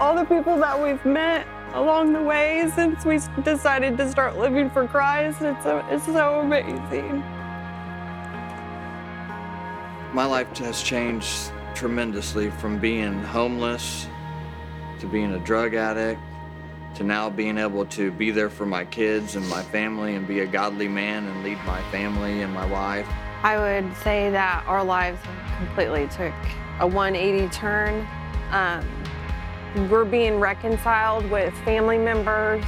all 0.00 0.16
the 0.16 0.24
people 0.24 0.58
that 0.58 0.82
we've 0.82 1.04
met 1.04 1.46
along 1.74 2.12
the 2.12 2.22
way 2.22 2.70
since 2.74 3.04
we 3.04 3.20
decided 3.42 3.96
to 3.98 4.10
start 4.10 4.36
living 4.36 4.70
for 4.70 4.86
Christ. 4.88 5.42
It's, 5.42 5.62
so, 5.62 5.84
it's 5.90 6.04
so 6.04 6.40
amazing. 6.40 7.22
My 10.12 10.24
life 10.24 10.56
has 10.58 10.82
changed 10.82 11.52
tremendously 11.74 12.50
from 12.50 12.78
being 12.78 13.22
homeless 13.22 14.06
to 15.00 15.06
being 15.06 15.34
a 15.34 15.38
drug 15.40 15.74
addict 15.74 16.20
to 16.94 17.02
now 17.02 17.28
being 17.28 17.58
able 17.58 17.84
to 17.84 18.12
be 18.12 18.30
there 18.30 18.48
for 18.48 18.64
my 18.64 18.84
kids 18.84 19.34
and 19.34 19.46
my 19.48 19.62
family 19.62 20.14
and 20.14 20.28
be 20.28 20.40
a 20.40 20.46
godly 20.46 20.86
man 20.86 21.26
and 21.26 21.42
lead 21.42 21.58
my 21.66 21.82
family 21.90 22.42
and 22.42 22.54
my 22.54 22.64
wife. 22.66 23.08
I 23.42 23.58
would 23.58 23.94
say 23.98 24.30
that 24.30 24.64
our 24.66 24.84
lives 24.84 25.20
completely 25.58 26.06
took 26.08 26.32
a 26.78 26.86
180 26.86 27.48
turn. 27.48 28.06
Um, 28.50 29.90
we're 29.90 30.04
being 30.04 30.38
reconciled 30.38 31.28
with 31.30 31.52
family 31.64 31.98
members. 31.98 32.64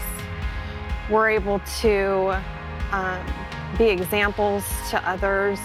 We're 1.09 1.31
able 1.31 1.61
to 1.81 2.43
um, 2.91 3.25
be 3.79 3.85
examples 3.85 4.65
to 4.91 5.09
others 5.09 5.61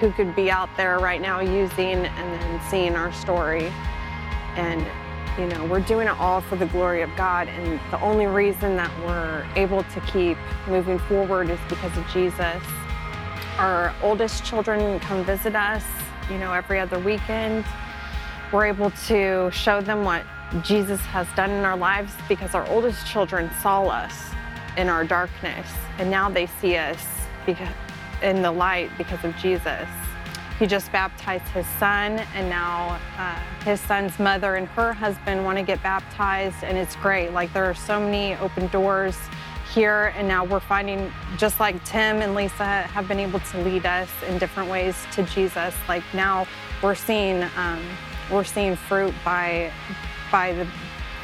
who 0.00 0.10
could 0.12 0.34
be 0.34 0.50
out 0.50 0.68
there 0.76 0.98
right 0.98 1.20
now 1.20 1.40
using 1.40 2.06
and 2.06 2.40
then 2.40 2.60
seeing 2.68 2.94
our 2.94 3.12
story. 3.12 3.72
And, 4.56 4.84
you 5.38 5.46
know, 5.46 5.64
we're 5.66 5.80
doing 5.80 6.08
it 6.08 6.18
all 6.18 6.40
for 6.40 6.56
the 6.56 6.66
glory 6.66 7.02
of 7.02 7.10
God. 7.16 7.48
And 7.48 7.80
the 7.90 8.00
only 8.00 8.26
reason 8.26 8.76
that 8.76 8.90
we're 9.04 9.46
able 9.56 9.82
to 9.84 10.00
keep 10.12 10.38
moving 10.66 10.98
forward 10.98 11.50
is 11.50 11.58
because 11.68 11.96
of 11.96 12.06
Jesus. 12.08 12.62
Our 13.58 13.94
oldest 14.02 14.44
children 14.44 15.00
come 15.00 15.24
visit 15.24 15.54
us, 15.54 15.84
you 16.30 16.38
know, 16.38 16.52
every 16.52 16.78
other 16.78 16.98
weekend. 16.98 17.64
We're 18.52 18.66
able 18.66 18.90
to 19.08 19.50
show 19.52 19.80
them 19.80 20.04
what 20.04 20.24
Jesus 20.62 21.00
has 21.00 21.26
done 21.34 21.50
in 21.50 21.64
our 21.64 21.76
lives 21.76 22.12
because 22.28 22.54
our 22.54 22.66
oldest 22.68 23.06
children 23.06 23.50
saw 23.62 23.86
us 23.88 24.30
in 24.76 24.88
our 24.88 25.04
darkness 25.04 25.66
and 25.98 26.10
now 26.10 26.28
they 26.28 26.46
see 26.46 26.76
us 26.76 27.04
because 27.44 27.68
in 28.22 28.42
the 28.42 28.50
light 28.50 28.90
because 28.98 29.22
of 29.24 29.36
Jesus. 29.36 29.88
He 30.58 30.66
just 30.66 30.90
baptized 30.90 31.44
his 31.48 31.66
son, 31.78 32.18
and 32.34 32.48
now 32.48 32.98
uh, 33.18 33.38
his 33.62 33.78
son's 33.78 34.18
mother 34.18 34.54
and 34.54 34.66
her 34.68 34.94
husband 34.94 35.44
want 35.44 35.58
to 35.58 35.64
get 35.64 35.82
baptized, 35.82 36.64
and 36.64 36.78
it's 36.78 36.96
great. 36.96 37.32
Like, 37.32 37.52
there 37.52 37.66
are 37.66 37.74
so 37.74 38.00
many 38.00 38.34
open 38.36 38.68
doors 38.68 39.18
here, 39.74 40.14
and 40.16 40.26
now 40.26 40.44
we're 40.44 40.60
finding, 40.60 41.12
just 41.36 41.60
like 41.60 41.84
Tim 41.84 42.22
and 42.22 42.34
Lisa 42.34 42.64
have 42.64 43.06
been 43.06 43.20
able 43.20 43.40
to 43.40 43.58
lead 43.58 43.84
us 43.84 44.08
in 44.26 44.38
different 44.38 44.70
ways 44.70 44.96
to 45.12 45.22
Jesus. 45.24 45.74
Like, 45.88 46.02
now 46.14 46.46
we're 46.82 46.94
seeing, 46.94 47.42
um, 47.56 47.84
we're 48.32 48.44
seeing 48.44 48.76
fruit 48.76 49.14
by, 49.26 49.70
by 50.32 50.54
the, 50.54 50.66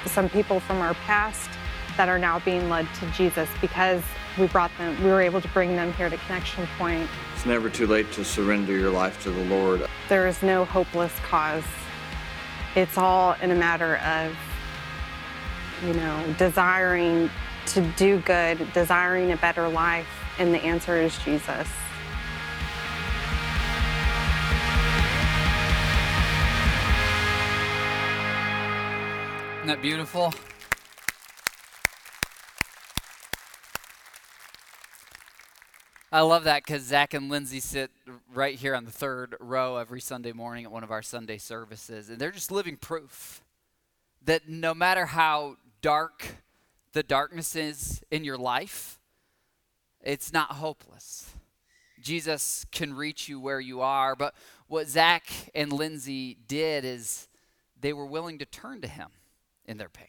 some 0.06 0.28
people 0.28 0.60
from 0.60 0.82
our 0.82 0.92
past 1.06 1.48
that 1.96 2.10
are 2.10 2.18
now 2.18 2.38
being 2.40 2.68
led 2.68 2.86
to 3.00 3.06
Jesus 3.12 3.48
because 3.62 4.02
we 4.38 4.46
brought 4.46 4.70
them, 4.78 5.02
we 5.02 5.10
were 5.10 5.20
able 5.20 5.40
to 5.40 5.48
bring 5.48 5.76
them 5.76 5.92
here 5.94 6.08
to 6.08 6.16
Connection 6.16 6.66
Point. 6.78 7.08
It's 7.34 7.46
never 7.46 7.68
too 7.68 7.86
late 7.86 8.10
to 8.12 8.24
surrender 8.24 8.76
your 8.76 8.90
life 8.90 9.22
to 9.24 9.30
the 9.30 9.44
Lord. 9.44 9.86
There 10.08 10.26
is 10.26 10.42
no 10.42 10.64
hopeless 10.64 11.12
cause. 11.20 11.64
It's 12.74 12.96
all 12.96 13.36
in 13.42 13.50
a 13.50 13.54
matter 13.54 13.96
of, 13.98 14.34
you 15.86 15.94
know, 15.94 16.34
desiring 16.38 17.30
to 17.66 17.80
do 17.96 18.20
good, 18.20 18.72
desiring 18.72 19.32
a 19.32 19.36
better 19.36 19.68
life, 19.68 20.08
and 20.38 20.52
the 20.52 20.58
answer 20.58 20.96
is 20.96 21.16
Jesus. 21.18 21.68
Isn't 29.58 29.66
that 29.66 29.82
beautiful? 29.82 30.32
I 36.14 36.20
love 36.20 36.44
that 36.44 36.62
because 36.62 36.82
Zach 36.82 37.14
and 37.14 37.30
Lindsay 37.30 37.58
sit 37.58 37.90
right 38.34 38.54
here 38.54 38.74
on 38.74 38.84
the 38.84 38.90
third 38.90 39.34
row 39.40 39.78
every 39.78 40.02
Sunday 40.02 40.32
morning 40.32 40.66
at 40.66 40.70
one 40.70 40.84
of 40.84 40.90
our 40.90 41.00
Sunday 41.00 41.38
services, 41.38 42.10
and 42.10 42.18
they're 42.18 42.30
just 42.30 42.52
living 42.52 42.76
proof 42.76 43.42
that 44.22 44.46
no 44.46 44.74
matter 44.74 45.06
how 45.06 45.56
dark 45.80 46.36
the 46.92 47.02
darkness 47.02 47.56
is 47.56 48.02
in 48.10 48.24
your 48.24 48.36
life, 48.36 48.98
it's 50.02 50.34
not 50.34 50.52
hopeless. 50.52 51.30
Jesus 51.98 52.66
can 52.70 52.92
reach 52.92 53.26
you 53.26 53.40
where 53.40 53.60
you 53.60 53.80
are, 53.80 54.14
but 54.14 54.34
what 54.68 54.88
Zach 54.88 55.24
and 55.54 55.72
Lindsay 55.72 56.36
did 56.46 56.84
is 56.84 57.26
they 57.80 57.94
were 57.94 58.04
willing 58.04 58.38
to 58.40 58.44
turn 58.44 58.82
to 58.82 58.88
him 58.88 59.08
in 59.64 59.78
their 59.78 59.88
pain. 59.88 60.08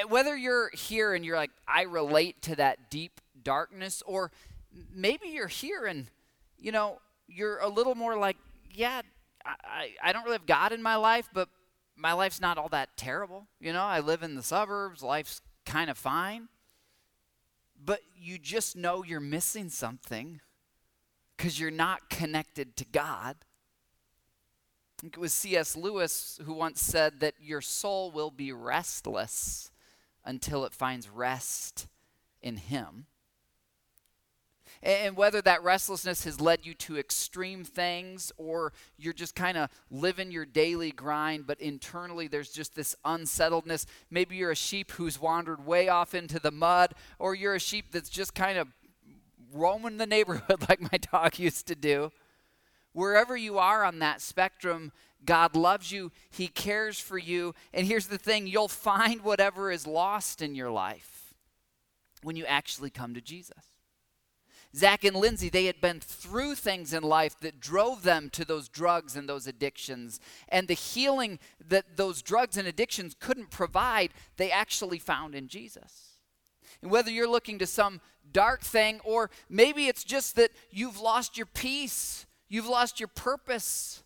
And 0.00 0.10
whether 0.10 0.36
you're 0.36 0.70
here 0.70 1.14
and 1.14 1.24
you're 1.24 1.36
like, 1.36 1.52
I 1.68 1.82
relate 1.82 2.42
to 2.42 2.56
that 2.56 2.90
deep 2.90 3.20
darkness, 3.44 4.02
or 4.04 4.32
maybe 4.94 5.28
you're 5.28 5.48
here 5.48 5.86
and, 5.86 6.06
you 6.58 6.72
know, 6.72 6.98
you're 7.28 7.58
a 7.58 7.68
little 7.68 7.94
more 7.94 8.16
like, 8.16 8.36
yeah, 8.72 9.02
I, 9.44 9.94
I 10.02 10.12
don't 10.12 10.24
really 10.24 10.36
have 10.36 10.46
God 10.46 10.72
in 10.72 10.82
my 10.82 10.96
life, 10.96 11.28
but 11.32 11.48
my 11.96 12.12
life's 12.12 12.40
not 12.40 12.58
all 12.58 12.68
that 12.68 12.96
terrible. 12.96 13.46
You 13.60 13.72
know, 13.72 13.82
I 13.82 14.00
live 14.00 14.22
in 14.22 14.34
the 14.34 14.42
suburbs, 14.42 15.02
life's 15.02 15.40
kind 15.64 15.90
of 15.90 15.98
fine. 15.98 16.48
But 17.82 18.00
you 18.16 18.38
just 18.38 18.76
know 18.76 19.02
you're 19.02 19.20
missing 19.20 19.68
something 19.68 20.40
because 21.36 21.60
you're 21.60 21.70
not 21.70 22.08
connected 22.08 22.76
to 22.76 22.84
God. 22.84 23.36
it 25.02 25.18
was 25.18 25.32
C.S. 25.32 25.76
Lewis 25.76 26.40
who 26.44 26.54
once 26.54 26.80
said 26.80 27.20
that 27.20 27.34
your 27.40 27.60
soul 27.60 28.10
will 28.10 28.30
be 28.30 28.52
restless 28.52 29.70
until 30.24 30.64
it 30.64 30.72
finds 30.72 31.08
rest 31.08 31.86
in 32.40 32.56
Him. 32.56 33.06
And 34.86 35.16
whether 35.16 35.42
that 35.42 35.64
restlessness 35.64 36.22
has 36.26 36.40
led 36.40 36.64
you 36.64 36.72
to 36.74 36.96
extreme 36.96 37.64
things 37.64 38.30
or 38.36 38.72
you're 38.96 39.12
just 39.12 39.34
kind 39.34 39.58
of 39.58 39.68
living 39.90 40.30
your 40.30 40.46
daily 40.46 40.92
grind, 40.92 41.44
but 41.44 41.60
internally 41.60 42.28
there's 42.28 42.52
just 42.52 42.76
this 42.76 42.94
unsettledness. 43.04 43.84
Maybe 44.12 44.36
you're 44.36 44.52
a 44.52 44.56
sheep 44.56 44.92
who's 44.92 45.20
wandered 45.20 45.66
way 45.66 45.88
off 45.88 46.14
into 46.14 46.38
the 46.38 46.52
mud, 46.52 46.94
or 47.18 47.34
you're 47.34 47.56
a 47.56 47.60
sheep 47.60 47.86
that's 47.90 48.08
just 48.08 48.32
kind 48.32 48.58
of 48.58 48.68
roaming 49.52 49.96
the 49.96 50.06
neighborhood 50.06 50.64
like 50.68 50.80
my 50.80 50.98
dog 51.10 51.36
used 51.36 51.66
to 51.66 51.74
do. 51.74 52.12
Wherever 52.92 53.36
you 53.36 53.58
are 53.58 53.82
on 53.82 53.98
that 53.98 54.20
spectrum, 54.20 54.92
God 55.24 55.56
loves 55.56 55.90
you, 55.90 56.12
He 56.30 56.46
cares 56.46 57.00
for 57.00 57.18
you. 57.18 57.56
And 57.74 57.88
here's 57.88 58.06
the 58.06 58.18
thing 58.18 58.46
you'll 58.46 58.68
find 58.68 59.22
whatever 59.22 59.72
is 59.72 59.84
lost 59.84 60.42
in 60.42 60.54
your 60.54 60.70
life 60.70 61.34
when 62.22 62.36
you 62.36 62.46
actually 62.46 62.90
come 62.90 63.14
to 63.14 63.20
Jesus. 63.20 63.75
Zach 64.74 65.04
and 65.04 65.16
Lindsay, 65.16 65.48
they 65.48 65.66
had 65.66 65.80
been 65.80 66.00
through 66.00 66.54
things 66.54 66.92
in 66.92 67.02
life 67.02 67.38
that 67.40 67.60
drove 67.60 68.02
them 68.02 68.28
to 68.30 68.44
those 68.44 68.68
drugs 68.68 69.16
and 69.16 69.28
those 69.28 69.46
addictions. 69.46 70.20
And 70.48 70.68
the 70.68 70.74
healing 70.74 71.38
that 71.68 71.96
those 71.96 72.22
drugs 72.22 72.56
and 72.56 72.68
addictions 72.68 73.16
couldn't 73.18 73.50
provide, 73.50 74.10
they 74.36 74.50
actually 74.50 74.98
found 74.98 75.34
in 75.34 75.48
Jesus. 75.48 76.20
And 76.82 76.90
whether 76.90 77.10
you're 77.10 77.28
looking 77.28 77.58
to 77.58 77.66
some 77.66 78.00
dark 78.32 78.62
thing, 78.62 79.00
or 79.04 79.30
maybe 79.48 79.86
it's 79.86 80.04
just 80.04 80.36
that 80.36 80.50
you've 80.70 81.00
lost 81.00 81.36
your 81.36 81.46
peace, 81.46 82.26
you've 82.48 82.68
lost 82.68 83.00
your 83.00 83.08
purpose, 83.08 84.02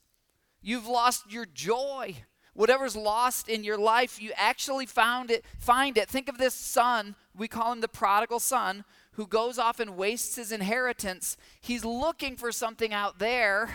you've 0.63 0.87
lost 0.87 1.33
your 1.33 1.47
joy. 1.47 2.17
Whatever's 2.53 2.97
lost 2.97 3.49
in 3.49 3.65
your 3.65 3.79
life, 3.79 4.21
you 4.21 4.33
actually 4.37 4.85
found 4.85 5.31
it, 5.31 5.45
find 5.59 5.97
it. 5.97 6.09
Think 6.09 6.29
of 6.29 6.37
this 6.37 6.55
son, 6.55 7.15
we 7.35 7.49
call 7.49 7.73
him 7.73 7.81
the 7.81 7.89
prodigal 7.89 8.41
son, 8.41 8.85
who 9.21 9.27
goes 9.27 9.59
off 9.59 9.81
and 9.81 9.99
wastes 9.99 10.37
his 10.37 10.51
inheritance, 10.51 11.37
he's 11.61 11.85
looking 11.85 12.37
for 12.37 12.51
something 12.51 12.95
out 12.95 13.18
there, 13.18 13.68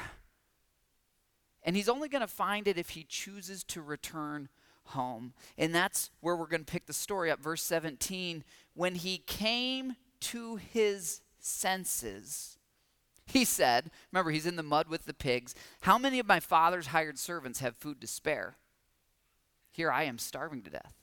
and 1.62 1.76
he's 1.76 1.88
only 1.88 2.10
going 2.10 2.22
to 2.22 2.28
find 2.28 2.68
it 2.68 2.80
if 2.80 2.90
he 2.90 3.06
chooses 3.08 3.64
to 3.64 3.80
return 3.80 4.50
home. 4.86 5.34
And 5.56 5.74
that's 5.74 6.10
where 6.20 6.36
we're 6.36 6.48
going 6.48 6.66
to 6.66 6.72
pick 6.72 6.88
the 6.88 6.94
story 6.94 7.30
up. 7.30 7.44
Verse 7.44 7.62
17 7.62 8.44
When 8.74 8.96
he 8.96 9.20
came 9.20 9.96
to 10.22 10.56
his 10.56 11.22
senses, 11.38 12.58
he 13.28 13.46
said, 13.46 13.92
Remember, 14.12 14.32
he's 14.32 14.48
in 14.48 14.56
the 14.56 14.64
mud 14.64 14.88
with 14.88 15.06
the 15.06 15.14
pigs. 15.14 15.54
How 15.82 16.00
many 16.00 16.18
of 16.18 16.26
my 16.26 16.40
father's 16.40 16.88
hired 16.88 17.20
servants 17.20 17.60
have 17.60 17.76
food 17.76 18.02
to 18.02 18.08
spare? 18.08 18.56
Here 19.70 19.92
I 19.92 20.06
am 20.06 20.18
starving 20.18 20.64
to 20.64 20.72
death. 20.72 20.96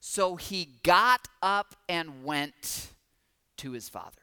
So 0.00 0.34
he 0.34 0.70
got 0.82 1.28
up 1.40 1.76
and 1.88 2.24
went 2.24 2.94
to 3.60 3.72
his 3.72 3.88
father. 3.88 4.22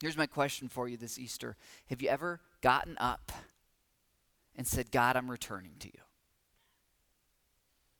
Here's 0.00 0.16
my 0.16 0.26
question 0.26 0.68
for 0.68 0.88
you 0.88 0.96
this 0.96 1.18
Easter 1.18 1.56
Have 1.86 2.00
you 2.00 2.08
ever 2.08 2.40
gotten 2.60 2.96
up 2.98 3.32
and 4.56 4.66
said, 4.66 4.90
God, 4.90 5.16
I'm 5.16 5.30
returning 5.30 5.72
to 5.80 5.88
you? 5.88 6.00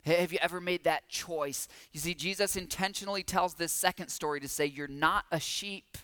Have 0.05 0.33
you 0.33 0.39
ever 0.41 0.61
made 0.61 0.85
that 0.85 1.09
choice? 1.09 1.69
You 1.93 2.01
see, 2.01 2.15
Jesus 2.15 2.57
intentionally 2.57 3.23
tells 3.23 3.55
this 3.55 3.73
second 3.73 4.09
story 4.09 4.41
to 4.41 4.49
say, 4.49 4.67
You're 4.67 4.89
not 4.89 5.25
a 5.31 5.41
sheep. 5.41 5.99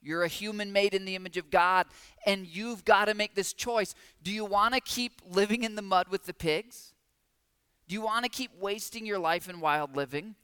You're 0.00 0.22
a 0.22 0.28
human 0.28 0.72
made 0.72 0.94
in 0.94 1.04
the 1.04 1.16
image 1.16 1.36
of 1.36 1.50
God, 1.50 1.86
and 2.24 2.46
you've 2.46 2.84
got 2.84 3.06
to 3.06 3.14
make 3.14 3.34
this 3.34 3.52
choice. 3.52 3.96
Do 4.22 4.30
you 4.30 4.44
want 4.44 4.74
to 4.74 4.80
keep 4.80 5.20
living 5.28 5.64
in 5.64 5.74
the 5.74 5.82
mud 5.82 6.06
with 6.08 6.24
the 6.24 6.32
pigs? 6.32 6.94
Do 7.88 7.94
you 7.94 8.02
want 8.02 8.24
to 8.24 8.30
keep 8.30 8.52
wasting 8.60 9.06
your 9.06 9.18
life 9.18 9.48
in 9.48 9.58
wild 9.60 9.96
living? 9.96 10.36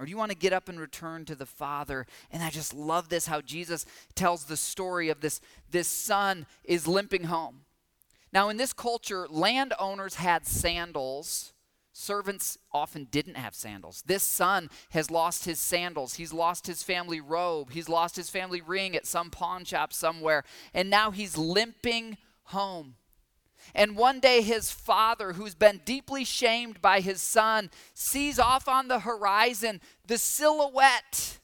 Or 0.00 0.06
do 0.06 0.10
you 0.10 0.16
want 0.16 0.32
to 0.32 0.36
get 0.36 0.52
up 0.52 0.68
and 0.68 0.80
return 0.80 1.24
to 1.26 1.36
the 1.36 1.46
Father? 1.46 2.06
And 2.32 2.42
I 2.42 2.50
just 2.50 2.74
love 2.74 3.10
this 3.10 3.26
how 3.26 3.42
Jesus 3.42 3.86
tells 4.16 4.44
the 4.44 4.56
story 4.56 5.10
of 5.10 5.20
this 5.20 5.40
this 5.70 5.88
son 5.88 6.46
is 6.64 6.88
limping 6.88 7.24
home. 7.24 7.60
Now 8.32 8.48
in 8.48 8.56
this 8.56 8.72
culture, 8.72 9.28
landowners 9.28 10.16
had 10.16 10.46
sandals 10.46 11.52
Servants 11.92 12.56
often 12.72 13.08
didn't 13.10 13.36
have 13.36 13.54
sandals. 13.54 14.02
This 14.06 14.22
son 14.22 14.70
has 14.90 15.10
lost 15.10 15.44
his 15.44 15.58
sandals. 15.58 16.14
He's 16.14 16.32
lost 16.32 16.66
his 16.66 16.82
family 16.82 17.20
robe. 17.20 17.72
He's 17.72 17.88
lost 17.88 18.16
his 18.16 18.30
family 18.30 18.60
ring 18.60 18.94
at 18.94 19.06
some 19.06 19.30
pawn 19.30 19.64
shop 19.64 19.92
somewhere. 19.92 20.44
And 20.72 20.88
now 20.88 21.10
he's 21.10 21.36
limping 21.36 22.16
home. 22.44 22.94
And 23.74 23.96
one 23.96 24.20
day, 24.20 24.42
his 24.42 24.70
father, 24.70 25.34
who's 25.34 25.54
been 25.54 25.80
deeply 25.84 26.24
shamed 26.24 26.80
by 26.80 27.00
his 27.00 27.22
son, 27.22 27.70
sees 27.94 28.38
off 28.38 28.68
on 28.68 28.88
the 28.88 29.00
horizon 29.00 29.80
the 30.06 30.18
silhouette 30.18 31.38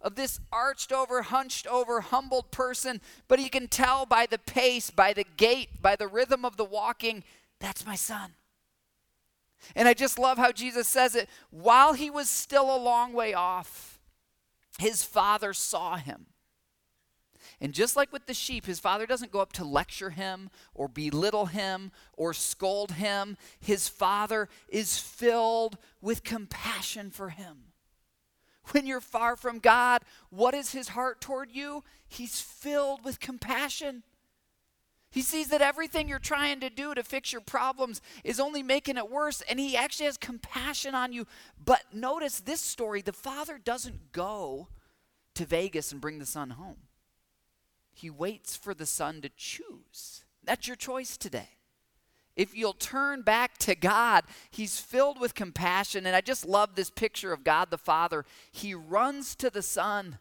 of 0.00 0.14
this 0.14 0.40
arched 0.52 0.92
over, 0.92 1.22
hunched 1.22 1.66
over, 1.66 2.00
humbled 2.00 2.50
person. 2.50 3.00
But 3.28 3.38
he 3.38 3.48
can 3.48 3.68
tell 3.68 4.06
by 4.06 4.26
the 4.26 4.38
pace, 4.38 4.90
by 4.90 5.12
the 5.12 5.24
gait, 5.36 5.82
by 5.82 5.96
the 5.96 6.08
rhythm 6.08 6.44
of 6.44 6.56
the 6.56 6.64
walking, 6.64 7.22
that's 7.58 7.84
my 7.84 7.96
son. 7.96 8.34
And 9.76 9.86
I 9.86 9.94
just 9.94 10.18
love 10.18 10.38
how 10.38 10.52
Jesus 10.52 10.88
says 10.88 11.14
it. 11.14 11.28
While 11.50 11.92
he 11.92 12.10
was 12.10 12.30
still 12.30 12.74
a 12.74 12.78
long 12.78 13.12
way 13.12 13.34
off, 13.34 14.00
his 14.78 15.04
father 15.04 15.52
saw 15.52 15.96
him. 15.96 16.26
And 17.60 17.74
just 17.74 17.94
like 17.94 18.12
with 18.12 18.26
the 18.26 18.34
sheep, 18.34 18.64
his 18.64 18.80
father 18.80 19.06
doesn't 19.06 19.32
go 19.32 19.40
up 19.40 19.52
to 19.54 19.64
lecture 19.64 20.10
him 20.10 20.50
or 20.74 20.88
belittle 20.88 21.46
him 21.46 21.92
or 22.16 22.32
scold 22.32 22.92
him. 22.92 23.36
His 23.58 23.86
father 23.88 24.48
is 24.68 24.98
filled 24.98 25.76
with 26.00 26.24
compassion 26.24 27.10
for 27.10 27.28
him. 27.28 27.64
When 28.72 28.86
you're 28.86 29.00
far 29.00 29.36
from 29.36 29.58
God, 29.58 30.02
what 30.30 30.54
is 30.54 30.72
his 30.72 30.88
heart 30.88 31.20
toward 31.20 31.50
you? 31.50 31.84
He's 32.08 32.40
filled 32.40 33.04
with 33.04 33.20
compassion. 33.20 34.04
He 35.10 35.22
sees 35.22 35.48
that 35.48 35.60
everything 35.60 36.08
you're 36.08 36.20
trying 36.20 36.60
to 36.60 36.70
do 36.70 36.94
to 36.94 37.02
fix 37.02 37.32
your 37.32 37.40
problems 37.40 38.00
is 38.22 38.38
only 38.38 38.62
making 38.62 38.96
it 38.96 39.10
worse, 39.10 39.42
and 39.42 39.58
he 39.58 39.76
actually 39.76 40.06
has 40.06 40.16
compassion 40.16 40.94
on 40.94 41.12
you. 41.12 41.26
But 41.62 41.82
notice 41.92 42.40
this 42.40 42.60
story 42.60 43.02
the 43.02 43.12
father 43.12 43.58
doesn't 43.58 44.12
go 44.12 44.68
to 45.34 45.44
Vegas 45.44 45.90
and 45.90 46.00
bring 46.00 46.20
the 46.20 46.26
son 46.26 46.50
home, 46.50 46.76
he 48.00 48.10
waits 48.10 48.56
for 48.56 48.74
the 48.74 48.86
son 48.86 49.20
to 49.22 49.30
choose. 49.36 50.24
That's 50.44 50.66
your 50.66 50.76
choice 50.76 51.16
today. 51.16 51.48
If 52.36 52.56
you'll 52.56 52.72
turn 52.72 53.22
back 53.22 53.58
to 53.58 53.74
God, 53.74 54.24
He's 54.50 54.78
filled 54.78 55.20
with 55.20 55.34
compassion. 55.34 56.06
And 56.06 56.16
I 56.16 56.20
just 56.20 56.46
love 56.46 56.74
this 56.74 56.90
picture 56.90 57.32
of 57.32 57.44
God 57.44 57.70
the 57.70 57.76
Father. 57.76 58.24
He 58.52 58.74
runs 58.74 59.34
to 59.36 59.50
the 59.50 59.62
Son 59.62 60.18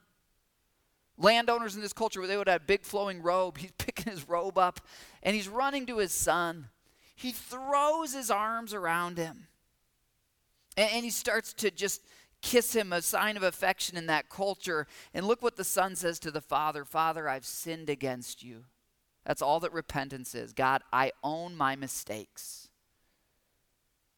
landowners 1.19 1.75
in 1.75 1.82
this 1.82 1.93
culture, 1.93 2.25
they 2.25 2.38
would 2.38 2.47
have 2.47 2.61
a 2.61 2.65
big 2.65 2.84
flowing 2.84 3.21
robe. 3.21 3.57
He's 3.57 3.71
picking 3.77 4.11
his 4.11 4.27
robe 4.27 4.57
up 4.57 4.80
and 5.21 5.36
he's 5.36 5.47
running 5.47 5.86
to 5.88 5.97
his 5.97 6.13
son. 6.13 6.69
He 7.15 7.32
throws 7.32 8.13
his 8.13 8.32
arms 8.32 8.73
around 8.73 9.17
him 9.17 9.47
and, 10.77 10.89
and 10.93 11.03
he 11.03 11.11
starts 11.11 11.53
to 11.55 11.69
just 11.69 12.01
kiss 12.41 12.75
him, 12.75 12.93
a 12.93 13.01
sign 13.01 13.37
of 13.37 13.43
affection 13.43 13.97
in 13.97 14.05
that 14.07 14.29
culture. 14.29 14.87
And 15.13 15.25
look 15.25 15.41
what 15.41 15.55
the 15.55 15.63
son 15.63 15.95
says 15.95 16.19
to 16.19 16.31
the 16.31 16.41
father 16.41 16.85
Father, 16.85 17.27
I've 17.27 17.45
sinned 17.45 17.89
against 17.89 18.43
you. 18.43 18.65
That's 19.25 19.41
all 19.41 19.59
that 19.59 19.73
repentance 19.73 20.33
is. 20.33 20.53
God, 20.53 20.81
I 20.91 21.11
own 21.23 21.55
my 21.55 21.75
mistakes. 21.75 22.69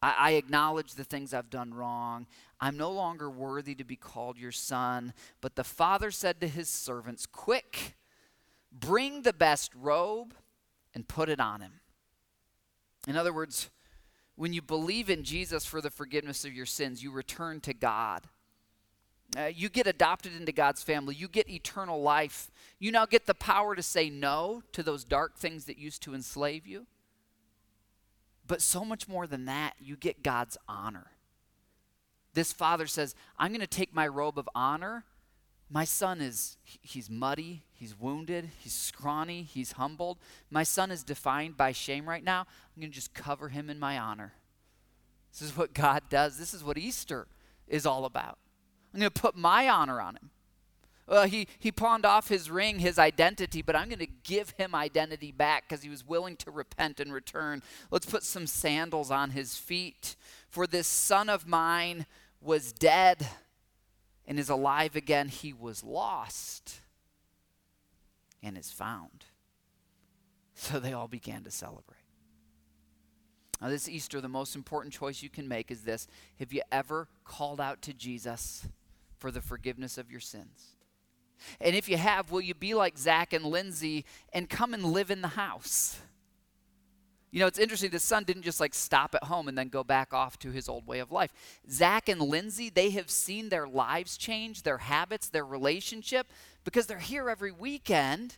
I, 0.02 0.16
I 0.18 0.32
acknowledge 0.32 0.94
the 0.94 1.04
things 1.04 1.34
I've 1.34 1.50
done 1.50 1.74
wrong. 1.74 2.28
I'm 2.60 2.78
no 2.78 2.92
longer 2.92 3.30
worthy 3.30 3.76
to 3.76 3.84
be 3.84 3.96
called 3.96 4.38
your 4.38 4.52
son. 4.52 5.14
But 5.42 5.56
the 5.56 5.64
father 5.64 6.12
said 6.12 6.40
to 6.42 6.48
his 6.48 6.70
servants, 6.70 7.26
Quick, 7.26 7.98
bring 8.72 9.24
the 9.24 9.34
best 9.34 9.74
robe 9.76 10.34
and 10.94 11.08
put 11.08 11.30
it 11.30 11.40
on 11.40 11.62
him. 11.62 11.82
In 13.08 13.16
other 13.16 13.34
words, 13.34 13.70
when 14.36 14.54
you 14.54 14.62
believe 14.62 15.10
in 15.10 15.24
Jesus 15.24 15.66
for 15.66 15.82
the 15.82 15.90
forgiveness 15.90 16.46
of 16.46 16.54
your 16.54 16.66
sins, 16.66 17.04
you 17.04 17.12
return 17.12 17.60
to 17.62 17.74
God. 17.74 18.24
Uh, 19.38 19.46
you 19.46 19.70
get 19.70 19.88
adopted 19.88 20.36
into 20.36 20.52
God's 20.52 20.84
family. 20.84 21.16
You 21.16 21.28
get 21.28 21.50
eternal 21.50 22.02
life. 22.02 22.52
You 22.80 22.92
now 22.92 23.06
get 23.06 23.28
the 23.28 23.34
power 23.34 23.76
to 23.76 23.84
say 23.84 24.10
no 24.10 24.64
to 24.74 24.84
those 24.84 25.06
dark 25.06 25.38
things 25.38 25.66
that 25.66 25.78
used 25.78 26.02
to 26.04 26.14
enslave 26.14 26.68
you. 26.68 26.86
But 28.46 28.62
so 28.62 28.84
much 28.84 29.08
more 29.08 29.28
than 29.28 29.46
that, 29.46 29.76
you 29.80 29.96
get 29.96 30.24
God's 30.24 30.58
honor. 30.68 31.12
This 32.34 32.52
father 32.52 32.88
says, 32.88 33.16
I'm 33.38 33.52
going 33.52 33.62
to 33.62 33.68
take 33.68 33.94
my 33.94 34.08
robe 34.08 34.38
of 34.38 34.50
honor. 34.54 35.06
My 35.74 35.86
son 35.86 36.20
is, 36.20 36.58
he's 36.66 37.10
muddy, 37.10 37.64
he's 37.72 37.98
wounded, 37.98 38.50
he's 38.60 38.74
scrawny, 38.74 39.44
he's 39.44 39.74
humbled. 39.74 40.18
My 40.50 40.64
son 40.64 40.92
is 40.92 41.02
defined 41.02 41.56
by 41.56 41.72
shame 41.72 42.10
right 42.10 42.24
now. 42.24 42.42
I'm 42.42 42.82
going 42.82 42.92
to 42.92 42.96
just 42.96 43.14
cover 43.14 43.48
him 43.48 43.70
in 43.70 43.80
my 43.80 43.98
honor. 43.98 44.34
This 45.32 45.42
is 45.42 45.56
what 45.56 45.74
God 45.74 46.04
does. 46.10 46.38
This 46.38 46.54
is 46.54 46.62
what 46.62 46.78
Easter 46.78 47.26
is 47.70 47.86
all 47.86 48.04
about. 48.04 48.38
I'm 48.94 49.00
going 49.00 49.12
to 49.12 49.22
put 49.22 49.34
my 49.34 49.70
honor 49.70 50.02
on 50.02 50.16
him. 50.16 50.32
Well, 51.08 51.26
he, 51.26 51.48
he 51.58 51.72
pawned 51.72 52.06
off 52.06 52.28
his 52.28 52.52
ring, 52.52 52.80
his 52.80 53.00
identity, 53.00 53.62
but 53.62 53.76
I'm 53.76 53.88
going 53.88 54.00
to 54.00 54.08
give 54.24 54.50
him 54.52 54.76
identity 54.76 55.32
back 55.32 55.70
because 55.70 55.84
he 55.84 55.90
was 55.90 56.06
willing 56.06 56.36
to 56.38 56.52
repent 56.52 57.00
and 57.00 57.14
return. 57.14 57.64
Let's 57.92 58.06
put 58.06 58.24
some 58.24 58.46
sandals 58.46 59.10
on 59.10 59.32
his 59.32 59.56
feet. 59.56 60.18
For 60.50 60.68
this 60.68 60.88
son 60.88 61.30
of 61.30 61.48
mine 61.48 62.08
was 62.42 62.74
dead 62.74 63.26
and 64.28 64.40
is 64.40 64.50
alive 64.50 64.96
again. 64.96 65.28
He 65.28 65.54
was 65.54 65.84
lost 65.84 66.82
and 68.44 68.58
is 68.58 68.72
found. 68.72 69.26
So 70.54 70.80
they 70.80 70.94
all 70.94 71.08
began 71.08 71.44
to 71.44 71.52
celebrate. 71.52 71.98
Now, 73.62 73.70
this 73.70 73.88
Easter, 73.88 74.22
the 74.22 74.28
most 74.28 74.56
important 74.56 74.94
choice 74.94 75.22
you 75.22 75.30
can 75.30 75.48
make 75.48 75.72
is 75.72 75.82
this 75.82 76.08
Have 76.40 76.52
you 76.54 76.62
ever 76.72 77.08
called 77.24 77.62
out 77.62 77.82
to 77.84 77.94
Jesus 77.94 78.68
for 79.18 79.32
the 79.32 79.42
forgiveness 79.42 79.98
of 79.98 80.12
your 80.12 80.20
sins? 80.20 80.76
And 81.60 81.76
if 81.76 81.90
you 81.90 81.98
have, 81.98 82.32
will 82.32 82.42
you 82.42 82.54
be 82.54 82.74
like 82.74 82.98
Zach 82.98 83.34
and 83.34 83.46
Lindsay 83.46 84.06
and 84.34 84.50
come 84.50 84.74
and 84.74 84.86
live 84.86 85.10
in 85.10 85.22
the 85.22 85.30
house? 85.30 86.00
You 87.32 87.40
know, 87.40 87.48
it's 87.48 87.60
interesting. 87.60 87.92
The 87.92 88.00
son 88.00 88.26
didn't 88.26 88.44
just 88.44 88.60
like 88.60 88.74
stop 88.74 89.16
at 89.16 89.24
home 89.24 89.48
and 89.48 89.58
then 89.58 89.70
go 89.70 89.86
back 89.86 90.14
off 90.14 90.38
to 90.40 90.52
his 90.52 90.68
old 90.68 90.86
way 90.86 91.00
of 91.00 91.14
life. 91.14 91.32
Zach 91.70 92.10
and 92.10 92.22
Lindsay, 92.22 92.70
they 92.70 92.90
have 92.92 93.10
seen 93.10 93.48
their 93.48 93.68
lives 93.68 94.18
change, 94.18 94.64
their 94.64 94.80
habits, 94.80 95.30
their 95.30 95.46
relationship, 95.46 96.28
because 96.66 96.88
they're 96.88 97.00
here 97.00 97.30
every 97.30 97.52
weekend. 97.52 98.38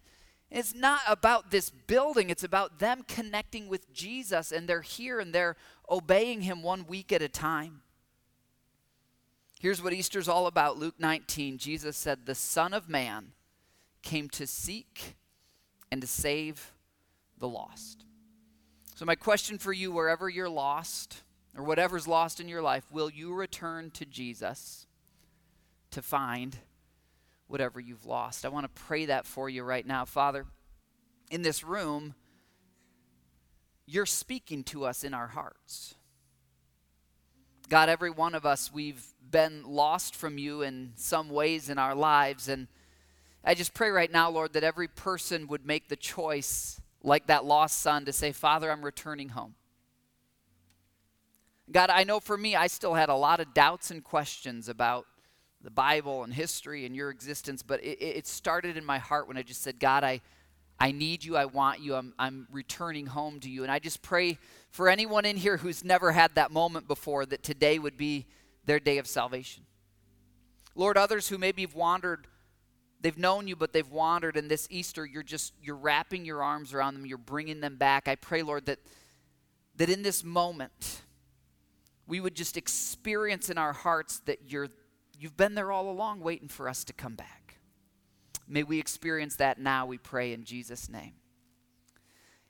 It's 0.52 0.76
not 0.76 1.02
about 1.08 1.50
this 1.50 1.72
building, 1.72 2.30
it's 2.30 2.44
about 2.44 2.78
them 2.78 3.04
connecting 3.08 3.68
with 3.68 3.92
Jesus, 3.92 4.52
and 4.52 4.70
they're 4.70 4.82
here 4.82 5.20
and 5.20 5.34
they're 5.34 5.56
obeying 5.90 6.42
him 6.42 6.62
one 6.62 6.86
week 6.86 7.12
at 7.12 7.24
a 7.24 7.28
time. 7.28 7.82
Here's 9.60 9.82
what 9.82 9.94
Easter's 9.94 10.28
all 10.28 10.46
about 10.46 10.78
Luke 10.78 11.00
19. 11.00 11.58
Jesus 11.58 11.98
said, 11.98 12.26
The 12.26 12.36
Son 12.36 12.74
of 12.74 12.88
Man 12.88 13.32
came 14.04 14.30
to 14.30 14.46
seek 14.46 15.16
and 15.92 16.02
to 16.02 16.08
save 16.08 16.74
the 17.40 17.48
lost. 17.48 18.04
So, 19.04 19.06
my 19.06 19.16
question 19.16 19.58
for 19.58 19.74
you, 19.74 19.92
wherever 19.92 20.30
you're 20.30 20.48
lost 20.48 21.24
or 21.58 21.66
whatever's 21.66 22.08
lost 22.08 22.40
in 22.40 22.48
your 22.48 22.62
life, 22.62 22.86
will 22.90 23.10
you 23.10 23.34
return 23.34 23.92
to 23.96 24.06
Jesus 24.06 24.88
to 25.92 26.02
find 26.02 26.56
whatever 27.48 27.82
you've 27.82 28.06
lost? 28.06 28.46
I 28.46 28.48
want 28.48 28.64
to 28.64 28.82
pray 28.84 29.08
that 29.08 29.26
for 29.26 29.50
you 29.50 29.64
right 29.64 29.86
now. 29.86 30.06
Father, 30.06 30.46
in 31.30 31.42
this 31.42 31.66
room, 31.66 32.16
you're 33.86 34.06
speaking 34.06 34.64
to 34.64 34.86
us 34.86 35.04
in 35.04 35.14
our 35.14 35.28
hearts. 35.28 35.96
God, 37.68 37.90
every 37.90 38.10
one 38.10 38.36
of 38.36 38.46
us, 38.46 38.72
we've 38.72 39.04
been 39.30 39.64
lost 39.66 40.16
from 40.16 40.38
you 40.38 40.62
in 40.62 40.94
some 40.96 41.28
ways 41.28 41.70
in 41.70 41.78
our 41.78 41.94
lives. 41.94 42.48
And 42.48 42.70
I 43.44 43.54
just 43.54 43.74
pray 43.74 43.90
right 43.90 44.10
now, 44.10 44.30
Lord, 44.30 44.54
that 44.54 44.64
every 44.64 44.88
person 44.88 45.48
would 45.48 45.66
make 45.66 45.90
the 45.90 45.98
choice, 45.98 46.80
like 47.04 47.28
that 47.28 47.46
lost 47.46 47.82
son, 47.82 48.06
to 48.06 48.14
say, 48.14 48.32
Father, 48.32 48.72
I'm 48.72 48.84
returning 48.84 49.30
home. 49.30 49.56
God, 51.72 51.90
I 51.90 52.04
know 52.04 52.20
for 52.20 52.38
me, 52.38 52.56
I 52.56 52.68
still 52.68 52.94
had 52.94 53.10
a 53.10 53.16
lot 53.16 53.40
of 53.40 53.54
doubts 53.54 53.92
and 53.92 54.04
questions 54.04 54.70
about 54.70 55.06
the 55.62 55.72
Bible 55.72 56.24
and 56.24 56.34
history 56.34 56.86
and 56.86 56.96
your 56.96 57.10
existence, 57.10 57.64
but 57.64 57.84
it, 57.84 58.02
it 58.02 58.28
started 58.28 58.76
in 58.76 58.86
my 58.86 58.98
heart 58.98 59.28
when 59.28 59.38
I 59.38 59.44
just 59.44 59.62
said, 59.62 59.80
God, 59.80 60.04
I, 60.04 60.22
I 60.80 60.92
need 60.92 61.24
you. 61.24 61.38
I 61.38 61.46
want 61.46 61.80
you. 61.80 61.96
I'm, 61.96 62.14
I'm 62.20 62.48
returning 62.52 63.06
home 63.06 63.40
to 63.40 63.50
you. 63.50 63.64
And 63.64 63.72
I 63.72 63.80
just 63.80 64.02
pray 64.02 64.38
for 64.70 64.90
anyone 64.90 65.26
in 65.26 65.38
here 65.38 65.58
who's 65.58 65.84
never 65.84 66.12
had 66.12 66.36
that 66.36 66.52
moment 66.52 66.88
before 66.88 67.26
that 67.28 67.44
today 67.44 67.80
would 67.80 67.96
be 67.96 68.26
their 68.66 68.80
day 68.80 68.98
of 68.98 69.08
salvation. 69.08 69.64
Lord, 70.76 70.98
others 70.98 71.30
who 71.30 71.38
maybe 71.38 71.62
have 71.62 71.76
wandered, 71.76 72.28
they've 73.04 73.18
known 73.18 73.48
you, 73.48 73.56
but 73.56 73.74
they've 73.74 73.90
wandered, 73.92 74.36
and 74.38 74.50
this 74.50 74.68
Easter, 74.72 75.06
you're 75.06 75.22
just, 75.22 75.54
you're 75.62 75.76
wrapping 75.76 76.26
your 76.26 76.42
arms 76.42 76.74
around 76.74 76.96
them. 76.96 77.06
You're 77.06 77.20
bringing 77.20 77.60
them 77.60 77.76
back. 77.76 78.08
I 78.08 78.16
pray, 78.16 78.42
Lord, 78.42 78.66
that, 78.66 78.80
that 79.76 79.90
in 79.90 80.02
this 80.02 80.24
moment, 80.24 81.02
we 82.08 82.20
would 82.20 82.34
just 82.34 82.58
experience 82.58 83.50
in 83.50 83.58
our 83.58 83.74
hearts 83.74 84.22
that 84.26 84.40
you're, 84.48 84.70
you've 85.20 85.38
been 85.38 85.54
there 85.54 85.72
all 85.72 85.90
along 85.92 86.22
waiting 86.22 86.48
for 86.48 86.68
us 86.68 86.84
to 86.86 86.94
come 86.94 87.16
back. 87.16 87.58
May 88.48 88.64
we 88.64 88.80
experience 88.80 89.36
that 89.36 89.60
now, 89.60 89.86
we 89.86 89.98
pray 89.98 90.34
in 90.34 90.46
Jesus' 90.46 90.90
name. 90.90 91.14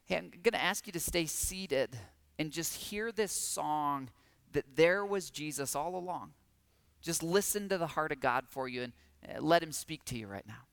Hey, 0.06 0.18
I'm 0.18 0.30
going 0.30 0.54
to 0.54 0.62
ask 0.62 0.86
you 0.86 0.94
to 0.94 1.00
stay 1.00 1.26
seated 1.26 1.98
and 2.38 2.52
just 2.52 2.76
hear 2.76 3.12
this 3.12 3.32
song 3.32 4.10
that 4.52 4.76
there 4.76 5.06
was 5.06 5.30
Jesus 5.30 5.76
all 5.76 5.96
along. 5.96 6.34
Just 7.02 7.24
listen 7.24 7.70
to 7.70 7.78
the 7.78 7.88
heart 7.88 8.12
of 8.12 8.20
God 8.20 8.46
for 8.50 8.68
you 8.68 8.84
and 8.84 8.94
Uh, 9.28 9.42
let 9.42 9.64
him 9.64 9.72
speak 9.72 10.06
to 10.06 10.18
you 10.18 10.28
right 10.28 10.48
now. 10.48 10.68